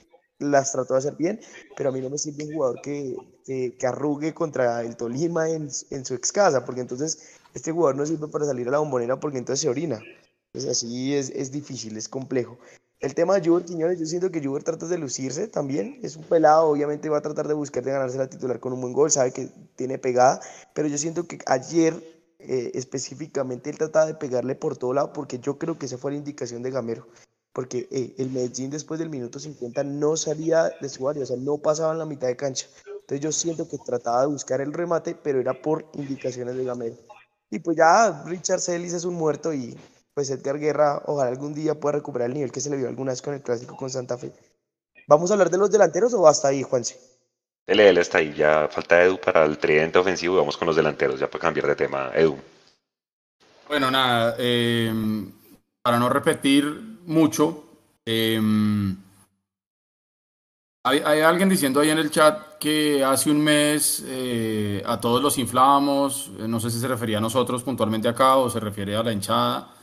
[0.43, 1.41] las trató de hacer bien,
[1.77, 5.69] pero a mí no me sirve un jugador que, que, arrugue contra el Tolima en,
[5.91, 9.19] en, su ex casa, porque entonces este jugador no sirve para salir a la bombonera
[9.19, 10.01] porque entonces se orina.
[10.53, 12.59] Entonces así es, es difícil, es complejo.
[13.01, 15.99] El tema de Juber Quiñones, yo siento que Juber trata de lucirse también.
[16.03, 18.81] Es un pelado, obviamente va a tratar de buscar de ganarse la titular con un
[18.81, 20.41] buen gol, sabe que tiene pegada,
[20.73, 21.95] pero yo siento que ayer
[22.39, 26.13] eh, específicamente él trataba de pegarle por todo lado porque yo creo que esa fue
[26.13, 27.07] la indicación de Gamero
[27.53, 31.37] porque eh, el Medellín después del minuto 50 no salía de su área, o sea,
[31.37, 32.67] no pasaba en la mitad de cancha.
[32.87, 36.97] Entonces yo siento que trataba de buscar el remate, pero era por indicaciones de Gamero.
[37.51, 39.77] Y pues ya Richard Celis es un muerto y
[40.15, 43.13] pues Edgar Guerra ojalá algún día pueda recuperar el nivel que se le vio alguna
[43.13, 44.33] vez con el clásico con Santa Fe.
[45.07, 46.99] ¿Vamos a hablar de los delanteros o hasta ahí, Juanse?
[47.67, 48.33] Dele, él está ahí.
[48.35, 51.67] Ya falta Edu para el tridente ofensivo y vamos con los delanteros, ya para cambiar
[51.67, 52.11] de tema.
[52.15, 52.37] Edu.
[53.69, 54.93] Bueno, nada, eh,
[55.83, 57.65] para no repetir mucho.
[58.05, 58.97] Em,
[60.85, 65.39] hay, alguien diciendo ahí en el chat que hace un mes eh, a todos los
[65.39, 69.03] inflábamos, eh, no sé si se refería a nosotros puntualmente acá o se refiere a
[69.05, 69.75] la hinchada,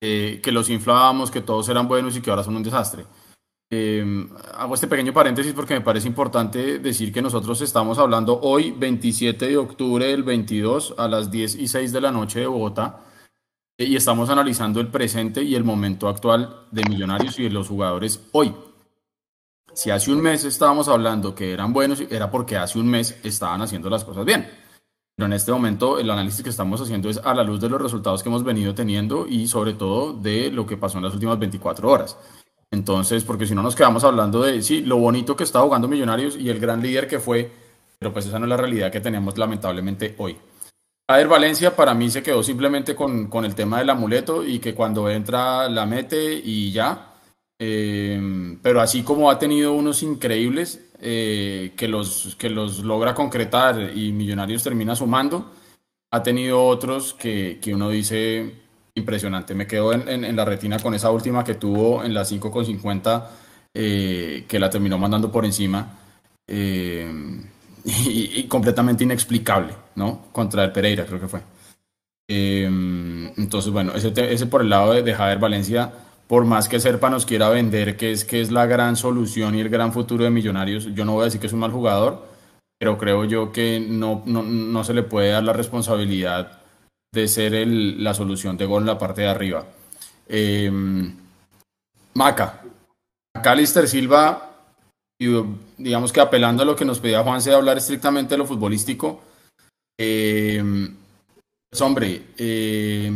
[0.00, 3.06] eh, que los inflábamos, que todos eran buenos y que ahora son un desastre.
[3.70, 8.72] Em, hago este pequeño paréntesis porque me parece importante decir que nosotros estamos hablando hoy,
[8.72, 13.00] 27 de octubre del 22, a las 10 y 6 de la noche de Bogotá
[13.78, 18.20] y estamos analizando el presente y el momento actual de Millonarios y de los jugadores
[18.32, 18.54] hoy.
[19.74, 23.62] Si hace un mes estábamos hablando que eran buenos, era porque hace un mes estaban
[23.62, 24.46] haciendo las cosas bien.
[25.16, 27.80] Pero en este momento el análisis que estamos haciendo es a la luz de los
[27.80, 31.38] resultados que hemos venido teniendo y sobre todo de lo que pasó en las últimas
[31.38, 32.16] 24 horas.
[32.70, 36.36] Entonces, porque si no nos quedamos hablando de, sí, lo bonito que está jugando Millonarios
[36.36, 37.50] y el gran líder que fue,
[37.98, 40.36] pero pues esa no es la realidad que tenemos lamentablemente hoy.
[41.08, 44.74] Jader Valencia para mí se quedó simplemente con, con, el tema del amuleto y que
[44.74, 47.12] cuando entra la mete y ya.
[47.58, 53.92] Eh, pero así como ha tenido unos increíbles eh, que, los, que los logra concretar
[53.94, 55.52] y Millonarios termina sumando,
[56.10, 58.54] ha tenido otros que, que uno dice
[58.94, 59.54] impresionante.
[59.54, 63.26] Me quedo en, en, la retina con esa última que tuvo en la 5,50
[63.74, 65.98] eh, que la terminó mandando por encima.
[66.54, 67.10] Eh,
[67.84, 70.26] y, completamente inexplicable, ¿no?
[70.32, 71.40] Contra el Pereira, creo que fue.
[72.28, 75.92] Em, entonces, bueno, ese, ese, por el lado de, Javier Valencia,
[76.26, 79.60] por más que Serpa nos quiera vender que es, que es la gran solución y
[79.60, 82.26] el gran futuro de Millonarios, yo no voy a decir que es un mal jugador,
[82.78, 86.60] pero creo yo que no, no, no se le puede dar la responsabilidad
[87.12, 89.66] de ser el, la solución de gol en la parte de arriba.
[90.28, 90.70] Eh,
[92.14, 92.60] Maca.
[93.56, 94.52] Lister Silva
[95.22, 95.28] y
[95.78, 99.22] digamos que apelando a lo que nos pedía Juan de hablar estrictamente de lo futbolístico,
[100.04, 100.88] eh,
[101.70, 103.12] pues hombre, eh,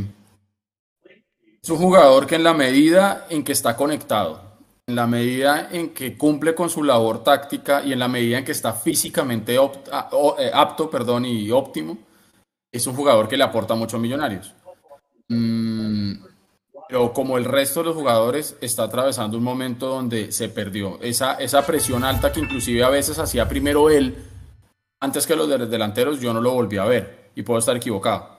[1.62, 4.46] es un jugador que en la medida en que está conectado
[4.88, 8.44] en la medida en que cumple con su labor táctica y en la medida en
[8.44, 11.98] que está físicamente eh, apto perdón, y óptimo,
[12.70, 14.54] es un jugador que le aporta mucho a Millonarios.
[15.28, 16.12] Mm,
[16.88, 21.34] pero como el resto de los jugadores está atravesando un momento donde se perdió esa,
[21.34, 24.14] esa presión alta que inclusive a veces hacía primero él
[25.00, 28.36] antes que los delanteros, yo no lo volví a ver y puedo estar equivocado.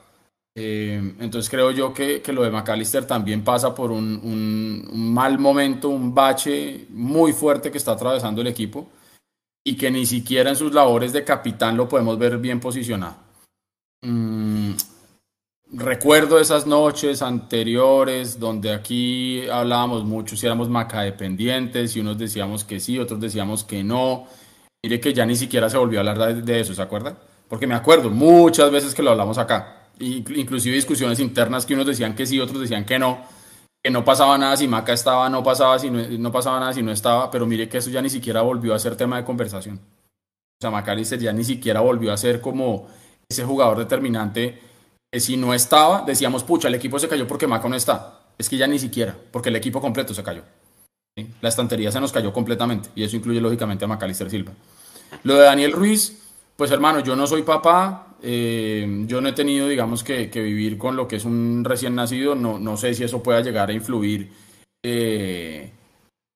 [0.59, 6.15] Eh, entonces creo yo que, lo de McAllister también pasa por un, mal momento, un
[6.15, 8.89] bache muy fuerte que está atravesando el equipo
[9.63, 13.17] y que ni siquiera en sus labores de capitán lo podemos ver bien posicionado.
[14.01, 14.71] Mm,
[15.73, 22.63] recuerdo esas noches anteriores donde aquí hablábamos mucho si éramos Maca dependientes y unos decíamos
[22.63, 24.25] que sí, otros decíamos que no.
[24.83, 27.17] Mire que ya ni siquiera se volvió a hablar de, eso, ¿se acuerda?
[27.47, 32.15] Porque me acuerdo muchas veces que lo hablamos acá inclusive discusiones internas que unos decían
[32.15, 33.25] que sí, otros decían que no,
[33.83, 36.91] que no pasaba nada si Maca estaba, no pasaba, si no, pasaba nada si no
[36.91, 39.79] estaba, pero mire que eso ya ni siquiera volvió a ser tema de conversación.
[39.79, 42.87] O sea, Macalister ya ni siquiera volvió a ser como
[43.29, 44.59] ese jugador determinante
[45.11, 48.19] que si no estaba, decíamos, pucha, el equipo se cayó porque Maca no está.
[48.37, 50.43] Es que ya ni siquiera, porque el equipo completo se cayó.
[51.41, 54.53] La estantería se nos cayó completamente y eso incluye lógicamente a Macalister Silva.
[55.23, 56.21] Lo de Daniel Ruiz,
[56.55, 60.95] pues hermano, yo no soy papá, eh, yo no he tenido, digamos, que, vivir con
[60.95, 64.31] lo que es un recién nacido, no, no sé si eso pueda llegar a influir
[64.83, 65.71] eh,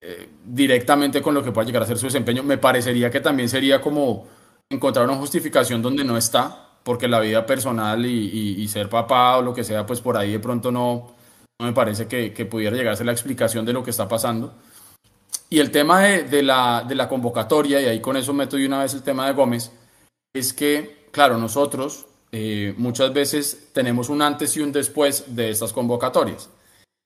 [0.04, 2.44] eh, directamente con lo que pueda llegar a ser su desempeño.
[2.44, 4.28] Me parecería que también sería como
[4.70, 9.54] encontrar una justificación donde no está, porque la vida personal y, ser papá o lo
[9.54, 11.16] que sea, pues por ahí de pronto no,
[11.60, 14.56] no me parece que, pudiera llegar a ser la explicación de lo que está pasando.
[15.54, 19.04] Y el tema de, la convocatoria, y ahí con eso meto de una vez el
[19.04, 19.70] tema de Gómez,
[20.34, 25.74] es que, claro, nosotros eh, muchas veces tenemos un antes y un después de estas
[25.74, 26.50] convocatorias.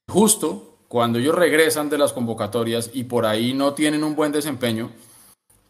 [0.08, 4.92] Justo cuando ellos regresan de las convocatorias y por ahí no tienen un buen desempeño,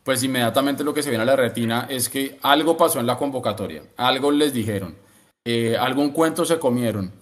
[0.03, 3.17] pues inmediatamente lo que se viene a la retina es que algo pasó en la
[3.17, 4.97] convocatoria, algo les dijeron,
[5.45, 7.13] eh, algún cuento se comieron,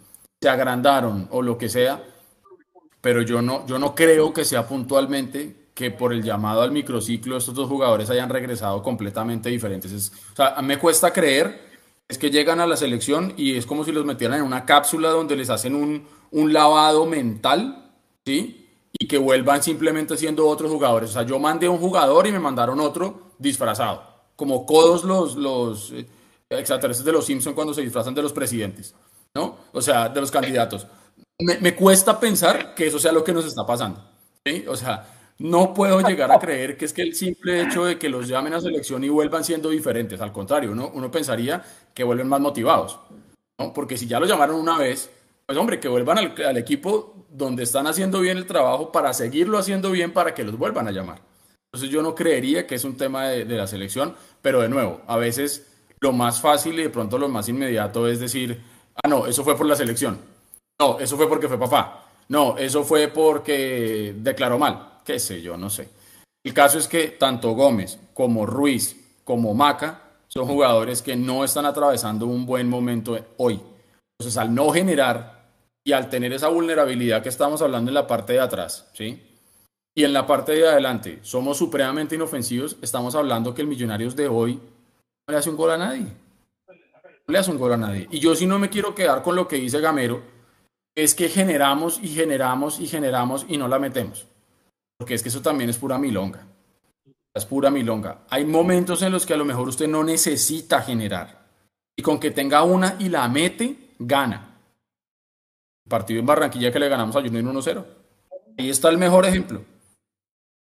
[0.41, 2.03] se agrandaron o lo que sea,
[3.03, 7.35] pero yo no, yo no creo que sea puntualmente que por el llamado al microciclo
[7.35, 9.91] estos dos jugadores hayan regresado completamente diferentes.
[10.31, 11.67] o sea, me cuesta creer
[12.07, 15.09] es que llegan a la selección y es como si los metieran en una cápsula
[15.09, 17.91] donde les hacen un, un lavado mental,
[18.25, 18.69] ¿sí?
[18.97, 21.09] Y que vuelvan simplemente siendo otros jugadores.
[21.09, 24.01] O sea, yo mandé un jugador y me mandaron otro disfrazado,
[24.37, 26.07] como todos los, los eh,
[26.49, 28.95] extraterrestres de los Simpsons cuando se disfrazan de los presidentes,
[29.35, 29.57] ¿no?
[29.73, 30.87] O sea, de los candidatos.
[31.39, 34.03] Me, cuesta pensar que eso sea lo que nos está pasando.
[34.67, 35.07] O sea,
[35.39, 38.53] no puedo llegar a creer que es que el simple hecho de que los llamen
[38.53, 41.63] a selección y vuelvan siendo diferentes, al contrario, uno, uno pensaría
[41.93, 42.99] que vuelven más motivados,
[43.59, 43.73] ¿no?
[43.73, 45.09] porque si ya los llamaron una vez,
[45.45, 49.91] pues hombre, que vuelvan al, equipo donde están haciendo bien el trabajo para seguirlo haciendo
[49.91, 51.21] bien para que los vuelvan a llamar.
[51.71, 55.01] Entonces yo no creería que es un tema de, de la selección, pero de nuevo,
[55.07, 55.67] a veces
[55.99, 58.61] lo más fácil y de pronto lo más inmediato es decir,
[59.03, 60.32] ah, no, eso fue por la selección.
[60.79, 62.05] No, eso fue porque fue papá.
[62.29, 65.89] No, eso fue porque declaró mal qué sé yo, no sé.
[66.43, 71.65] El caso es que tanto Gómez como Ruiz como Maca son jugadores que no están
[71.65, 73.61] atravesando un buen momento hoy.
[74.17, 75.43] Entonces, al no generar
[75.85, 79.21] y al tener esa vulnerabilidad que estamos hablando en la parte de atrás, ¿sí?
[79.95, 84.27] Y en la parte de adelante somos supremamente inofensivos, estamos hablando que el Millonarios de
[84.27, 86.07] hoy no le hace un gol a nadie.
[86.67, 88.07] No le hace un gol a nadie.
[88.11, 90.21] Y yo si no me quiero quedar con lo que dice Gamero,
[90.95, 94.27] es que generamos y generamos y generamos y no la metemos.
[94.97, 96.47] Porque es que eso también es pura milonga.
[97.33, 98.21] Es pura milonga.
[98.29, 101.43] Hay momentos en los que a lo mejor usted no necesita generar.
[101.95, 104.59] Y con que tenga una y la mete, gana.
[105.85, 107.85] El partido en Barranquilla que le ganamos a Junior 1-0.
[108.57, 109.63] Ahí está el mejor ejemplo.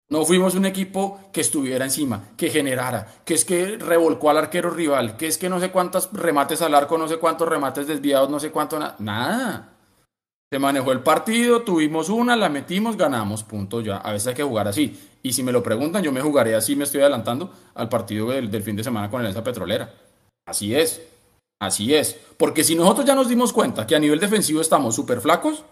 [0.07, 4.70] No fuimos un equipo que estuviera encima, que generara, que es que revolcó al arquero
[4.70, 8.30] rival, que es que no sé cuántos remates al arco, no sé cuántos remates desviados,
[8.30, 9.74] no sé cuánto, nada.
[10.59, 13.97] Manejó el partido, tuvimos una, la metimos, ganamos, punto ya.
[13.97, 14.97] A veces hay que jugar así.
[15.23, 18.63] Y si me lo preguntan, yo me jugaré así, me estoy adelantando al partido del,
[18.63, 19.93] fin de semana con Alianza Petrolera.
[20.45, 21.01] Así es,
[21.59, 22.15] así es.
[22.37, 25.63] Porque si nosotros ya nos dimos cuenta que a nivel defensivo estamos súper flacos,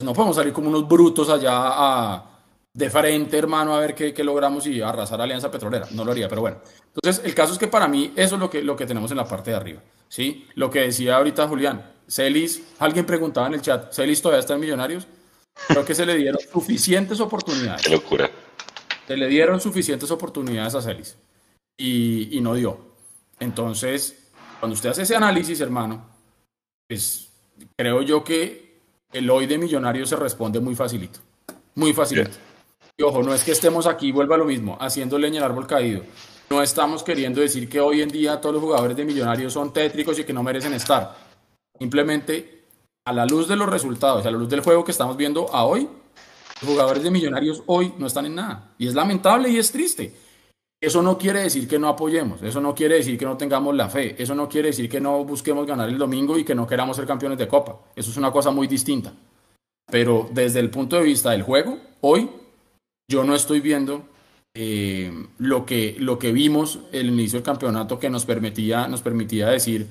[0.00, 2.24] no podemos salir como unos brutos allá a,
[2.72, 5.86] de frente, hermano, a ver qué, logramos y arrasar a Alianza Petrolera.
[5.90, 6.58] No lo haría, pero bueno.
[6.94, 9.16] Entonces, el caso es que para mí eso es lo que, lo que tenemos en
[9.16, 9.80] la parte de arriba.
[10.08, 10.46] ¿sí?
[10.54, 14.60] Lo que decía ahorita Julián, Celis, alguien preguntaba en el chat, ¿Celis todavía está en
[14.60, 15.06] Millonarios?
[15.66, 17.82] Creo que se le dieron suficientes oportunidades.
[17.82, 18.30] Qué locura.
[19.06, 21.16] Se le dieron suficientes oportunidades a Celis
[21.76, 22.78] y, no dio.
[23.38, 24.30] Entonces,
[24.60, 26.06] cuando usted hace ese análisis, hermano,
[26.88, 27.28] pues
[27.76, 28.80] creo yo que
[29.12, 31.20] el hoy de Millonarios se responde muy facilito.
[31.74, 32.36] Muy facilito.
[32.96, 35.66] Y ojo, no es que estemos aquí, vuelva a lo mismo, haciendo leña el árbol
[35.66, 36.02] caído.
[36.50, 40.18] No estamos queriendo decir que hoy en día todos los jugadores de Millonarios son tétricos
[40.18, 41.27] y que no merecen estar.
[41.78, 42.64] Simplemente,
[43.06, 45.64] a la luz de los resultados, a la luz del juego que estamos viendo a
[45.64, 45.88] hoy,
[46.60, 48.74] los jugadores de Millonarios hoy no están en nada.
[48.78, 50.12] Y es lamentable y es triste.
[50.80, 53.88] Eso no quiere decir que no apoyemos, eso no quiere decir que no tengamos la
[53.88, 56.96] fe, eso no quiere decir que no busquemos ganar el domingo y que no queramos
[56.96, 57.80] ser campeones de Copa.
[57.96, 59.12] Eso es una cosa muy distinta.
[59.90, 62.30] Pero desde el punto de vista del juego, hoy
[63.08, 64.04] yo no estoy viendo
[64.54, 69.48] eh, lo, que, lo que vimos el inicio del campeonato que nos permitía, nos permitía
[69.48, 69.88] decir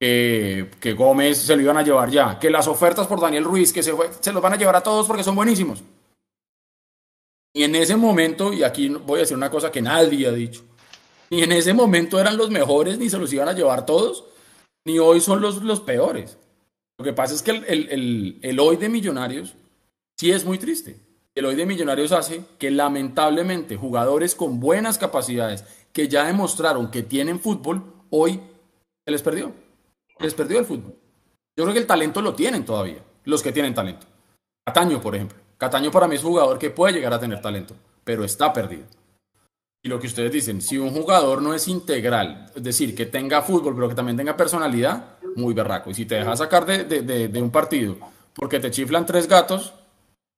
[0.00, 3.82] que, Gómez se lo iban a llevar ya, que las ofertas por Daniel Ruiz, que
[3.82, 5.82] se, se los van a llevar a todos porque son buenísimos.
[7.52, 10.62] Y en ese momento, y aquí voy a decir una cosa que nadie ha dicho,
[11.28, 14.24] ni en ese momento eran los mejores, ni se los iban a llevar todos,
[14.86, 16.38] ni hoy son los, los peores.
[16.98, 19.54] Lo que pasa es que el, el, el, hoy de Millonarios
[20.18, 20.96] sí es muy triste.
[21.34, 27.02] El hoy de Millonarios hace que lamentablemente jugadores con buenas capacidades que ya demostraron que
[27.02, 28.40] tienen fútbol, hoy
[29.04, 29.52] se les perdió.
[30.20, 30.94] Les perdió el fútbol.
[31.56, 34.06] Yo creo que el talento lo tienen todavía, los que tienen talento.
[34.64, 35.38] Cataño, por ejemplo.
[35.56, 38.84] Cataño para mí es un jugador que puede llegar a tener talento, pero está perdido.
[39.82, 43.42] Y lo que ustedes dicen, si un jugador no es integral, es decir, que tenga
[43.42, 45.90] fútbol, pero que también tenga personalidad, muy berraco.
[45.90, 47.96] Y si te dejas sacar de, de, de, un partido
[48.34, 49.74] porque te chiflan tres gatos,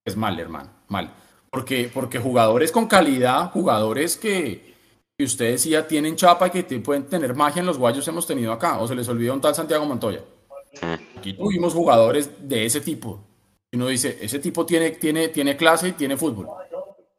[0.05, 1.13] es mal, hermano, mal.
[1.51, 4.72] Porque, porque jugadores con calidad, jugadores que,
[5.17, 8.53] que usted decía tienen chapa y que pueden tener magia en los guayos hemos tenido
[8.53, 8.79] acá.
[8.81, 10.21] O se les olvidó un tal Santiago Montoya.
[11.17, 13.21] Aquí tuvimos jugadores de ese tipo,
[13.73, 16.49] uno dice, ese tipo tiene, tiene, tiene clase y tiene fútbol.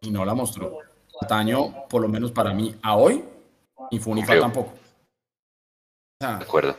[0.01, 0.79] Y no la mostró.
[1.19, 3.23] Cataño, por lo menos para mí, a hoy,
[3.91, 4.73] ni Funifa tampoco.
[6.19, 6.75] de acuerdo.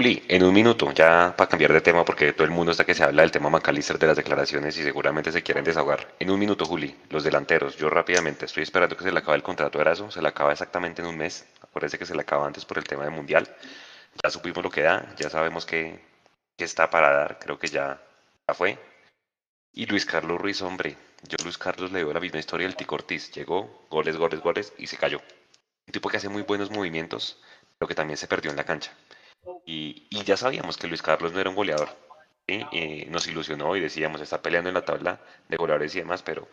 [0.00, 2.94] Juli, en un minuto, ya para cambiar de tema, porque todo el mundo está que
[2.94, 6.14] se habla del tema McAllister de las declaraciones y seguramente se quieren desahogar.
[6.18, 9.42] En un minuto, Juli, los delanteros, yo rápidamente estoy esperando que se le acabe el
[9.42, 12.46] contrato de Erazo, se le acaba exactamente en un mes, acuérdense que se le acaba
[12.46, 13.46] antes por el tema del Mundial.
[14.24, 16.00] Ya supimos lo que da, ya sabemos que
[16.56, 18.02] que está para dar, creo que ya,
[18.48, 18.78] ya fue.
[19.74, 20.96] Y Luis Carlos Ruiz, hombre,
[21.28, 23.30] yo Luis Carlos le veo la misma historia del Tico Ortiz.
[23.32, 25.20] Llegó, goles, goles, goles y se cayó.
[25.86, 27.38] Un tipo que hace muy buenos movimientos,
[27.78, 28.92] pero que también se perdió en la cancha.
[29.64, 31.88] Y, y ya sabíamos que Luis Carlos no era un goleador.
[32.46, 33.06] ¿sí?
[33.08, 36.48] nos ilusionó y decíamos, está peleando en la tabla de goleadores y demás, pero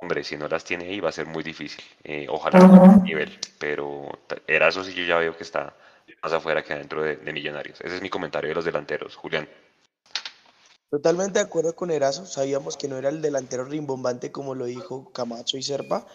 [0.00, 1.84] hombre, si no las tiene ahí va a ser muy difícil.
[2.04, 4.08] Eh, ojalá a nivel, pero
[4.46, 5.74] era eso sí yo ya veo que está
[6.22, 7.80] más afuera que adentro de, Millonarios.
[7.80, 9.16] Ese es mi comentario de los delanteros.
[9.16, 9.48] Julián.
[10.90, 12.26] Totalmente de acuerdo con Erazo.
[12.26, 16.06] Sabíamos que no era el delantero rimbombante como lo dijo Camacho y Serpa.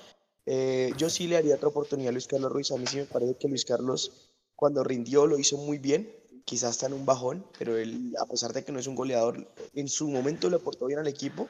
[0.45, 2.71] Eh, yo sí le haría otra oportunidad a Luis Carlos Ruiz.
[2.71, 4.30] A mí sí me parece que Luis Carlos,
[4.61, 6.07] cuando rindió, lo hizo muy bien.
[6.45, 9.47] Quizás está en un bajón, pero él, a pesar de que no es un goleador,
[9.73, 11.49] en su momento le aportó bien al equipo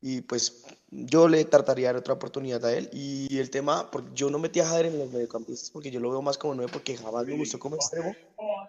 [0.00, 2.88] y pues yo le trataría de dar otra oportunidad a él.
[2.92, 6.10] Y el tema, porque yo no metí a Jader en los mediocampistas porque yo lo
[6.10, 8.14] veo más como nueve porque jamás me gustó como extremo.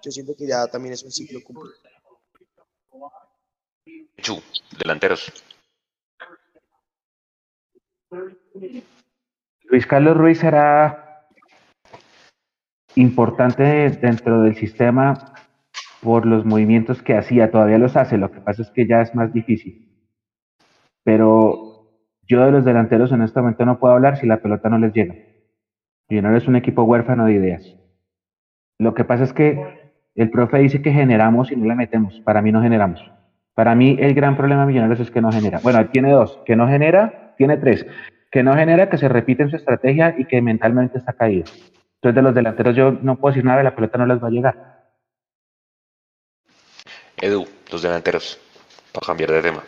[0.02, 1.76] Yo siento que ya también es un ciclo cumplido.
[4.18, 4.42] Chu,
[4.80, 5.32] delanteros.
[9.66, 11.05] Luis Carlos Ruiz será
[12.96, 15.34] importante dentro del sistema
[16.02, 19.14] por los movimientos que hacía, todavía los hace, lo que pasa es que ya es
[19.16, 19.86] más difícil
[21.06, 21.92] pero
[22.28, 24.92] yo de los delanteros en este momento no puedo hablar si la pelota no les
[24.92, 25.16] llega.
[26.10, 27.78] Millonarios es un equipo huérfano de ideas.
[28.80, 32.20] Lo que pasa es que el profe dice que generamos y no le metemos.
[32.22, 33.12] Para mí no generamos.
[33.54, 35.60] Para mí el gran problema de Millonarios es que no genera.
[35.64, 36.42] Bueno, tiene dos.
[36.46, 37.86] Que no genera, tiene tres.
[38.32, 41.46] Que no genera, que se repite en su estrategia y que mentalmente está caído.
[42.06, 44.32] Entonces de los delanteros yo no puedo decir nada, la pelota no les va a
[44.32, 44.92] llegar.
[47.18, 48.38] Edu, los delanteros,
[48.92, 49.64] para cambiar de tema.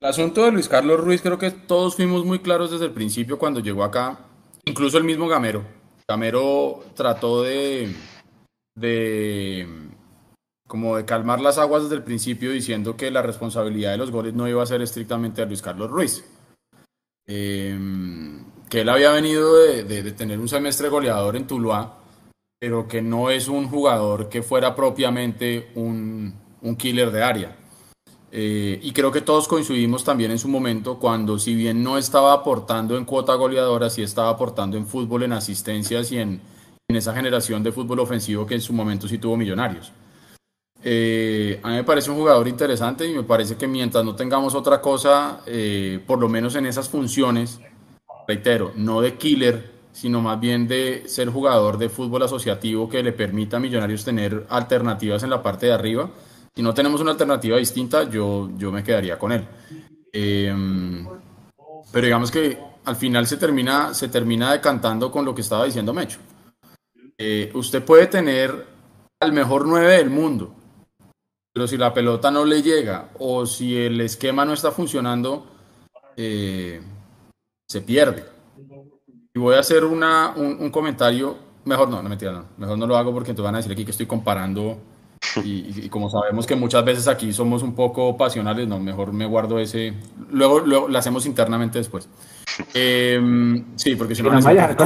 [0.00, 3.36] El asunto de Luis Carlos Ruiz creo que todos fuimos muy claros desde el principio
[3.36, 4.20] cuando llegó acá,
[4.64, 5.64] incluso el mismo Gamero.
[6.06, 7.92] Gamero trató de,
[8.76, 9.66] de
[10.68, 14.34] como de calmar las aguas desde el principio diciendo que la responsabilidad de los goles
[14.34, 16.24] no iba a ser estrictamente a Luis Carlos Ruiz.
[17.26, 21.96] Em, que él había venido de, de, tener un semestre goleador en Tuluá,
[22.58, 27.56] pero que no es un jugador que fuera propiamente un, un killer de área.
[28.32, 32.32] Eh, y creo que todos coincidimos también en su momento cuando, si bien no estaba
[32.32, 36.40] aportando en cuota goleadora, sí estaba aportando en fútbol, en asistencias y en,
[36.88, 39.92] en esa generación de fútbol ofensivo que en su momento sí tuvo Millonarios.
[40.82, 44.52] Eh, a mí me parece un jugador interesante y me parece que mientras no tengamos
[44.56, 47.60] otra cosa, eh, por lo menos en esas funciones,
[48.26, 53.12] reitero, no de killer, sino más bien de ser jugador de fútbol asociativo que le
[53.12, 56.10] permita a Millonarios tener alternativas en la parte de arriba
[56.54, 59.44] si no tenemos una alternativa distinta, yo, yo me quedaría con él.
[60.12, 61.04] Em,
[61.90, 65.92] pero digamos que al final se termina, se termina decantando con lo que estaba diciendo
[65.92, 66.20] Mecho.
[67.18, 68.66] Eh, usted puede tener
[69.18, 70.54] al mejor 9 del mundo,
[71.52, 75.46] pero si la pelota no le llega o si el esquema no está funcionando,
[76.16, 76.80] eh,
[77.74, 78.24] se pierde.
[79.34, 82.96] Y voy a hacer una, un, comentario, mejor no, no mentira, no, mejor no lo
[82.96, 84.78] hago porque te van a decir aquí que estoy comparando
[85.42, 89.58] y, como sabemos que muchas veces aquí somos un poco pasionales, no, mejor me guardo
[89.58, 89.92] ese,
[90.30, 92.08] luego, lo hacemos internamente después.
[92.74, 94.76] Em, sí, porque si no, no estar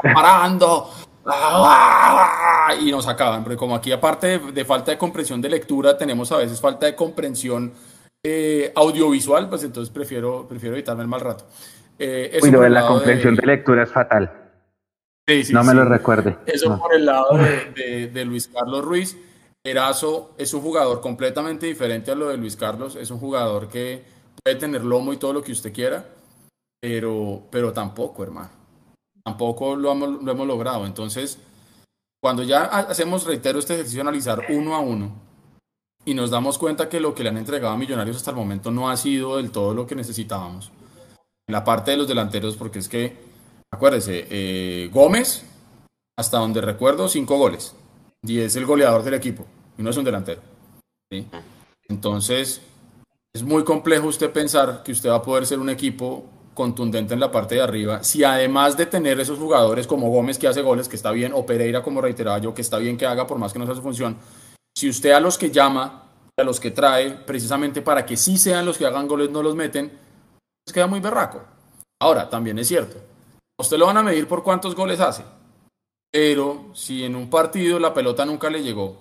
[0.00, 0.88] comparando
[2.80, 6.38] y nos acaban, porque como aquí aparte de, falta de comprensión de lectura, tenemos a
[6.38, 7.74] veces falta de comprensión
[8.24, 11.46] eh, audiovisual, pues entonces prefiero, prefiero evitarme el mal rato.
[11.98, 13.46] Eh, Uy, de la comprensión de...
[13.46, 14.30] lectura es fatal.
[15.28, 16.36] Sí, sí, no me lo recuerde.
[16.46, 17.36] Eso por el lado
[17.76, 19.16] de, de, Luis Carlos Ruiz.
[19.64, 22.96] Erazo es un jugador completamente diferente a lo de Luis Carlos.
[22.96, 24.02] Es un jugador que
[24.42, 26.04] puede tener lomo y todo lo que usted quiera,
[26.80, 28.62] pero, pero tampoco, hermano
[29.24, 30.86] tampoco lo hemos, lo hemos logrado.
[30.86, 31.38] Entonces,
[32.20, 35.12] cuando ya hacemos, reitero, este ejercicio de analizar uno a uno
[36.04, 38.70] y nos damos cuenta que lo que le han entregado a Millonarios hasta el momento
[38.70, 40.70] no ha sido del todo lo que necesitábamos.
[41.46, 43.16] En la parte de los delanteros, porque es que,
[43.70, 45.44] acuérdese, eh, Gómez,
[46.16, 47.74] hasta donde recuerdo, cinco goles.
[48.22, 49.46] Y es el goleador del equipo,
[49.78, 50.40] y no es un delantero.
[51.88, 52.62] Entonces,
[53.32, 56.24] es muy complejo usted pensar que usted va a poder ser un equipo
[56.54, 60.48] contundente en la parte de arriba, si además de tener esos jugadores como Gómez que
[60.48, 63.26] hace goles, que está bien, o Pereira como reiteraba yo, que está bien que haga
[63.26, 64.18] por más que no sea su función,
[64.76, 68.66] si usted a los que llama, a los que trae, precisamente para que sí sean
[68.66, 71.42] los que hagan goles, no los meten, pues queda muy berraco.
[72.00, 72.96] Ahora, también es cierto,
[73.60, 75.24] usted lo van a medir por cuántos goles hace,
[76.10, 79.00] pero si en un partido la pelota nunca le llegó,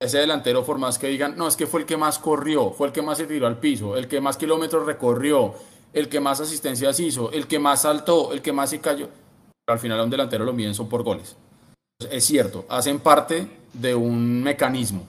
[0.00, 2.86] ese delantero, por más que digan, no, es que fue el que más corrió, fue
[2.86, 5.54] el que más se tiró al piso, el que más kilómetros recorrió,
[5.92, 9.08] el que más asistencias hizo, el que más saltó, el que más se cayó.
[9.66, 11.36] Pero al final a un delantero lo miden son por goles.
[11.98, 15.04] Es cierto, hacen parte de un mecanismo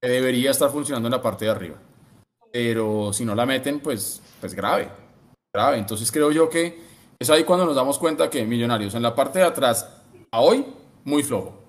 [0.00, 1.76] que debería estar funcionando en la parte de arriba.
[2.50, 4.88] Pero si no la meten, pues, pues grave,
[5.52, 5.76] grave.
[5.76, 6.80] Entonces creo yo que
[7.18, 9.88] es ahí cuando nos damos cuenta que Millonarios en la parte de atrás,
[10.30, 10.64] a hoy,
[11.04, 11.62] muy flojo.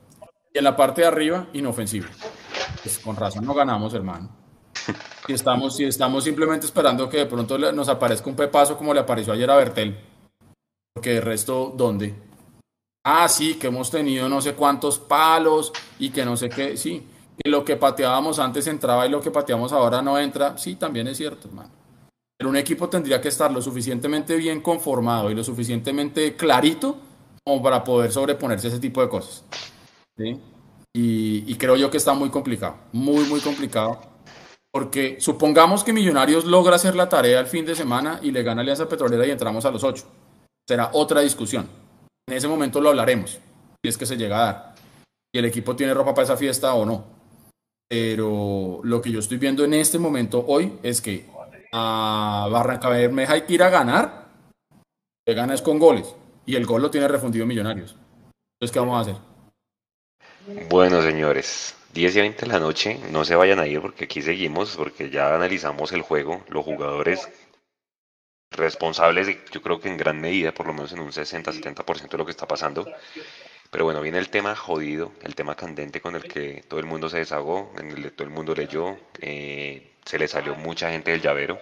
[0.54, 2.08] Y en la parte de arriba, inofensivo.
[2.84, 4.30] Pues con razón no ganamos, hermano.
[5.28, 9.02] Y estamos, si estamos simplemente esperando que de pronto nos aparezca un pepazo como le
[9.02, 10.00] apareció ayer a Bertel.
[10.94, 12.27] Porque de resto, ¿dónde?
[13.10, 17.08] Ah, sí, que hemos tenido no sé cuántos palos y que no sé qué, sí.
[17.42, 20.58] Que lo que pateábamos antes entraba y lo que pateamos ahora no entra.
[20.58, 21.70] Sí, también es cierto, hermano.
[22.38, 26.98] Pero un equipo tendría que estar lo suficientemente bien conformado y lo suficientemente clarito
[27.46, 29.46] como para poder sobreponerse a ese tipo de cosas.
[30.18, 30.42] ¿sí?
[30.94, 34.02] Y, creo yo que está muy complicado, muy, muy complicado
[34.70, 38.64] porque supongamos que Millonarios logra hacer la tarea el fin de semana y le gana
[38.64, 40.04] Alianza Petrolera y entramos a los ocho.
[40.68, 41.87] Será otra discusión.
[42.30, 43.40] En ese momento lo hablaremos,
[43.82, 44.76] si es que se llega a dar.
[45.34, 47.06] Si el equipo tiene ropa para esa fiesta o no.
[47.90, 51.26] Pero lo que yo estoy viendo en este momento hoy es que
[51.72, 54.28] a Barranca Bermeja hay ir a ganar.
[55.26, 56.14] Le gana es con goles.
[56.46, 57.96] Y el gol lo tiene refundido Millonarios.
[58.60, 60.68] Entonces, ¿qué vamos a hacer?
[60.70, 64.22] Bueno, señores, 10 y 20 de la noche, no se vayan a ir porque aquí
[64.22, 67.30] seguimos, porque ya analizamos el juego, los jugadores
[68.52, 72.26] responsables, yo creo que en gran medida, por lo menos en un 60-70% de lo
[72.26, 72.88] que está pasando.
[73.70, 77.10] Pero bueno, viene el tema jodido, el tema candente con el que todo el mundo
[77.10, 81.12] se desahogó, en el que todo el mundo leyó, eh, se le salió mucha gente
[81.12, 81.60] del llavero.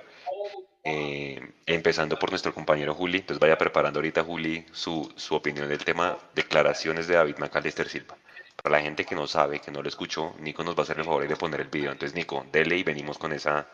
[0.88, 5.84] Eh, empezando por nuestro compañero Juli, entonces vaya preparando ahorita Juli su, su opinión del
[5.84, 8.16] tema declaraciones de David Macalister Silva.
[8.62, 11.00] Para la gente que no sabe, que no lo escuchó, Nico nos va a hacer
[11.00, 11.92] el favor de poner el video.
[11.92, 13.68] Entonces, Nico, dele y venimos con esa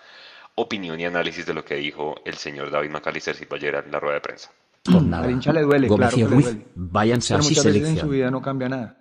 [0.55, 3.99] opinión y análisis de lo que dijo el señor David Macalister Silva ayer en la
[3.99, 4.51] rueda de prensa.
[4.85, 5.25] Con nada.
[5.25, 6.67] Al hincha le duele, claro que le duele.
[6.75, 8.97] Váyanse Pero muchas veces en su vida no cambia nada.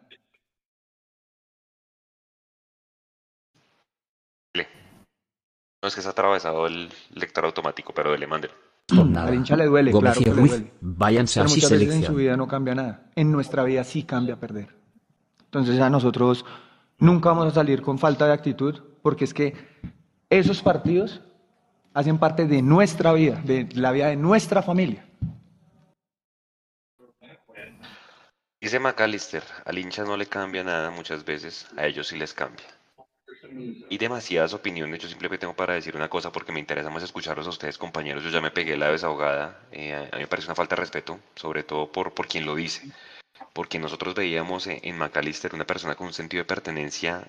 [5.83, 8.15] No es que se ha atravesado el lector automático, pero.
[8.89, 9.29] Con nada.
[9.29, 10.73] Al hincha le duele, claro que le duele.
[10.81, 13.11] Váyanse Pero muchas veces en su vida no cambia nada.
[13.15, 14.77] En nuestra vida sí cambia perder.
[15.45, 16.45] Entonces a nosotros
[16.99, 19.55] nunca vamos a salir con falta de actitud porque es que
[20.29, 21.23] esos partidos
[21.95, 25.07] hacen parte de nuestra vida, de la vida de nuestra familia.
[28.61, 32.67] Dice McAllister, al hincha no le cambia nada muchas veces, a ellos sí les cambia.
[33.89, 37.47] Y demasiadas opiniones, yo simplemente tengo para decir una cosa porque me interesa más escucharlos
[37.47, 40.55] a ustedes compañeros, yo ya me pegué la desahogada, eh, a mí me parece una
[40.55, 42.93] falta de respeto, sobre todo por, por quien lo dice
[43.53, 47.27] porque nosotros veíamos en McAllister una persona con un sentido de pertenencia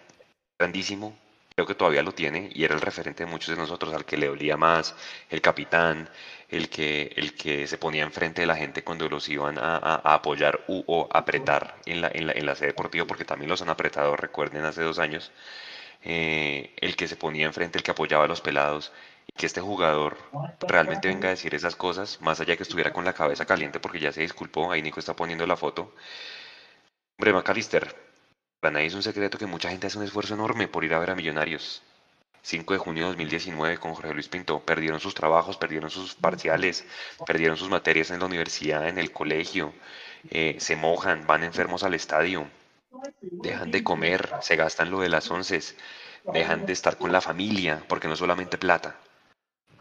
[0.60, 1.18] grandísimo,
[1.56, 4.18] creo que todavía lo tiene y era el referente de muchos de nosotros, al que
[4.18, 4.96] le olía más,
[5.30, 6.10] el capitán,
[6.50, 10.62] el que, el que se ponía enfrente de la gente cuando los iban a, apoyar
[10.68, 13.70] u, o apretar en la, en, la, en la sede deportiva, porque también los han
[13.70, 15.32] apretado, recuerden, hace dos años,
[16.04, 18.92] eh, el que se ponía enfrente, el que apoyaba a los pelados,
[19.28, 20.18] y que este jugador
[20.62, 24.00] realmente venga a decir esas cosas, más allá que estuviera con la cabeza caliente porque
[24.00, 25.94] ya se disculpó, ahí Nico está poniendo la foto.
[27.18, 28.11] Hombre, McAllister,
[28.62, 31.00] para nadie es un secreto que mucha gente hace un esfuerzo enorme por ir a
[31.00, 31.82] ver a Millonarios.
[32.44, 34.60] 5 de junio de 2019 con Jorge Luis Pinto.
[34.60, 36.86] Perdieron sus trabajos, perdieron sus parciales,
[37.26, 39.74] perdieron sus materias en la universidad, en el colegio,
[40.30, 42.48] eh, se mojan, van enfermos al estadio,
[43.22, 45.60] dejan de comer, se gastan lo de las once,
[46.32, 48.96] dejan de estar con la familia, porque no solamente plata,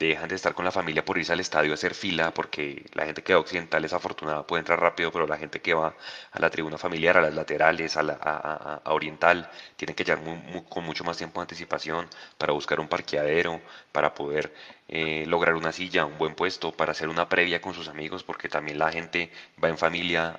[0.08, 3.04] dejan de estar con la familia por irse al estadio a hacer fila, porque la
[3.04, 5.94] gente que va occidental es afortunada, puede entrar rápido, pero la gente que va
[6.32, 10.22] a la tribuna familiar, a las laterales, a, la, a, oriental, tiene que llegar
[10.68, 12.08] con mucho más tiempo de anticipación
[12.38, 13.60] para buscar un parqueadero,
[13.92, 14.52] para poder
[14.88, 18.48] eh, lograr una silla, un buen puesto, para hacer una previa con sus amigos, porque
[18.48, 19.30] también la gente
[19.62, 20.30] va en familia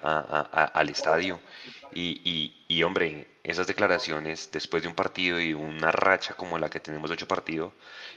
[0.73, 1.39] al estadio.
[1.93, 6.79] Y, y, hombre, esas declaraciones después de un partido y una racha como la que
[6.79, 7.73] tenemos de ocho partidos,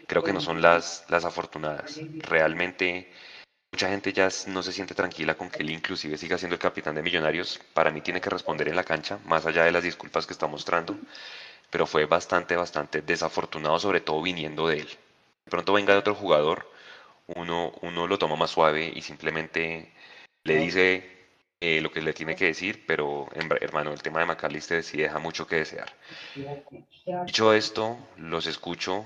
[0.07, 2.01] creo que no son las, las afortunadas.
[2.19, 3.11] Realmente
[3.73, 6.95] mucha gente ya no se siente tranquila con que él inclusive siga siendo el capitán
[6.95, 7.61] de Millonarios.
[7.73, 10.47] Para mí tiene que responder en la cancha, más allá de las disculpas que está
[10.47, 10.97] mostrando,
[11.71, 14.89] pero fue bastante, bastante desafortunado, sobre todo viniendo de él.
[15.45, 16.71] De pronto venga de otro jugador,
[17.27, 19.93] uno, uno lo toma más suave y simplemente
[20.45, 21.24] le dice
[21.61, 23.29] eh, lo que le tiene que decir, pero
[23.61, 25.89] hermano, el tema de McAllister sí deja mucho que desear.
[27.27, 29.05] Dicho esto, los escucho.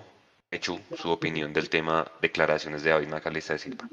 [0.51, 3.89] Hecho su opinión del tema declaraciones de David McAllister de Silva.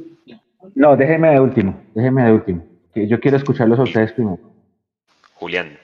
[0.73, 2.65] No, déjeme de último, déjeme de último.
[2.93, 4.39] Que yo quiero escucharlos a ustedes primero.
[5.33, 5.77] Julián.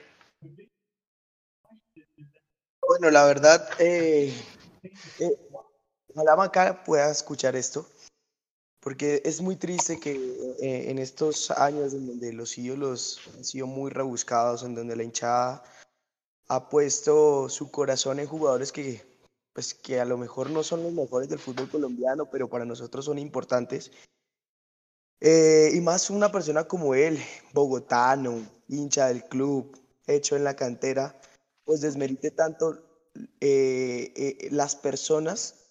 [2.88, 4.32] Bueno, la verdad, eh,
[5.20, 5.38] eh,
[6.14, 7.86] ojalá Maca pueda escuchar esto
[8.82, 10.10] porque es muy triste que
[10.60, 15.04] eh, en estos años en donde los ídolos han sido muy rebuscados, en donde la
[15.04, 15.62] hinchada
[16.48, 19.00] ha puesto su corazón en jugadores que,
[19.52, 23.04] pues, que a lo mejor no son los mejores del fútbol colombiano, pero para nosotros
[23.04, 23.92] son importantes.
[25.20, 27.22] Eh, y más una persona como él,
[27.52, 31.20] bogotano, hincha del club, hecho en la cantera,
[31.64, 32.82] pues desmerite tanto
[33.40, 35.61] eh, las personas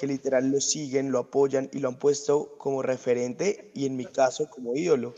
[0.00, 4.06] que literal lo siguen, lo apoyan y lo han puesto como referente y en mi
[4.06, 5.14] caso como ídolo,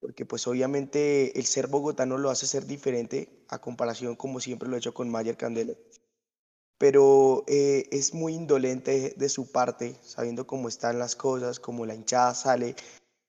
[0.00, 4.76] porque pues obviamente el ser bogotano lo hace ser diferente a comparación como siempre lo
[4.76, 5.76] he hecho con Mayer Candelo.
[6.76, 11.94] Pero eh, es muy indolente de su parte, sabiendo cómo están las cosas, cómo la
[11.94, 12.76] hinchada sale,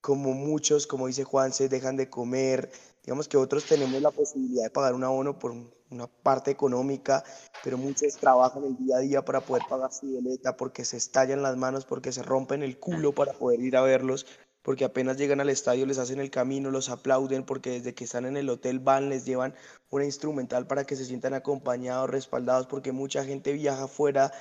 [0.01, 2.69] como muchos, como dice Juan, se dejan de comer.
[3.05, 5.53] Digamos que otros tenemos la posibilidad de pagar un abono por
[5.91, 7.24] una parte económica,
[7.64, 11.41] pero muchos trabajan el día a día para poder pagar su boleta, porque se estallan
[11.41, 14.26] las manos, porque se rompen el culo para poder ir a verlos,
[14.61, 18.26] porque apenas llegan al estadio les hacen el camino, los aplauden, porque desde que están
[18.26, 19.56] en el hotel van, les llevan
[19.90, 24.32] una instrumental para que se sientan acompañados, respaldados, porque mucha gente viaja fuera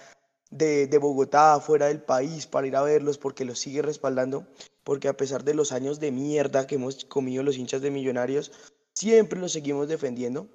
[0.50, 4.46] de, de Bogotá, fuera del país, para ir a verlos, porque los sigue respaldando,
[4.84, 8.52] porque a pesar de los años de mierda que hemos comido los hinchas de millonarios,
[8.94, 10.48] siempre los seguimos defendiendo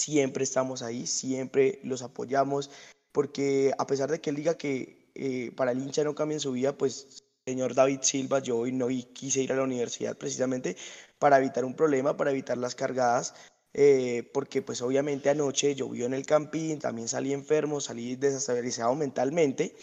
[0.00, 2.70] siempre estamos ahí, siempre los apoyamos,
[3.12, 6.52] porque a pesar de que él diga que eh, para el hincha no cambia su
[6.52, 10.76] vida, pues señor David Silva, yo hoy no quise ir a la universidad precisamente
[11.18, 13.34] para evitar un problema, para evitar las cargadas,
[13.74, 19.74] eh, porque pues obviamente anoche llovió en el campín, también salí enfermo, salí desestabilizado mentalmente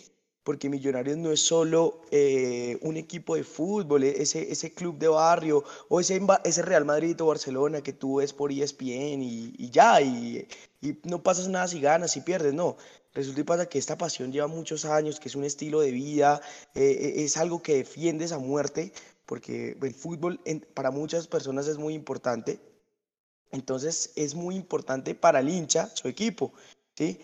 [0.47, 5.09] porque Millonarios no es solo eh, un equipo de fútbol, e-, ese, ese club de
[5.09, 9.69] barrio o ese, ese Real Madrid o Barcelona que tú ves por ESPN y, y
[9.71, 10.47] ya, y,
[10.79, 12.77] y, no pasas nada si ganas, si pierdes, no.
[13.13, 16.39] Resulta y pasa que esta pasión lleva muchos años, que es un estilo de vida,
[16.75, 18.93] eh, e-, es algo que defiendes a muerte,
[19.25, 20.39] porque el fútbol
[20.73, 22.61] para muchas personas es muy importante.
[23.51, 26.53] Entonces es muy importante para el hincha, su equipo,
[26.95, 27.19] ¿sí?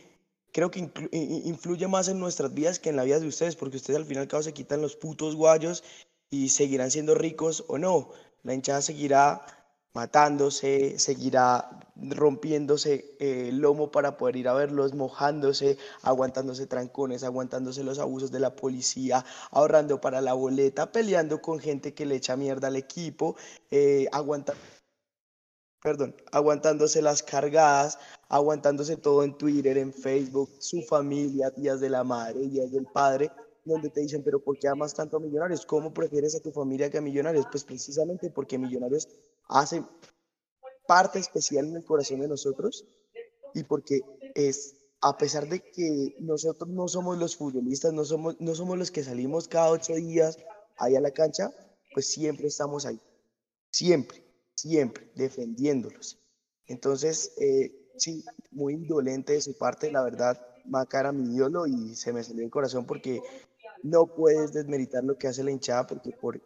[0.54, 3.98] Creo que influye más en nuestras vidas que en la vida de ustedes, porque ustedes
[3.98, 5.84] al final y al cabo se quitan los putos guayos
[6.30, 8.12] y seguirán siendo ricos o no.
[8.44, 9.46] La hinchada seguirá
[9.94, 17.84] matándose, seguirá rompiéndose eh, el lomo para poder ir a verlos, mojándose, aguantándose trancones, aguantándose
[17.84, 22.36] los abusos de la policía, ahorrando para la boleta, peleando con gente que le echa
[22.36, 23.36] mierda al equipo,
[23.70, 24.08] eh,
[25.84, 28.00] perdón, aguantándose las cargadas,
[28.34, 33.32] aguantándose todo en Twitter, en Facebook, su familia, días de la madre, días del padre,
[33.64, 35.68] donde te dicen, pero ¿por qué amas tanto a Millonarios?
[35.68, 37.46] ¿Cómo prefieres a tu familia que a Millonarios?
[37.52, 39.08] Pues precisamente porque Millonarios
[39.50, 39.84] hace
[40.88, 42.88] parte especial en el corazón de nosotros
[43.54, 44.02] y porque
[44.34, 48.90] es a pesar de que nosotros no somos los futbolistas, no somos, no somos los
[48.90, 50.40] que salimos cada ocho días
[50.78, 51.52] ahí a la cancha,
[51.94, 53.00] pues siempre estamos ahí.
[53.70, 56.18] Siempre, siempre, defendiéndolos.
[56.66, 62.14] Entonces, eh, sí, muy indolente de su parte, la verdad, Macara mi ídolo y se
[62.14, 63.22] me salió el corazón porque
[63.84, 66.42] no puedes desmeritar lo que hace la hinchada porque por,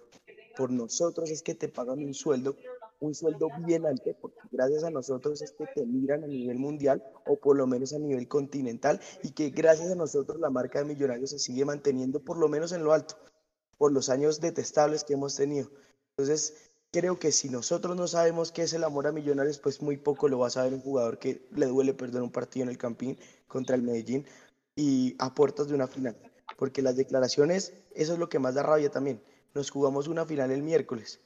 [0.57, 2.55] por nosotros es que te pagan un sueldo,
[2.99, 7.03] un sueldo bien alto, porque gracias a nosotros es que te miran a nivel mundial
[7.27, 10.85] o por lo menos a nivel continental y que gracias a nosotros la marca de
[10.85, 13.15] Millonarios se sigue manteniendo por lo menos en lo alto,
[13.77, 15.69] por los años detestables que hemos tenido.
[16.17, 19.97] Entonces, creo que si nosotros no sabemos qué es el amor a Millonarios, pues muy
[19.97, 22.77] poco lo va a saber un jugador que le duele perder un partido en el
[22.77, 24.26] Campín contra el Medellín
[24.76, 26.15] y a puertas de una final.
[26.57, 29.22] Porque las declaraciones, eso es lo que más da rabia también.
[29.53, 31.19] Nos jugamos una final el miércoles.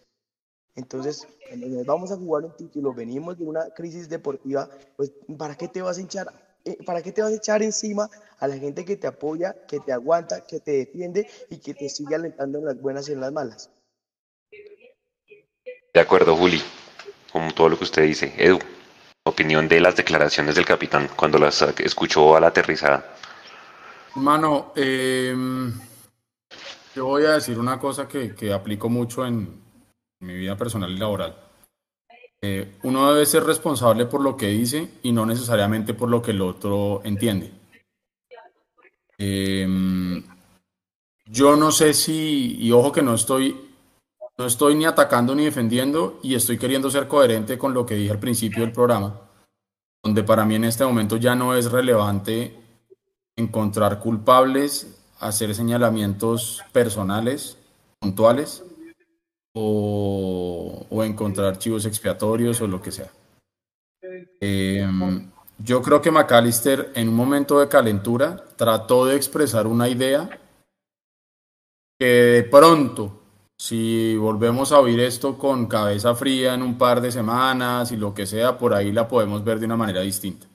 [0.75, 5.55] Entonces, cuando nos vamos a jugar un título, venimos de una crisis deportiva, pues ¿para
[5.55, 6.27] qué te vas a echar,
[6.63, 8.09] eh, para qué te vas a echar encima
[8.39, 11.89] a la gente que te apoya, que te aguanta, que te defiende y que te
[11.89, 13.69] sigue alentando en las buenas y en las malas?
[15.93, 16.61] De acuerdo, Juli,
[17.31, 18.33] con todo lo que usted dice.
[18.37, 18.59] Edu,
[19.23, 23.15] opinión de las declaraciones del capitán cuando las escuchó a la aterrizada.
[24.15, 25.73] Mano, em,
[26.95, 29.61] yo voy a decir una cosa que, que aplico mucho en
[30.21, 31.35] mi vida personal y laboral.
[32.41, 36.31] Eh, uno debe ser responsable por lo que dice y no necesariamente por lo que
[36.31, 37.51] el otro entiende.
[39.17, 40.23] Em,
[41.25, 43.70] yo no sé si, y ojo que no estoy
[44.41, 48.11] no estoy ni atacando ni defendiendo y estoy queriendo ser coherente con lo que dije
[48.11, 49.21] al principio del programa,
[50.03, 52.57] donde para mí en este momento ya no es relevante
[53.35, 57.55] encontrar culpables, hacer señalamientos personales,
[57.99, 58.63] puntuales,
[59.53, 63.11] o, encontrar archivos expiatorios o lo que sea.
[64.39, 70.39] Em, yo creo que McAllister en un momento de calentura trató de expresar una idea
[71.99, 73.20] que de pronto
[73.61, 78.11] si volvemos a oír esto con cabeza fría en un par de semanas y lo
[78.11, 80.47] que sea, por ahí la podemos ver de una manera distinta.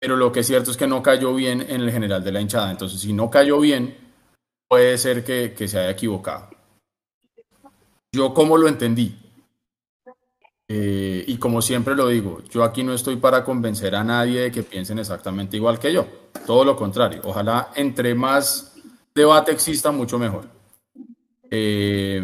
[0.00, 2.40] Pero lo que es cierto es que no cayó bien en el general de la
[2.40, 2.72] hinchada.
[2.72, 3.96] Entonces, si no cayó bien,
[4.66, 6.50] puede ser que, se haya equivocado.
[8.10, 9.16] Yo como lo entendí,
[10.66, 14.50] eh, y como siempre lo digo, yo aquí no estoy para convencer a nadie de
[14.50, 16.04] que piensen exactamente igual que yo.
[16.44, 17.20] Todo lo contrario.
[17.22, 18.74] Ojalá entre más
[19.14, 20.57] debate exista, mucho mejor.
[21.50, 22.22] Eh,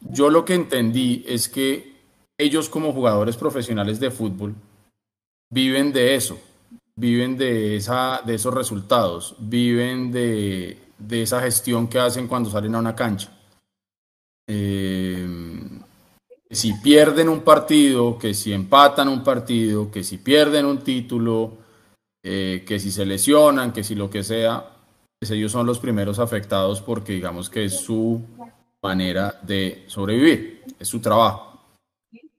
[0.00, 1.94] yo lo que entendí es que
[2.38, 4.54] ellos como jugadores profesionales de fútbol
[5.50, 6.38] viven de eso,
[6.96, 10.78] viven de, esa, de esos resultados, viven de,
[11.10, 13.32] esa gestión que hacen cuando salen a una cancha.
[14.48, 15.26] Eh,
[16.50, 21.52] si pierden un partido, que si empatan un partido, que si pierden un título,
[22.22, 24.72] eh, que si se lesionan, que si lo que sea,
[25.18, 28.22] pues ellos son los primeros afectados porque digamos que es su
[28.86, 31.46] manera de sobrevivir, es su trabajo.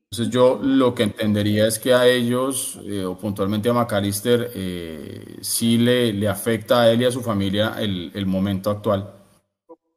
[0.10, 5.38] Entonces yo lo que entendería es que a ellos, eh, o puntualmente a McAllister, eh,
[5.42, 9.12] sí le, le, afecta a él y a su familia el, el momento actual.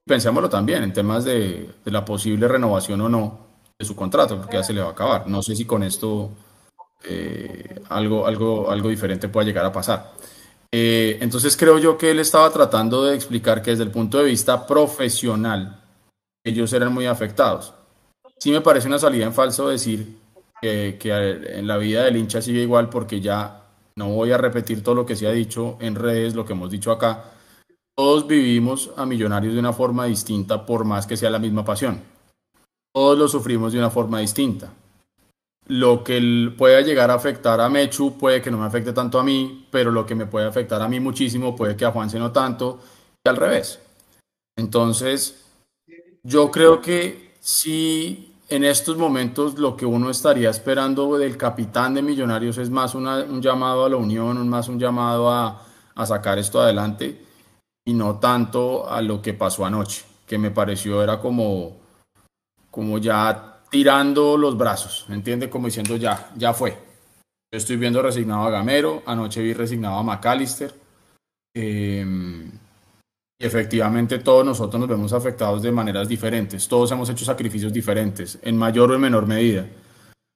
[0.04, 3.46] Pensémoslo también en temas de, de, la posible renovación o no
[3.78, 5.28] de su contrato, porque ya se le va a acabar.
[5.28, 6.30] No sé si con esto
[7.04, 10.12] eh, algo, algo, algo diferente pueda llegar a pasar.
[10.72, 14.66] entonces creo yo que él estaba tratando de explicar que desde el punto de vista
[14.66, 15.79] profesional,
[16.44, 17.74] ellos eran muy afectados.
[18.38, 20.16] Sí me parece una salida en falso decir
[20.60, 23.64] que, en la vida del hincha sigue igual porque ya
[23.96, 26.70] no voy a repetir todo lo que se ha dicho en redes, lo que hemos
[26.70, 27.32] dicho acá.
[27.96, 32.00] Todos vivimos a millonarios de una forma distinta por más que sea la misma pasión.
[32.94, 34.72] Todos lo sufrimos de una forma distinta.
[35.66, 39.22] Lo que pueda llegar a afectar a Mechu puede que no me afecte tanto a
[39.22, 42.32] mí, pero lo que me puede afectar a mí muchísimo puede que a Juanse no
[42.32, 42.80] tanto
[43.24, 43.78] y al revés.
[44.56, 45.49] Entonces,
[46.22, 52.02] yo creo que sí, en estos momentos lo que uno estaría esperando del capitán de
[52.02, 55.66] Millonarios es más un llamado a la unión, más un llamado a,
[56.04, 57.26] sacar esto adelante
[57.84, 61.76] y no tanto a lo que pasó anoche, que me pareció era como,
[62.70, 65.50] como ya tirando los brazos, ¿me entiende?
[65.50, 66.70] Como diciendo ya, ya fue.
[67.52, 70.74] Yo estoy viendo resignado a Gamero, anoche vi resignado a McAllister.
[71.54, 72.00] Y
[73.40, 76.68] efectivamente todos nosotros nos vemos afectados de maneras diferentes.
[76.68, 79.66] Todos hemos hecho sacrificios diferentes, en mayor o en menor medida.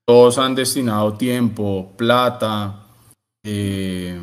[0.06, 2.86] Todos han destinado tiempo, plata,
[3.44, 4.18] eh,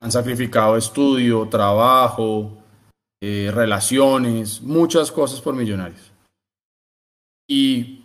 [0.00, 2.58] han sacrificado estudio, trabajo,
[3.22, 6.12] eh, relaciones, muchas cosas por millonarios.
[7.48, 8.04] Y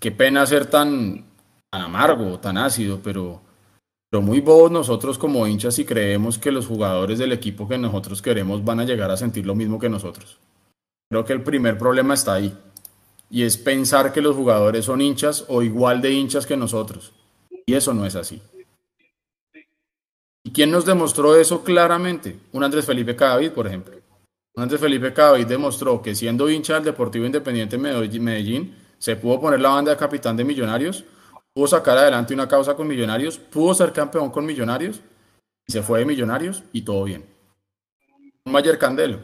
[0.00, 1.24] qué pena ser tan,
[1.70, 3.40] tan amargo, tan ácido, pero
[4.16, 8.22] Pero muy bobos nosotros como hinchas y creemos que los jugadores del equipo que nosotros
[8.22, 10.38] queremos van a llegar a sentir lo mismo que nosotros.
[11.10, 12.56] Creo que el primer problema está ahí.
[13.28, 17.12] Y es pensar que los jugadores son hinchas o igual de hinchas que nosotros.
[17.66, 18.40] Y eso no es así.
[20.44, 22.38] ¿Y quién nos demostró eso claramente?
[22.52, 23.96] Un Andrés Felipe Cadavid, por ejemplo.
[24.56, 29.68] Andrés Felipe Cadavid demostró que siendo hincha del Deportivo Independiente Medellín, se pudo poner la
[29.68, 31.04] banda de capitán de Millonarios,
[31.56, 35.00] pudo sacar adelante una causa con Millonarios, pudo ser campeón con Millonarios,
[35.66, 37.24] y se fue de Millonarios y todo bien.
[38.44, 39.20] Mayer Candelo,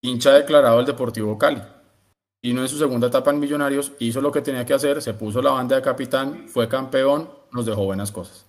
[0.00, 1.60] hincha declarado del Deportivo Cali.
[2.40, 5.12] Y no en su segunda etapa en Millonarios, hizo lo que tenía que hacer, se
[5.12, 8.46] puso la banda de capitán, fue campeón, nos dejó buenas cosas.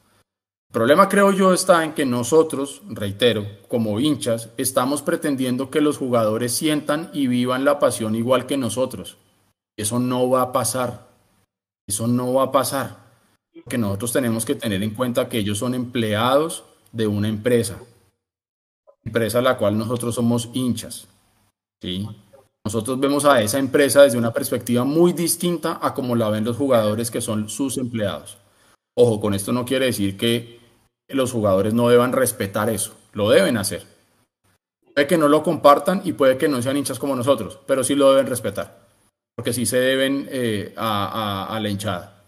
[0.67, 5.97] El problema creo yo está en que nosotros, reitero, como hinchas, estamos pretendiendo que los
[5.97, 9.17] jugadores sientan y vivan la pasión igual que nosotros.
[9.75, 11.08] Eso no va a pasar.
[11.89, 12.97] Eso no va a pasar.
[13.67, 17.79] Que nosotros tenemos que tener en cuenta que ellos son empleados de una empresa.
[19.03, 21.07] Empresa a la cual nosotros somos hinchas.
[21.81, 22.07] ¿sí?
[22.63, 26.57] Nosotros vemos a esa empresa desde una perspectiva muy distinta a como la ven los
[26.57, 28.37] jugadores que son sus empleados.
[28.95, 30.59] Ojo, con esto no quiere decir que
[31.07, 32.93] los jugadores no deban respetar eso.
[33.13, 33.83] Lo deben hacer.
[34.93, 37.95] Puede que no lo compartan y puede que no sean hinchas como nosotros, pero sí
[37.95, 38.78] lo deben respetar
[39.39, 42.25] porque sí se deben eh, a, la hinchada.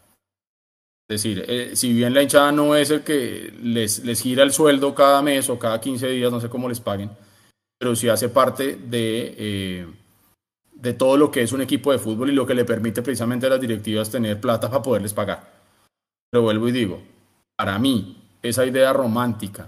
[1.09, 4.53] Es decir, eh, si bien la hinchada no es el que les, les gira el
[4.53, 7.11] sueldo cada mes o cada 15 días, no sé cómo les paguen,
[7.77, 9.87] pero sí hace parte de, eh,
[10.71, 13.47] de todo lo que es un equipo de fútbol y lo que le permite precisamente
[13.47, 15.51] a las directivas tener plata para poderles pagar.
[16.29, 17.01] Pero vuelvo y digo,
[17.57, 19.67] para mí, esa idea romántica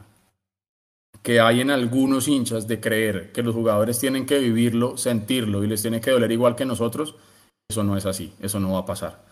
[1.22, 5.68] que hay en algunos hinchas de creer que los jugadores tienen que vivirlo, sentirlo y
[5.68, 7.16] les tiene que doler igual que nosotros,
[7.74, 9.26] eso no es así, eso no va a pasar.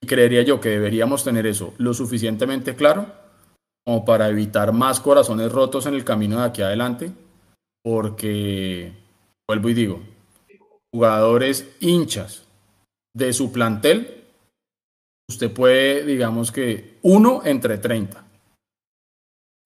[0.00, 3.06] Y creería yo que deberíamos tener eso lo suficientemente claro
[3.84, 7.10] como para evitar más corazones rotos en el camino de aquí adelante,
[7.82, 8.92] porque,
[9.48, 10.02] vuelvo y digo,
[10.92, 12.46] jugadores hinchas
[13.16, 14.24] de su plantel,
[15.28, 18.24] usted puede, digamos que uno entre 30.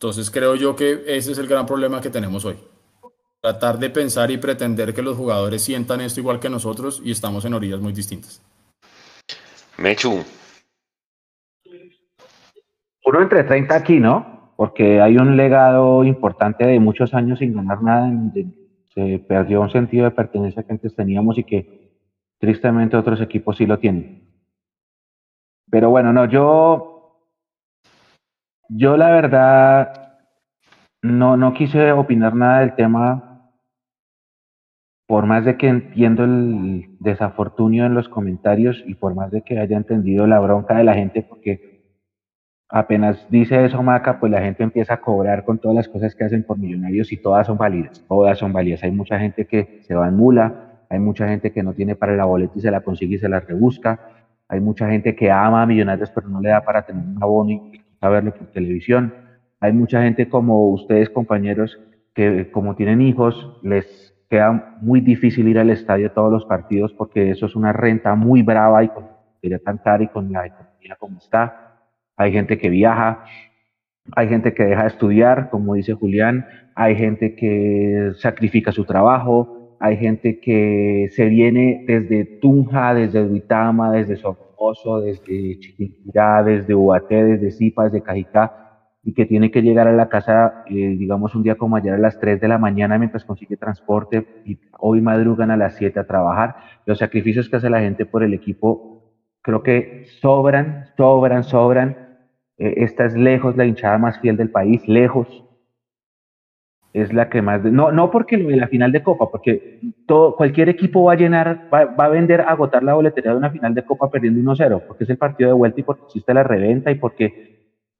[0.00, 2.56] Entonces creo yo que ese es el gran problema que tenemos hoy
[3.42, 7.44] tratar de pensar y pretender que los jugadores sientan esto igual que nosotros y estamos
[7.44, 8.40] en orillas muy distintas.
[9.78, 10.22] Mechu.
[13.04, 14.52] Uno entre 30 aquí, ¿no?
[14.56, 18.12] Porque hay un legado importante de muchos años sin ganar nada,
[18.94, 21.90] se perdió un sentido de pertenencia que antes teníamos y que
[22.38, 24.22] tristemente otros equipos sí lo tienen.
[25.68, 27.26] Pero bueno, no, yo,
[28.68, 30.20] yo la verdad
[31.02, 33.31] no, no quise opinar nada del tema
[35.12, 39.58] por más de que entiendo el desafortunio en los comentarios y por más de que
[39.58, 41.82] haya entendido la bronca de la gente, porque
[42.70, 46.24] apenas dice eso Maca, pues la gente empieza a cobrar con todas las cosas que
[46.24, 48.84] hacen por millonarios y todas son válidas, todas son válidas.
[48.84, 52.16] Hay mucha gente que se va en mula, hay mucha gente que no tiene para
[52.16, 54.00] la boleta y se la consigue y se la rebusca,
[54.48, 57.50] hay mucha gente que ama a millonarios pero no le da para tener un abono
[57.50, 59.12] y verlo por televisión,
[59.60, 61.78] hay mucha gente como ustedes compañeros
[62.14, 64.01] que como tienen hijos les
[64.32, 68.40] queda muy difícil ir al estadio todos los partidos porque eso es una renta muy
[68.40, 69.04] brava y con
[69.42, 71.82] la tan cara y con la economía como está.
[72.16, 73.24] Hay gente que viaja,
[74.16, 79.76] hay gente que deja de estudiar, como dice Julián, hay gente que sacrifica su trabajo,
[79.80, 87.22] hay gente que se viene desde Tunja, desde Duitama, desde Socorro, desde Chiquinquirá, desde Ubaté,
[87.22, 88.61] desde Zipa, desde Cajicá,
[89.04, 91.98] y que tiene que llegar a la casa, eh, digamos, un día como ayer a
[91.98, 96.06] las 3 de la mañana mientras consigue transporte y hoy madrugan a las 7 a
[96.06, 96.56] trabajar.
[96.86, 99.02] Los sacrificios que hace la gente por el equipo
[99.42, 101.96] creo que sobran, sobran, sobran.
[102.58, 105.44] Eh, esta es lejos la hinchada más fiel del país, lejos.
[106.92, 107.64] Es la que más...
[107.64, 111.16] no, no porque lo de la final de Copa, porque todo, cualquier equipo va a
[111.16, 114.82] llenar, va, va a vender, agotar la boletería de una final de Copa perdiendo 1-0,
[114.86, 117.51] porque es el partido de vuelta y porque existe la reventa y porque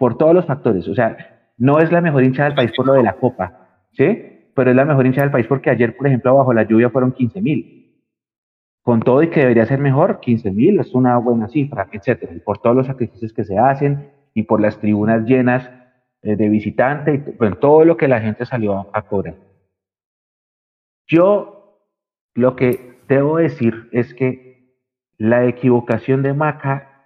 [0.03, 0.89] por todos los factores.
[0.89, 1.17] O sea,
[1.59, 4.49] no es la mejor hincha del país por lo de la copa, ¿sí?
[4.53, 7.13] Pero es la mejor hincha del país porque ayer, por ejemplo, bajo la lluvia fueron
[7.13, 8.03] 15 mil.
[8.83, 12.35] Con todo y que debería ser mejor, 15 mil es una buena cifra, etcétera.
[12.35, 15.71] Y por todos los sacrificios que se hacen y por las tribunas llenas
[16.23, 19.37] eh, de visitantes y por todo lo que la gente salió a cobrar.
[21.07, 21.79] Yo
[22.35, 24.75] lo que debo decir es que
[25.17, 27.05] la equivocación de Maca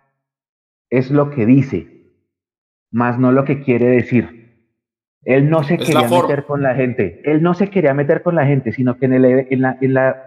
[0.88, 1.95] es lo que dice,
[2.96, 4.64] más no lo que quiere decir.
[5.22, 8.46] Él no se quería meter con la gente, él no se quería meter con la
[8.46, 10.22] gente, sino que en, el, en la, en la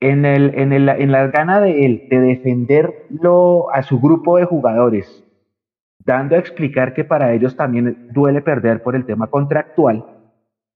[0.00, 4.44] en, el, en, el, en la gana de él de defenderlo a su grupo de
[4.44, 5.24] jugadores
[6.04, 10.04] dando a explicar que para ellos también duele perder por el tema contractual,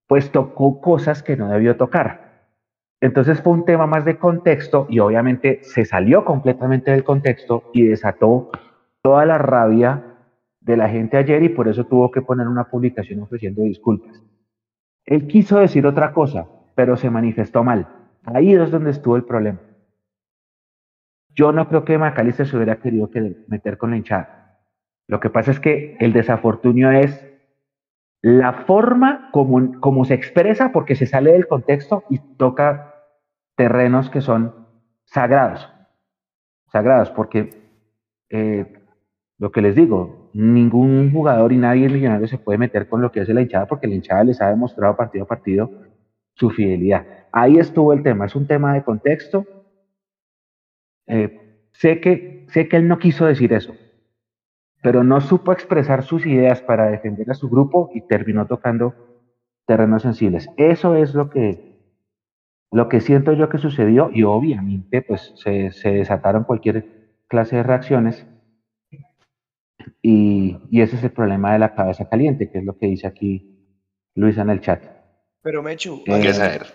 [0.06, 2.48] pues tocó cosas que no debió tocar.
[3.00, 7.84] Entonces fue un tema más de contexto y obviamente se salió completamente del contexto y
[7.86, 8.50] desató
[9.02, 10.07] toda la rabia
[10.68, 14.22] de la gente ayer y por eso tuvo que poner una publicación ofreciendo disculpas.
[15.06, 17.88] Él quiso decir otra cosa, pero se manifestó mal.
[18.22, 19.60] Ahí es donde estuvo el problema.
[21.30, 23.08] Yo no creo que Macalister se hubiera querido
[23.46, 24.60] meter con la hinchada.
[25.06, 27.24] Lo que pasa es que el desafortunio es
[28.20, 32.94] la forma como, se expresa porque se sale del contexto y toca
[33.56, 34.66] terrenos que son
[35.06, 35.72] sagrados.
[36.66, 37.62] Sagrados, porque
[38.28, 38.82] eh,
[39.38, 43.10] lo que les digo, ningún jugador y nadie en millonario se puede meter con lo
[43.10, 45.70] que hace la hinchada porque la hinchada les ha demostrado partido a partido
[46.34, 47.06] su fidelidad.
[47.32, 49.44] Ahí estuvo el tema, es un tema de contexto.
[51.06, 53.74] Eh, sé, que, sé que él no quiso decir eso,
[54.82, 58.94] pero no supo expresar sus ideas para defender a su grupo y terminó tocando
[59.66, 60.48] terrenos sensibles.
[60.56, 61.80] Eso es lo que,
[62.70, 66.86] lo que siento yo que sucedió y obviamente pues se, se desataron cualquier
[67.26, 68.26] clase de reacciones
[70.02, 73.06] y, y, ese es el problema de la cabeza caliente, que es lo que dice
[73.06, 73.58] aquí
[74.14, 74.82] Luisa en el chat.
[75.42, 76.66] Pero Mechu, eh, ¿qué saber?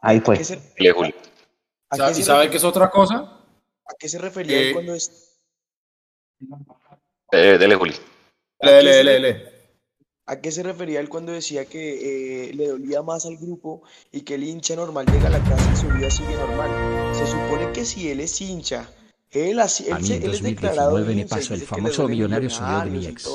[0.00, 0.40] Ahí fue.
[0.40, 3.16] ¿Y sabe qué es otra cosa?
[3.84, 5.40] ¿A qué se refería eh, cuando es...
[7.32, 7.94] Eh, dele, Juli.
[8.60, 9.52] Dele, dele, dele.
[10.26, 13.82] ¿A qué se refería él cuando decía que eh, le dolía más al grupo
[14.12, 16.70] y que el hincha normal llega a la casa y su vida sigue normal?
[17.14, 18.88] Se supone que si él es hincha
[19.32, 23.06] él, así, él, a mí en 2019 me pasó el famoso millonario sueño de mi
[23.06, 23.26] ex.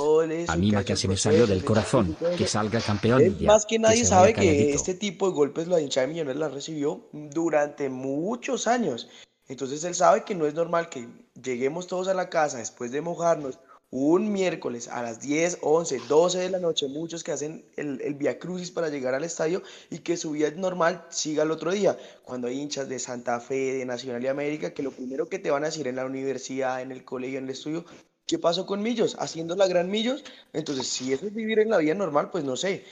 [0.48, 3.22] A mí que así me salió del corazón, que salga campeón.
[3.22, 6.50] Él, más que nadie sabe que este tipo de golpes la hinchada de Millonarios la
[6.50, 9.10] recibió durante muchos años.
[9.48, 11.08] Entonces él sabe que no es normal que
[11.42, 13.60] lleguemos todos a la casa después de mojarnos,
[13.90, 18.16] un miércoles a las 10, 11, 12 de la noche, muchos que hacen el, el
[18.16, 21.98] Via Crucis para llegar al estadio y que su vida normal siga el otro día.
[22.24, 25.52] Cuando hay hinchas de Santa Fe, de Nacional y América, que lo primero que te
[25.52, 27.86] van a decir en la universidad, en el colegio, en el estudio,
[28.26, 29.16] ¿qué pasó con Millos?
[29.20, 30.24] Haciendo la gran Millos.
[30.54, 32.84] Entonces, si eso es vivir en la vida normal, pues no sé.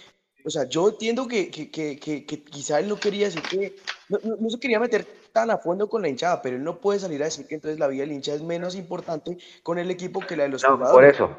[0.46, 3.76] O sea, yo entiendo que, que, que, que, quizá él no quería decir que,
[4.10, 7.00] no, no, se quería meter tan a fondo con la hinchada, pero él no puede
[7.00, 10.20] salir a decir que entonces la vida del hincha es menos importante con el equipo
[10.20, 11.36] que la de los no, Por eso,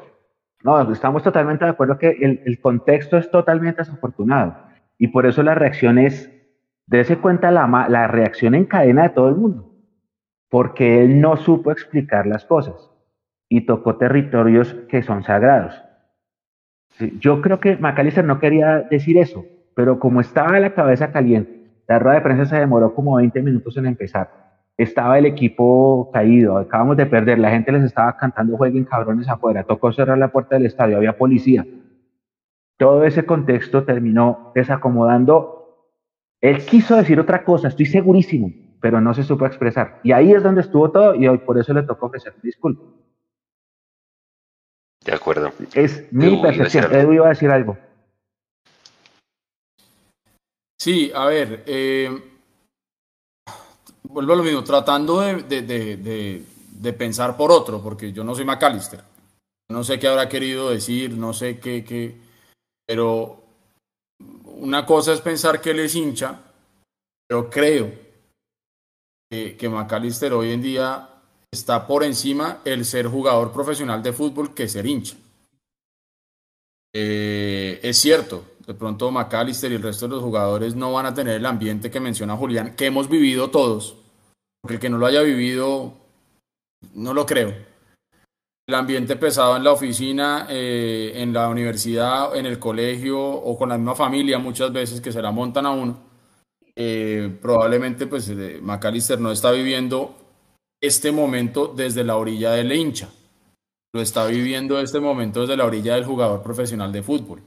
[0.63, 4.57] no, estamos totalmente de acuerdo que el, el, contexto es totalmente desafortunado
[4.97, 6.31] y por eso la reacción es,
[6.87, 9.71] dése cuenta la, la reacción en cadena de todo el mundo,
[10.49, 12.91] porque él no supo explicar las cosas
[13.49, 15.81] y tocó territorios que son sagrados.
[17.19, 19.45] Yo creo que McAllister no quería decir eso,
[19.75, 21.56] pero como estaba la cabeza caliente,
[21.87, 24.29] la rueda de prensa se demoró como 20 minutos en empezar.
[24.77, 29.63] Estaba el equipo caído, acabamos de perder, la gente les estaba cantando jueguen cabrones afuera,
[29.63, 31.65] tocó cerrar la puerta del estadio, había policía.
[32.77, 35.93] Todo ese contexto terminó desacomodando.
[36.41, 39.99] Él quiso decir otra cosa, estoy segurísimo, pero no se supo expresar.
[40.03, 42.85] Y ahí es donde estuvo todo y hoy por eso le tocó ofrecer disculpas.
[45.03, 45.51] De acuerdo.
[45.73, 46.93] Es mi percepción.
[46.93, 47.77] Edu iba a decir algo.
[50.87, 52.09] Sí, a ver, eh,
[54.03, 58.45] vuelvo a lo mismo, tratando de, de, de, pensar por otro, porque yo no soy
[58.45, 59.03] McAllister.
[59.69, 62.15] No sé qué habrá querido decir, no sé qué, qué,
[62.85, 63.43] pero
[64.45, 66.39] una cosa es pensar que él es hincha,
[67.27, 67.91] pero creo
[69.29, 71.09] que, que McAllister hoy en día
[71.51, 75.17] está por encima el ser jugador profesional de fútbol que ser hincha.
[76.95, 81.13] Eh, es cierto, de pronto McAllister y el resto de los jugadores no van a
[81.13, 83.95] tener el ambiente que menciona Julián, que hemos vivido todos.
[84.61, 85.93] Porque el que no lo haya vivido,
[86.93, 87.53] no lo creo.
[88.67, 93.69] El ambiente pesado en la oficina, eh, en la universidad, en el colegio o con
[93.69, 95.97] la misma familia muchas veces que se la montan a uno.
[96.75, 98.29] Eh, probablemente pues
[98.61, 100.13] McAllister no está viviendo
[100.81, 103.07] este momento desde la orilla del hincha.
[103.93, 107.41] Lo está viviendo este momento desde la orilla del jugador profesional de fútbol.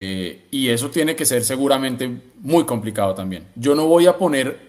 [0.00, 2.08] Eh, y eso tiene que ser seguramente
[2.40, 3.48] muy complicado también.
[3.56, 4.68] Yo no voy a poner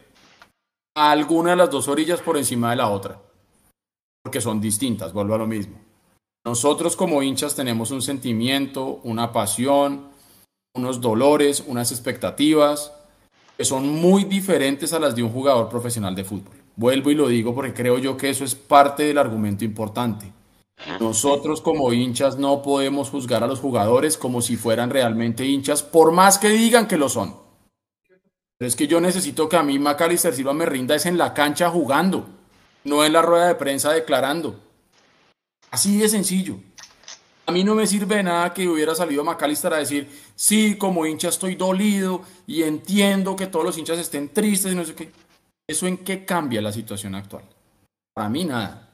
[0.95, 3.22] a alguna de las dos orillas por encima de la otra,
[4.23, 5.80] porque son distintas, vuelvo a lo mismo.
[6.45, 10.07] Nosotros como hinchas tenemos un sentimiento, una pasión,
[10.76, 12.91] unos dolores, unas expectativas
[13.57, 16.56] que son muy diferentes a las de un jugador profesional de fútbol.
[16.77, 20.31] Vuelvo y lo digo porque creo yo que eso es parte del argumento importante.
[20.99, 26.11] Nosotros como hinchas no podemos juzgar a los jugadores como si fueran realmente hinchas, por
[26.11, 27.35] más que digan que lo son.
[28.57, 31.34] Pero es que yo necesito que a mí Macalister Silva me rinda es en la
[31.34, 32.27] cancha jugando,
[32.84, 34.60] no en la rueda de prensa declarando.
[35.72, 36.57] Así de sencillo.
[37.45, 41.30] A mí no me sirve nada que hubiera salido McAllister a decir, sí, como hincha
[41.30, 45.11] estoy dolido y entiendo que todos los hinchas estén tristes y no sé qué.
[45.68, 47.43] ¿Eso en qué cambia la situación actual?
[48.14, 48.89] Para mí nada.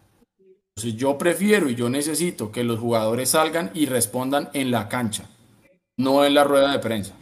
[0.77, 5.29] Entonces yo prefiero y yo necesito que los jugadores salgan y respondan en la cancha,
[5.97, 7.13] no en la rueda de prensa.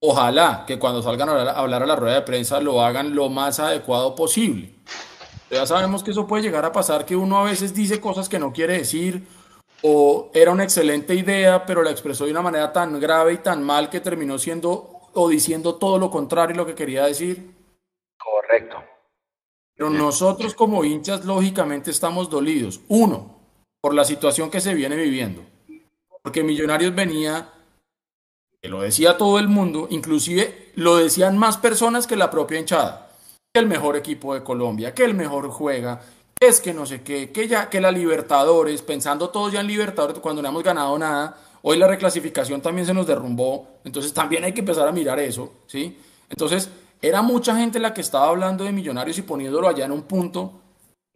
[0.00, 3.60] Ojalá que cuando salgan a hablar a la rueda de prensa lo hagan lo más
[3.60, 4.72] adecuado posible.
[5.50, 8.38] Ya sabemos que eso puede llegar a pasar, que uno a veces dice cosas que
[8.38, 9.26] no quiere decir
[9.82, 13.62] o era una excelente idea, pero la expresó de una manera tan grave y tan
[13.62, 17.54] mal que terminó siendo o diciendo todo lo contrario de lo que quería decir.
[18.18, 18.95] Correcto.
[19.76, 22.80] Pero nosotros como hinchas lógicamente estamos dolidos.
[22.88, 23.36] Uno,
[23.80, 25.42] por la situación que se viene viviendo.
[26.22, 27.52] Porque Millonarios venía,
[28.60, 33.12] que lo decía todo el mundo, inclusive lo decían más personas que la propia hinchada.
[33.52, 36.00] Que el mejor equipo de Colombia, que el mejor juega,
[36.40, 40.18] es que no sé qué, que ya que la Libertadores, pensando todos ya en Libertadores
[40.20, 44.52] cuando no hemos ganado nada, hoy la reclasificación también se nos derrumbó, entonces también hay
[44.52, 45.98] que empezar a mirar eso, ¿sí?
[46.28, 46.70] Entonces,
[47.00, 50.60] era mucha gente la que estaba hablando de Millonarios y poniéndolo allá en un punto.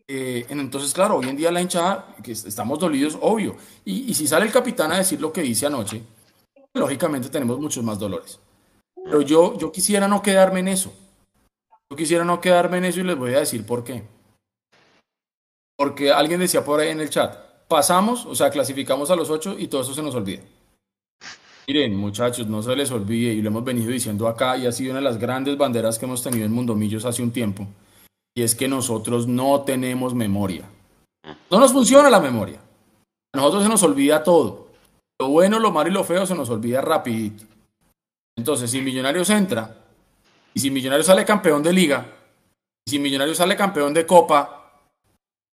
[0.06, 3.56] Eh, entonces, claro, hoy en día la hinchada, que estamos dolidos, obvio.
[3.84, 6.02] Y, y si sale el capitán a decir lo que dice anoche,
[6.74, 8.38] lógicamente tenemos muchos más dolores.
[9.04, 10.92] Pero yo, yo quisiera no quedarme en eso.
[11.90, 14.04] Yo quisiera no quedarme en eso y les voy a decir por qué.
[15.76, 17.36] Porque alguien decía por ahí en el chat,
[17.66, 20.42] pasamos, o sea, clasificamos a los ocho y todo eso se nos olvida.
[21.70, 24.90] Miren, muchachos, no se les olvide, y lo hemos venido diciendo acá, y ha sido
[24.90, 27.64] una de las grandes banderas que hemos tenido en Mundomillos hace un tiempo,
[28.36, 30.68] y es que nosotros no tenemos memoria.
[31.48, 32.58] No nos funciona la memoria.
[33.32, 34.66] A nosotros se nos olvida todo.
[35.20, 37.44] Lo bueno, lo malo y lo feo se nos olvida rapidito.
[38.36, 39.76] Entonces, si Millonarios entra,
[40.52, 42.04] y si Millonarios sale campeón de liga,
[42.84, 44.72] y si Millonarios sale campeón de copa,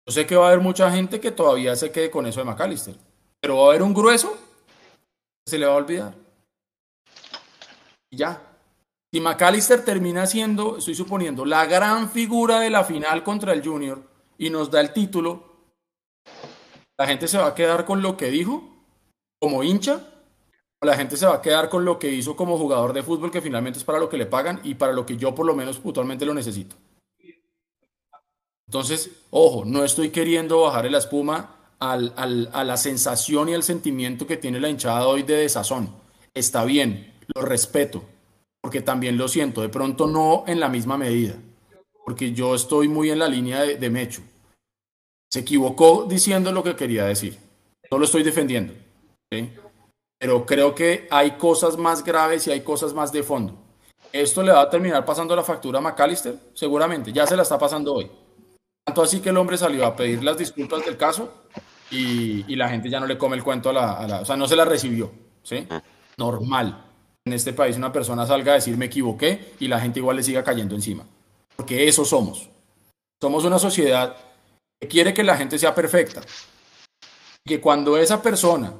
[0.03, 2.47] yo sé que va a haber mucha gente que todavía se quede con eso de
[2.47, 2.95] McAllister,
[3.39, 4.46] pero va a haber un grueso
[5.47, 6.13] se le va a olvidar.
[8.09, 8.41] Y ya.
[9.11, 14.03] Si McAllister termina siendo, estoy suponiendo, la gran figura de la final contra el Junior
[14.37, 15.47] y nos da el título,
[16.97, 18.63] la gente se va a quedar con lo que dijo
[19.39, 20.01] como hincha
[20.79, 23.31] o la gente se va a quedar con lo que hizo como jugador de fútbol
[23.31, 25.55] que finalmente es para lo que le pagan y para lo que yo por lo
[25.55, 26.75] menos puntualmente lo necesito.
[28.67, 33.63] Entonces, ojo, no estoy queriendo bajar la espuma al, al, a la sensación y al
[33.63, 35.89] sentimiento que tiene la hinchada hoy de desazón.
[36.33, 38.03] Está bien, lo respeto,
[38.61, 41.35] porque también lo siento, de pronto no en la misma medida,
[42.05, 44.21] porque yo estoy muy en la línea de, de Mecho.
[45.29, 47.37] Se equivocó diciendo lo que quería decir.
[47.91, 48.73] No lo estoy defendiendo.
[50.19, 53.57] Pero creo que hay cosas más graves y hay cosas más de fondo.
[54.11, 56.35] ¿Esto le va a terminar pasando la factura a McAllister?
[56.53, 58.09] Seguramente, ya se la está pasando hoy.
[58.85, 61.29] Tanto así que el hombre salió a pedir las disculpas del caso
[61.91, 64.25] y, y la gente ya no le come el cuento a la, a la, O
[64.25, 65.11] sea, no se la recibió.
[65.47, 65.67] ¿sí?
[66.17, 66.83] Normal.
[67.25, 70.23] En este país una persona salga a decir me equivoqué y la gente igual le
[70.23, 71.05] siga cayendo encima.
[71.55, 72.49] Porque eso somos.
[73.21, 74.15] Somos una sociedad
[74.79, 76.21] que quiere que la gente sea perfecta.
[77.45, 78.73] Que cuando esa persona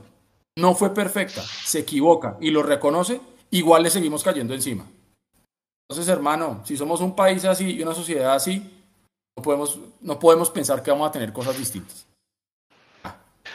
[0.58, 3.22] no fue perfecta, se equivoca y lo reconoce,
[3.52, 4.86] igual le seguimos cayendo encima.
[5.90, 8.60] Entonces, hermano, si somos un país así y una sociedad así,
[9.38, 12.07] no podemos, no podemos pensar que vamos a tener cosas distintas.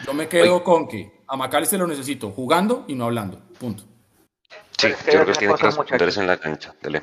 [0.07, 3.41] Yo me quedo con que a McAllister lo necesito jugando y no hablando.
[3.59, 3.85] Punto.
[4.79, 6.75] Sí, yo creo que tiene que en la cancha.
[6.83, 7.03] Dele.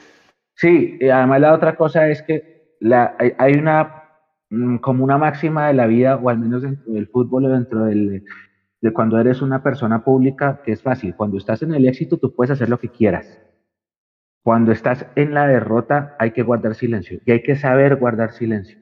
[0.55, 4.03] Sí, y además la otra cosa es que la, hay, hay una
[4.49, 7.85] mm, como una máxima de la vida, o al menos dentro del fútbol o dentro
[7.85, 8.25] del,
[8.81, 11.15] de cuando eres una persona pública, que es fácil.
[11.15, 13.41] Cuando estás en el éxito, tú puedes hacer lo que quieras.
[14.43, 18.77] Cuando estás en la derrota hay que guardar silencio y hay que saber guardar silencio.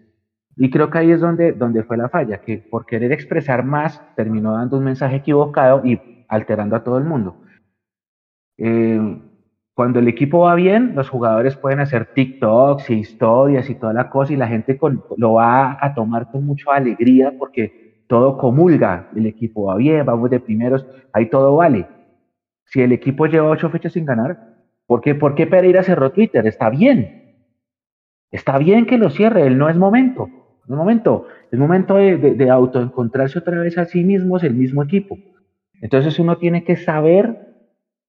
[0.57, 4.01] Y creo que ahí es donde, donde fue la falla, que por querer expresar más
[4.15, 7.37] terminó dando un mensaje equivocado y alterando a todo el mundo.
[8.57, 9.21] Eh,
[9.73, 14.09] cuando el equipo va bien, los jugadores pueden hacer TikToks y historias y toda la
[14.09, 14.79] cosa y la gente
[15.17, 20.29] lo va a tomar con mucha alegría porque todo comulga, el equipo va bien, vamos
[20.31, 21.87] de primeros, ahí todo vale.
[22.65, 24.57] Si el equipo lleva ocho fechas sin ganar,
[24.87, 26.47] ¿Por qué, ¿Por qué Pereira cerró Twitter?
[26.47, 27.43] Está bien.
[28.31, 30.29] Está bien que lo cierre, él no es momento.
[30.67, 31.27] Es momento.
[31.49, 35.17] Es momento de, autoencontrarse otra vez a sí mismos, el mismo equipo.
[35.81, 37.55] Entonces uno tiene que saber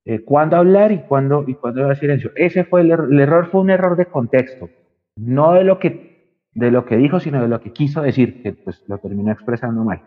[0.05, 2.33] eh, cuándo hablar y cuándo, y cuándo dar silencio.
[2.35, 4.69] Ese fue el, er el, error, fue un error de contexto.
[5.17, 8.53] No de lo que, de lo que dijo, sino de lo que quiso decir, que
[8.53, 10.03] pues lo terminó expresando mal.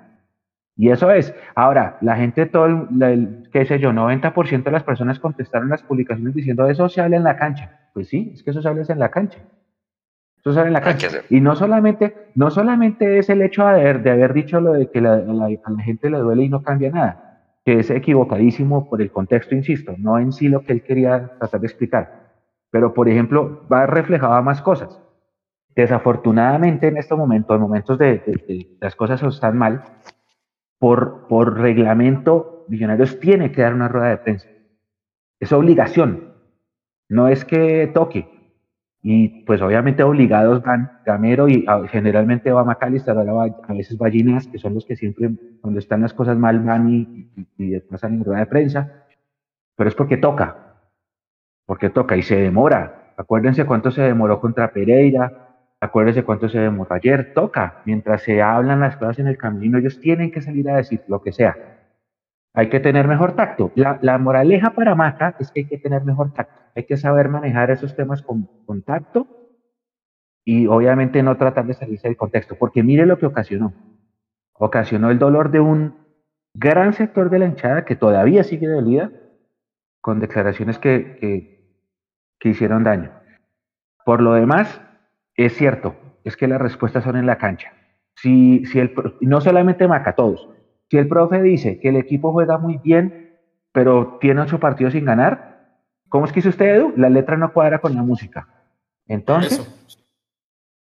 [0.76, 1.34] Y eso es.
[1.56, 6.34] Ahora, la gente, todo, el, qué sé yo, 90% de las personas contestaron las publicaciones
[6.34, 7.80] diciendo eso se habla en la cancha.
[7.94, 9.40] Pues sí, es que eso se habla en la cancha.
[10.44, 11.22] Eso habla en la.
[11.30, 14.90] Y no solamente, no solamente es el hecho de haber, de haber dicho lo de
[14.90, 17.44] que la, la, a la gente le duele y no cambia nada.
[17.64, 21.62] que es equivocadísimo por el contexto, insisto, no en sí lo que él quería tratar
[21.62, 22.32] de explicar,
[22.72, 25.00] pero por ejemplo, va reflejado a más cosas.
[25.76, 29.84] Desafortunadamente en este momento, en momentos de, las cosas están mal,
[30.80, 34.48] por, por reglamento, Millonarios tiene que dar una rueda de prensa.
[35.40, 36.34] Es obligación,
[37.10, 38.41] no es que toque.
[39.04, 44.60] Y pues obviamente obligados van Gamero y ah, generalmente va McAllister, a veces Ballinas, que
[44.60, 48.42] son los que siempre, cuando están las cosas mal, van y, y, pasan en rueda
[48.42, 49.06] de prensa.
[49.76, 50.78] Pero es porque toca,
[51.66, 53.14] porque toca y se demora.
[53.18, 55.50] Acuérdense cuánto se demoró contra Pereira,
[55.80, 57.82] acuérdense cuánto se demoró ayer, toca.
[57.86, 61.24] Mientras se hablan las cosas en el camino, ellos tienen que salir a decir lo
[61.24, 61.56] que sea.
[62.54, 63.72] Hay que tener mejor tacto.
[63.76, 66.61] La, moraleja para Maca es que hay que tener mejor tacto.
[66.76, 69.28] Hay que saber manejar esos temas con, con tacto
[70.44, 73.74] y obviamente no tratar de salirse del contexto, porque mire lo que ocasionó.
[74.54, 75.96] Ocasionó el dolor de un
[76.54, 79.12] gran sector de la hinchada que todavía sigue dolida
[80.02, 81.18] con declaraciones que,
[82.40, 83.12] que, hicieron daño.
[84.04, 84.82] Por lo demás,
[85.36, 87.72] es cierto, es que las respuestas son en la cancha.
[88.16, 90.50] Si, si el, no solamente Maca, todos.
[90.90, 93.38] Si el profe dice que el equipo juega muy bien,
[93.72, 95.51] pero tiene ocho partidos sin ganar,
[96.12, 96.94] ¿cómo es que hizo usted, Edu?
[96.98, 98.48] La letra no cuadra con la música.
[99.08, 99.66] Entonces,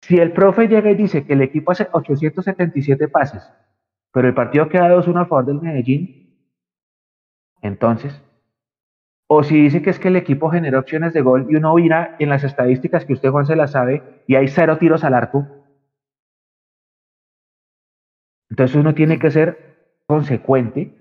[0.02, 3.42] si el profe llega y dice que el equipo hace 877 pases,
[4.12, 6.32] pero el partido queda 2-1 a favor del Medellín,
[7.60, 8.22] entonces,
[9.26, 12.14] o si dice que es que el equipo generó opciones de gol y uno mira
[12.20, 15.46] en las estadísticas que usted, Juan, se las sabe y hay cero tiros al arco,
[18.48, 20.94] entonces uno tiene que ser consecuente.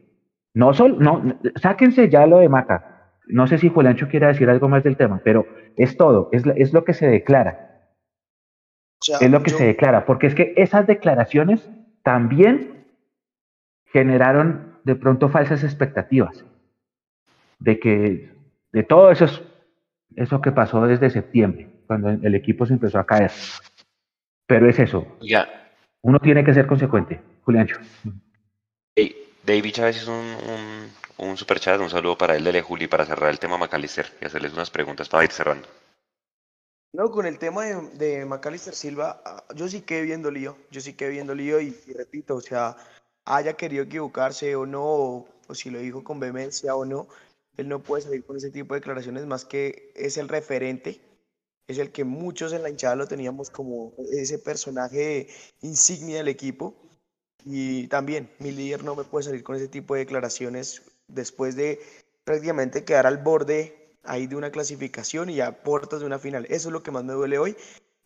[0.56, 2.95] No solo, no, sáquense ya lo de Maca.
[3.28, 5.48] No sé si Juelancho quiere decir algo más del tema, pero
[5.78, 7.90] es todo, es, es lo que se declara.
[9.20, 11.70] es lo que se declara, porque es que esas declaraciones
[12.04, 12.86] también
[13.88, 16.46] generaron de pronto falsas expectativas
[17.60, 18.30] de que
[18.72, 19.26] de todo eso,
[20.16, 23.32] eso que pasó desde septiembre, cuando el equipo se empezó a caer.
[24.46, 25.18] Pero es eso.
[25.22, 25.48] Ya.
[26.02, 27.78] Uno tiene que ser consecuente, Juliancho.
[29.46, 30.85] David Chávez hizo un, un,
[31.38, 34.54] super chat, un saludo para él de Juli para cerrar el tema McAllister y hacerles
[34.54, 35.68] unas preguntas para ir cerrando.
[36.94, 40.80] No, con el tema de, de McAllister Silva, ah, yo sí quedé viendo lío, yo
[40.80, 42.78] sí quedé viendo lío y, repito, o sea,
[43.26, 47.08] haya querido equivocarse o no, o, si lo dijo con vehemencia o no,
[47.58, 51.02] él no puede salir con ese tipo de declaraciones más que es el referente,
[51.68, 55.28] es el que muchos en la hinchada lo teníamos como ese personaje
[55.62, 56.76] insignia del equipo
[57.44, 61.80] y también mi líder no me puede salir con ese tipo de declaraciones después de
[62.24, 66.46] prácticamente quedar al borde ahí de una clasificación y a puertas de una final.
[66.46, 67.56] Eso es lo que más me duele hoy.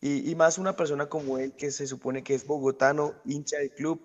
[0.01, 3.99] Y, más una persona como él que se supone que es bogotano, hincha del club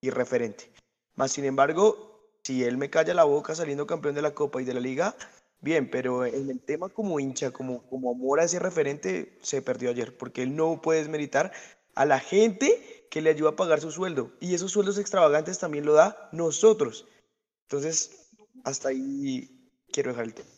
[0.00, 0.70] y referente.
[1.16, 4.64] Más sin embargo, si él me calla la boca saliendo campeón de la Copa y
[4.64, 5.16] de la Liga,
[5.60, 9.90] bien, pero en el tema como hincha, como, como amor a ese referente, se perdió
[9.90, 11.50] ayer, porque él no puede desmeritar
[11.96, 14.30] a la gente que le ayuda a pagar su sueldo.
[14.38, 17.08] Y esos sueldos extravagantes también lo da nosotros.
[17.68, 18.19] Entonces,
[18.64, 19.48] hasta ahí
[19.92, 20.48] quiero dejar el tema.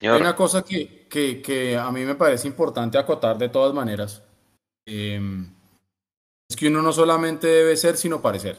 [0.00, 4.22] Hay una cosa que, que, a mí me parece importante acotar de todas maneras.
[4.86, 5.54] Em,
[6.48, 8.58] es que uno no solamente debe ser, sino parecer.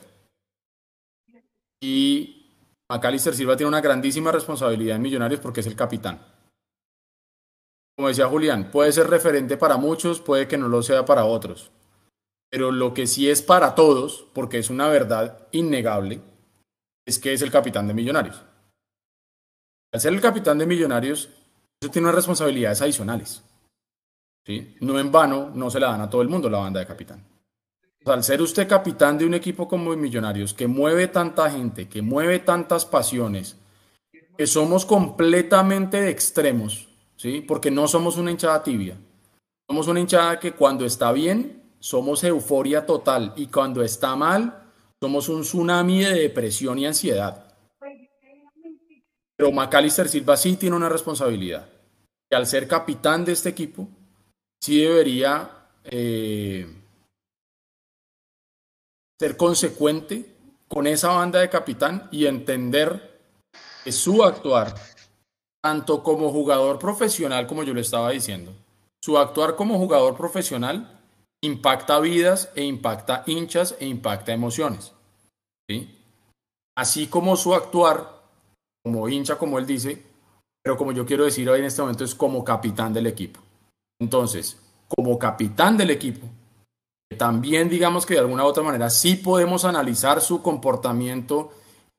[1.81, 2.49] Y
[2.89, 6.33] Macalister Silva tiene una grandísima responsabilidad en Millonarios porque es el capitán
[7.95, 11.71] como decía Julián, puede ser referente para muchos, puede que no lo sea para otros.
[12.49, 16.21] Pero lo que sí es para todos, porque es una verdad innegable,
[17.05, 18.41] es que es el capitán de Millonarios.
[19.91, 21.29] Al ser el capitán de Millonarios,
[21.79, 23.43] eso tiene responsabilidades adicionales.
[24.45, 24.75] ¿sí?
[24.81, 27.25] No en vano, no se la dan a todo el mundo la banda de capitán.
[28.05, 32.39] al ser usted capitán de un equipo como Millonarios, que mueve tanta gente, que mueve
[32.39, 33.57] tantas pasiones,
[34.37, 37.41] que somos completamente de extremos, ¿sí?
[37.41, 38.97] Porque no somos una hinchada tibia.
[39.69, 44.62] Somos una hinchada que cuando está bien, somos euforia total y cuando está mal,
[45.03, 47.53] somos un tsunami de depresión y ansiedad.
[49.35, 51.67] Pero Macalister Silva sí tiene una responsabilidad.
[52.31, 53.85] Y al ser capitán de este equipo,
[54.61, 56.65] sí debería eh,
[59.19, 60.25] ser consecuente
[60.69, 63.19] con esa banda de capitán y entender
[63.83, 64.73] que su actuar
[65.61, 68.53] tanto como jugador profesional, como yo le estaba diciendo.
[69.01, 71.02] Su actuar como jugador profesional
[71.43, 74.93] impacta vidas e impacta hinchas e impacta emociones.
[75.69, 75.99] ¿sí?
[76.75, 78.23] Así como su actuar
[78.83, 80.01] como hincha, como él dice,
[80.63, 83.41] pero como yo quiero decir hoy en este momento es como capitán del equipo.
[84.01, 84.57] Entonces,
[84.87, 86.27] como capitán del equipo,
[87.17, 91.51] también digamos que de alguna u otra manera sí podemos analizar su comportamiento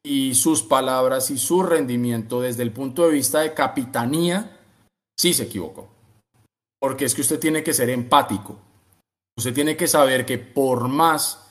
[0.05, 4.59] y sus palabras y su rendimiento desde el punto de vista de capitanía,
[5.19, 5.89] sí se equivocó.
[6.81, 8.59] Porque es que usted tiene que ser empático.
[9.37, 11.51] Usted tiene que saber que por más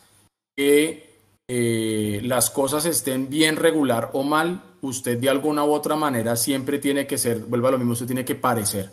[0.56, 1.14] que
[1.48, 6.80] eh, las cosas estén bien regular o mal, usted de alguna u otra manera siempre
[6.80, 8.90] tiene que ser, vuelva a lo mismo, usted tiene que parecer.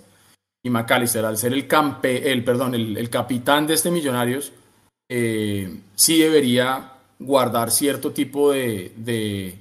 [0.63, 4.53] Y McAllister, al ser el, campe, el, perdón, el, capitán de este Millonarios,
[5.09, 9.55] eh, sí debería guardar cierto tipo de, de,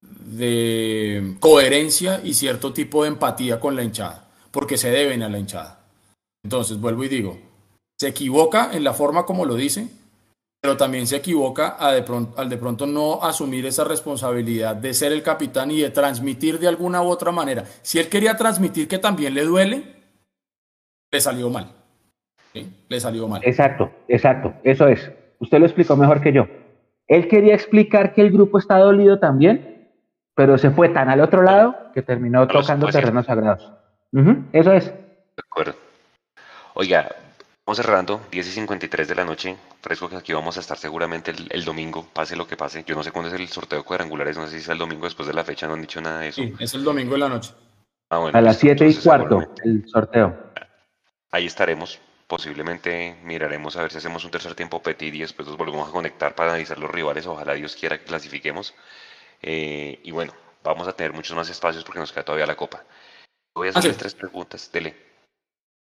[0.00, 5.38] de, coherencia y cierto tipo de empatía con la hinchada, porque se deben a la
[5.38, 5.84] hinchada.
[6.42, 7.38] Entonces, vuelvo y digo,
[8.00, 9.86] se equivoca en la forma como lo dice,
[10.58, 15.12] pero también se equivoca de pronto, al de pronto no asumir esa responsabilidad de ser
[15.12, 17.64] el capitán y de transmitir de alguna u otra manera.
[17.82, 19.84] Si él quería transmitir que también le duele,
[21.10, 21.72] le salió mal.
[22.88, 23.42] Le salió mal.
[23.44, 25.12] Exacto, exacto, eso es.
[25.38, 26.46] Usted lo explicó mejor que yo.
[27.06, 29.90] Él quería explicar que el grupo está dolido también,
[30.34, 33.70] pero se fue tan al otro lado que terminó tocando terrenos sagrados.
[34.54, 34.86] eso es.
[34.86, 35.74] De acuerdo.
[36.72, 37.10] Oiga,
[37.70, 39.56] vamos cerrando, 10 y 53 de la noche.
[39.80, 42.82] Fresco que aquí vamos a estar seguramente el, domingo, pase lo que pase.
[42.84, 45.04] Yo no sé cuándo es el sorteo de cuadrangulares, no sé si es el domingo
[45.04, 46.42] después de la fecha, no han dicho nada de eso.
[46.42, 47.52] Sí, es el domingo de la noche.
[48.10, 50.36] Ah, a las 7 y cuarto, el sorteo.
[51.30, 55.56] Ahí estaremos posiblemente miraremos a ver si hacemos un tercer tiempo petit y después nos
[55.56, 57.24] volvemos a conectar para analizar los rivales.
[57.26, 58.74] Ojalá Dios quiera que clasifiquemos.
[59.42, 60.32] Eh, y bueno,
[60.64, 62.84] vamos a tener muchos más espacios porque nos queda todavía la copa.
[63.54, 64.70] Voy a hacer tres preguntas.
[64.72, 65.09] Dele.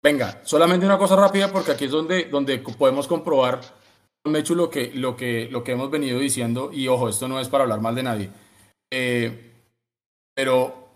[0.02, 3.60] Venga, solamente una cosa rápida porque aquí es donde, donde podemos comprobar,
[4.24, 6.70] Mechu, lo que, lo, que, lo que hemos venido diciendo.
[6.72, 8.30] Y ojo, esto no es para hablar mal de nadie.
[8.92, 9.52] Eh,
[10.34, 10.88] pero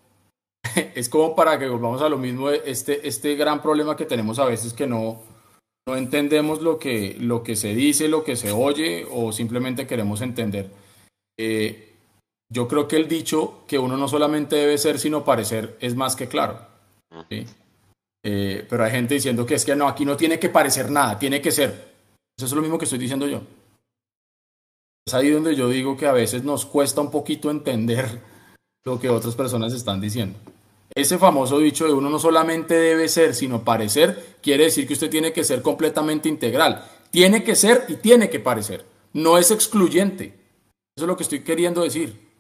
[0.95, 4.45] es como para que volvamos a lo mismo, este, este gran problema que tenemos a
[4.45, 5.21] veces que no,
[5.87, 10.21] no entendemos lo que, lo que se dice, lo que se oye o simplemente queremos
[10.21, 10.71] entender.
[11.39, 11.95] Eh,
[12.53, 16.15] yo creo que el dicho que uno no solamente debe ser sino parecer es más
[16.15, 16.61] que claro.
[18.23, 21.19] Eh, pero hay gente diciendo que es que no, aquí no tiene que parecer nada,
[21.19, 21.93] tiene que ser.
[22.37, 23.43] Eso es lo mismo que estoy diciendo yo.
[25.07, 28.21] Es ahí donde yo digo que a veces nos cuesta un poquito entender
[28.85, 30.39] lo que otras personas están diciendo.
[30.95, 35.11] Ese famoso dicho de uno no solamente debe ser, sino parecer, quiere decir que usted
[35.11, 36.87] tiene que ser completamente integral.
[37.11, 38.85] Tiene que ser y tiene que parecer.
[39.13, 40.35] No es excluyente.
[40.97, 42.32] Eso es lo que estoy queriendo decir.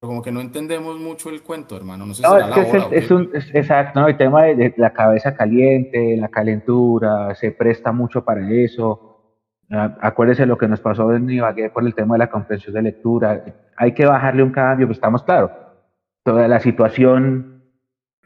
[0.00, 2.06] Pero como que no entendemos mucho el cuento, hermano.
[2.06, 4.06] No sé si es, un, exacto, ¿no?
[4.06, 9.08] el tema de, la cabeza caliente, la calentura, se presta mucho para eso.
[9.70, 12.82] Ah, acuérdese lo que nos pasó en Ibagué por el tema de la comprensión de
[12.82, 13.44] lectura.
[13.76, 15.50] Hay que bajarle un cambio, pues estamos claros.
[16.22, 17.64] Toda la situación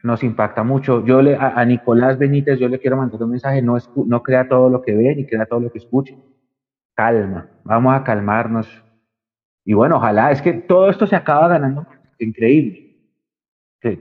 [0.03, 1.05] nos impacta mucho.
[1.07, 4.69] Yo le, a, Nicolás Benítez, yo le quiero mandar un mensaje, no, no crea todo
[4.69, 6.19] lo que ve ni crea todo lo que escuche.
[6.95, 8.82] Calma, vamos a calmarnos.
[9.65, 11.87] Y bueno, ojalá, es que todo esto se acaba ganando,
[12.19, 12.97] increíble.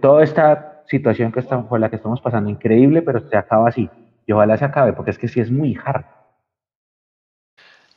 [0.01, 3.89] toda esta situación que estamos, por la que estamos pasando, increíble, pero se acaba así.
[4.25, 6.05] Y ojalá se acabe, porque es que sí es muy hard.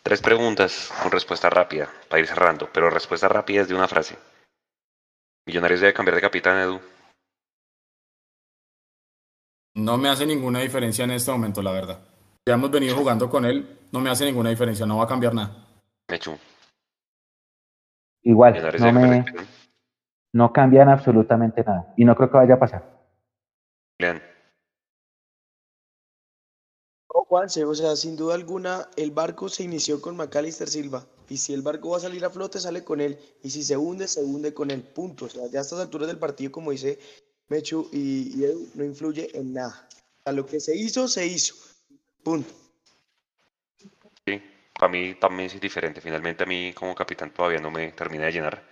[0.03, 4.19] Tres preguntas con respuesta rápida, para ir cerrando, pero respuesta rápida es de una frase.
[5.47, 6.81] Millonarios debe cambiar de capitán, Edu.
[9.75, 12.01] No me hace ninguna diferencia en este momento, la verdad.
[12.47, 15.35] Ya hemos venido jugando con él, no me hace ninguna diferencia, no va a cambiar
[15.35, 15.67] nada.
[16.09, 16.39] Hecho.
[18.25, 19.25] Igual, no, me,
[20.33, 21.93] no cambian absolutamente nada.
[21.97, 22.83] Y no creo que vaya a pasar.
[23.99, 24.21] Bien.
[27.09, 31.07] Oh, Juanse, o sea, sin duda alguna, el barco se inició con Macalister Silva.
[31.29, 33.19] Y si el barco va a salir a flote, sale con él.
[33.43, 34.83] Y si se hunde, se hunde con él.
[34.83, 35.27] Punto.
[35.27, 36.99] O sea, ya a estas alturas del partido, como dice
[37.49, 39.87] Mechu y, Edu no influye en nada.
[40.25, 41.55] A lo que se hizo, se hizo.
[42.23, 42.53] Punto.
[44.79, 46.01] Para mí también es diferente.
[46.01, 48.63] Finalmente a mí como capitán todavía no me termina de llenar.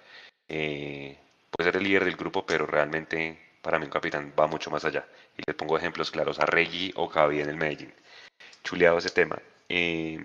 [0.49, 1.19] Eh,
[1.51, 4.85] puede ser el líder del grupo, pero realmente para mí un capitán va mucho más
[4.85, 5.07] allá.
[5.37, 7.93] Y les pongo ejemplos claros a Reggie o Javi en el Medellín.
[8.65, 9.39] Chuleado ese tema.
[9.69, 10.21] Eh,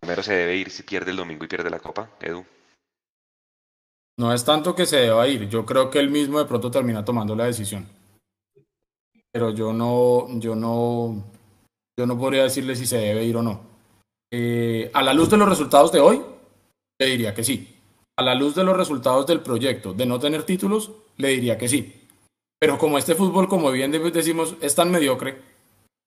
[0.00, 2.44] primero se debe ir si pierde el domingo y pierde la copa, Edu.
[4.16, 7.04] No es tanto que se deba ir, yo creo que él mismo de pronto termina
[7.04, 7.88] tomando la decisión.
[9.32, 11.32] Pero yo no, yo no,
[11.98, 13.73] yo no podría decirle si se debe ir o no.
[14.36, 16.20] Eh, a la luz de los resultados de hoy,
[16.98, 17.78] le diría que sí.
[18.16, 21.68] A la luz de los resultados del proyecto de no tener títulos, le diría que
[21.68, 22.08] sí.
[22.58, 25.40] Pero como este fútbol, como bien decimos, es tan mediocre,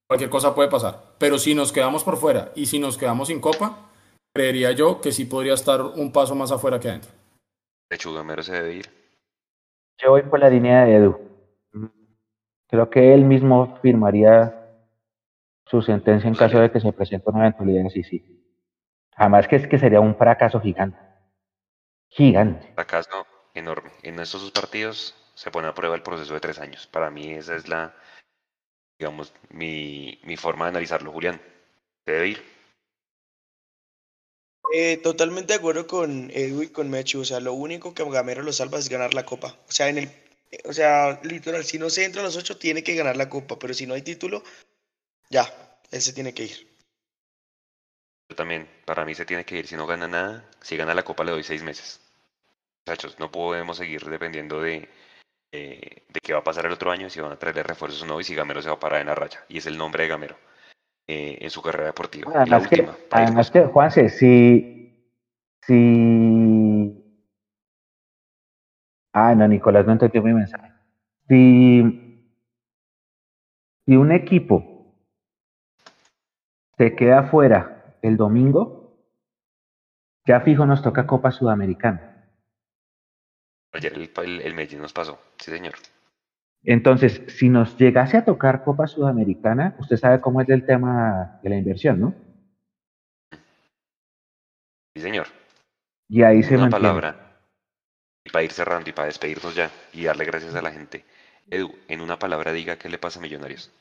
[0.09, 1.13] cualquier cosa puede pasar.
[1.17, 3.91] Pero si nos quedamos por fuera y si nos quedamos sin copa,
[4.35, 7.11] creería yo que sí podría estar un paso más afuera que adentro.
[7.89, 8.89] Lechuga se debe ir.
[9.99, 11.17] Yo voy por la línea de Edu.
[12.67, 14.56] Creo que él mismo firmaría
[15.69, 18.43] su sentencia en caso de que se presente una eventualidad sí, sí.
[19.15, 20.97] Jamás que es que sería un fracaso gigante.
[22.09, 22.71] Gigante.
[22.73, 23.91] Fracaso enorme.
[24.03, 26.87] En estos dos partidos se pone a prueba el proceso de tres años.
[26.87, 27.95] Para mí esa es la,
[28.99, 31.41] digamos, mi, mi forma de analizarlo, Julián.
[32.05, 32.57] Debe ir.
[34.73, 37.21] Eh, totalmente de acuerdo con Edu y con Mechu.
[37.21, 39.55] O sea, lo único que Gamero lo salva es ganar la copa.
[39.67, 40.09] O sea, en el,
[40.65, 43.57] o sea, literal, si no se entra a los ocho, tiene que ganar la copa.
[43.59, 44.43] Pero si no hay título,
[45.29, 45.45] ya,
[45.91, 46.67] él se tiene que ir.
[48.29, 49.67] Yo también, para mí se tiene que ir.
[49.67, 52.01] Si no gana nada, si gana la copa le doy seis meses.
[52.85, 54.89] Muchachos, no podemos seguir dependiendo de,
[55.51, 58.05] eh, de qué va a pasar el otro año, si van a traerle refuerzos o
[58.05, 59.43] no, y si Gamero se va a parar en la raya.
[59.49, 60.37] Y es el nombre de Gamero
[61.07, 62.31] eh, en su carrera deportiva.
[62.33, 65.13] Además, la que, última, además que, Juanse, si,
[65.65, 67.03] si...
[69.13, 70.71] Ah, no, Nicolás no entendió mi mensaje.
[71.27, 72.23] Si,
[73.85, 74.76] si un equipo
[76.77, 78.97] se queda fuera el domingo,
[80.25, 82.29] ya fijo nos toca Copa Sudamericana.
[83.73, 85.73] Ayer el, el, el Medellín nos pasó, sí señor.
[86.63, 91.49] Entonces, si nos llegase a tocar Copa Sudamericana, usted sabe cómo es el tema de
[91.49, 92.13] la inversión, ¿no?
[94.95, 95.27] Sí, señor.
[96.09, 97.39] Y ahí se Una palabra.
[98.25, 101.05] Y para ir cerrando y para despedirnos ya y darle gracias a la gente.
[101.49, 103.71] Edu, en una palabra diga qué le pasa a Millonarios.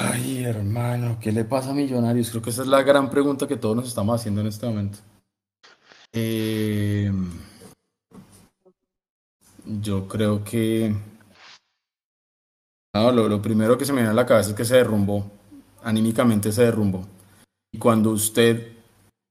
[0.00, 2.30] Ay, hermano, ¿qué le pasa a Millonarios?
[2.30, 4.98] Creo que esa es la gran pregunta que todos nos estamos haciendo en este momento.
[6.12, 7.10] Eh,
[9.64, 10.94] yo creo que
[12.94, 15.28] lo, lo, primero que se me viene a la cabeza es que se derrumbó,
[15.82, 17.04] anímicamente se derrumbó.
[17.72, 18.76] Y cuando usted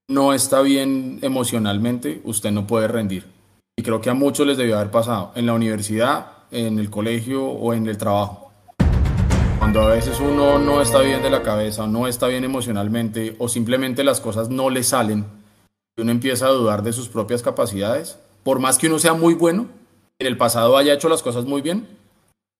[0.10, 3.26] no está bien emocionalmente, usted no puede rendir.
[3.78, 7.46] Y creo que a muchos les debió haber pasado, en la universidad, en el colegio
[7.46, 8.47] o en el trabajo.
[9.60, 13.50] Cuando a veces uno no está bien de la cabeza, no está bien emocionalmente o
[13.50, 15.26] simplemente las cosas no le salen,
[15.98, 19.34] y uno empieza a dudar de sus propias capacidades, por más que uno sea muy
[19.34, 19.68] bueno,
[20.20, 21.88] en el pasado haya hecho las cosas muy bien,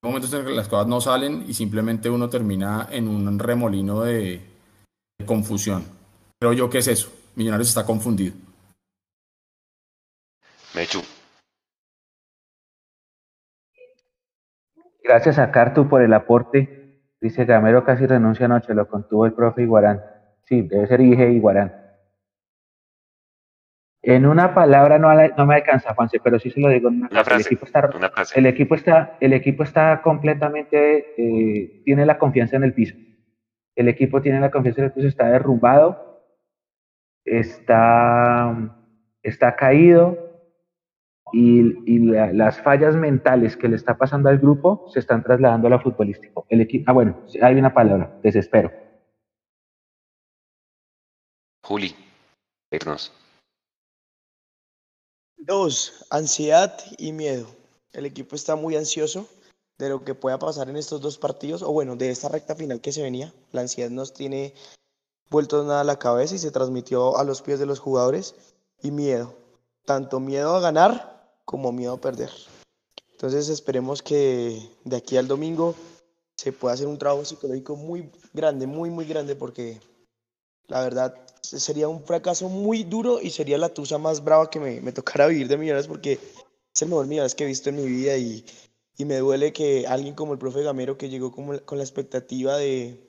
[0.02, 4.02] hay momentos en que las cosas no salen y simplemente uno termina en un remolino
[4.02, 4.40] de,
[5.18, 5.84] de confusión.
[6.40, 7.12] Creo yo que es eso.
[7.34, 8.34] Millonarios está confundido.
[10.74, 11.02] Mechu.
[15.02, 16.77] Gracias a Cartu por el aporte.
[17.20, 20.02] Dice Gamero casi renuncia anoche, lo contuvo el profe Iguarán.
[20.44, 21.74] Sí, debe ser Ige Iguarán.
[24.00, 27.24] En una palabra no, no me alcanza, Juanse, pero sí se lo digo una, una
[27.24, 27.40] frase.
[27.40, 28.38] El equipo está, una frase.
[28.38, 32.94] El equipo está, el equipo está completamente, eh, tiene la confianza en el piso.
[33.74, 36.24] El equipo tiene la confianza en el piso, está derrumbado,
[37.24, 38.76] está,
[39.22, 40.27] está caído
[41.32, 41.60] y,
[41.92, 45.70] y la, las fallas mentales que le está pasando al grupo se están trasladando a
[45.70, 46.46] lo futbolístico.
[46.48, 48.70] El equipo, ah, bueno, hay una palabra, desespero.
[51.64, 51.94] Juli,
[52.70, 53.12] irnos.
[55.36, 57.46] Dos, ansiedad y miedo.
[57.92, 59.28] El equipo está muy ansioso
[59.78, 62.80] de lo que pueda pasar en estos dos partidos, o bueno, de esta recta final
[62.80, 63.32] que se venía.
[63.52, 64.54] La ansiedad nos tiene
[65.30, 68.34] vuelto nada a la cabeza y se transmitió a los pies de los jugadores.
[68.80, 69.34] Y miedo,
[69.84, 71.17] tanto miedo a ganar
[71.48, 72.30] como miedo a perder.
[73.12, 75.74] Entonces esperemos que de aquí al domingo
[76.36, 79.80] se pueda hacer un trabajo psicológico muy grande, muy, muy grande, porque
[80.66, 84.82] la verdad sería un fracaso muy duro y sería la tusa más brava que me,
[84.82, 87.86] me tocara vivir de Millonarios porque es el mejor Millonarios que he visto en mi
[87.86, 88.44] vida y,
[88.98, 92.58] y, me duele que alguien como el profe Gamero que llegó como, con la expectativa
[92.58, 93.00] de,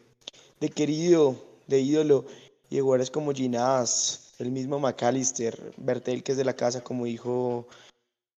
[0.62, 1.36] de querido,
[1.68, 2.26] de ídolo
[2.70, 7.68] y jugadores como Ginás, el mismo McAllister, Bertel que es de la casa como dijo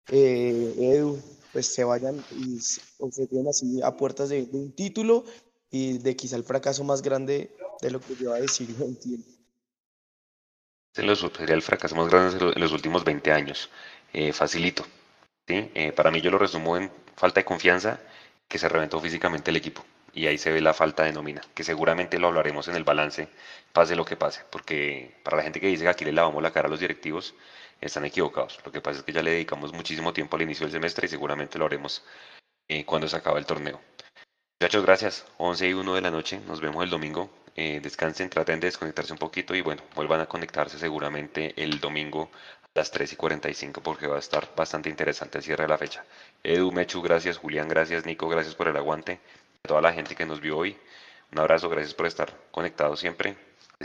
[0.09, 1.19] eh, Edu,
[1.51, 2.59] pues se vayan y
[2.99, 5.25] o se así a puertas de, de un título
[5.69, 8.85] y de quizá el fracaso más grande de lo que yo iba a decir, no
[8.85, 9.25] entiendo.
[10.93, 13.69] Sería el fracaso más grande en los últimos 20 años.
[14.13, 14.85] Eh, facilito.
[15.47, 15.71] ¿sí?
[15.73, 17.99] Eh, para mí yo lo resumo en falta de confianza
[18.47, 19.85] que se reventó físicamente el equipo.
[20.13, 23.29] Y ahí se ve la falta de nómina, que seguramente lo hablaremos en el balance,
[23.71, 24.41] pase lo que pase.
[24.49, 27.33] Porque para la gente que dice que aquí le lavamos la cara a los directivos,
[27.81, 28.59] están equivocados.
[28.65, 31.09] Lo que pasa es que ya le dedicamos muchísimo tiempo al inicio del semestre y
[31.09, 32.03] seguramente lo haremos
[32.67, 33.81] eh, cuando se acabe el torneo.
[34.59, 35.25] Muchachos, gracias.
[35.37, 36.39] 11 y 1 de la noche.
[36.47, 40.25] Nos vemos el domingo eh, descansen, traten de desconectarse un poquito y bueno, vuelvan a
[40.25, 42.29] conectarse seguramente el domingo
[42.63, 45.77] a las 3 y 45 porque va a estar bastante interesante el cierre de la
[45.77, 46.05] fecha.
[46.43, 49.19] Edu, Mechu, gracias, Julián, gracias, Nico, gracias por el aguante,
[49.63, 50.77] a toda la gente que nos vio hoy,
[51.33, 53.35] un abrazo, gracias por estar conectados siempre,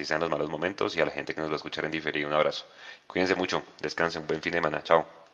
[0.03, 2.29] así los malos momentos y a la gente que nos va a escuchar en diferido,
[2.29, 2.67] un abrazo.
[3.07, 5.26] Cuídense mucho, descansen, buen fin de semana, chao.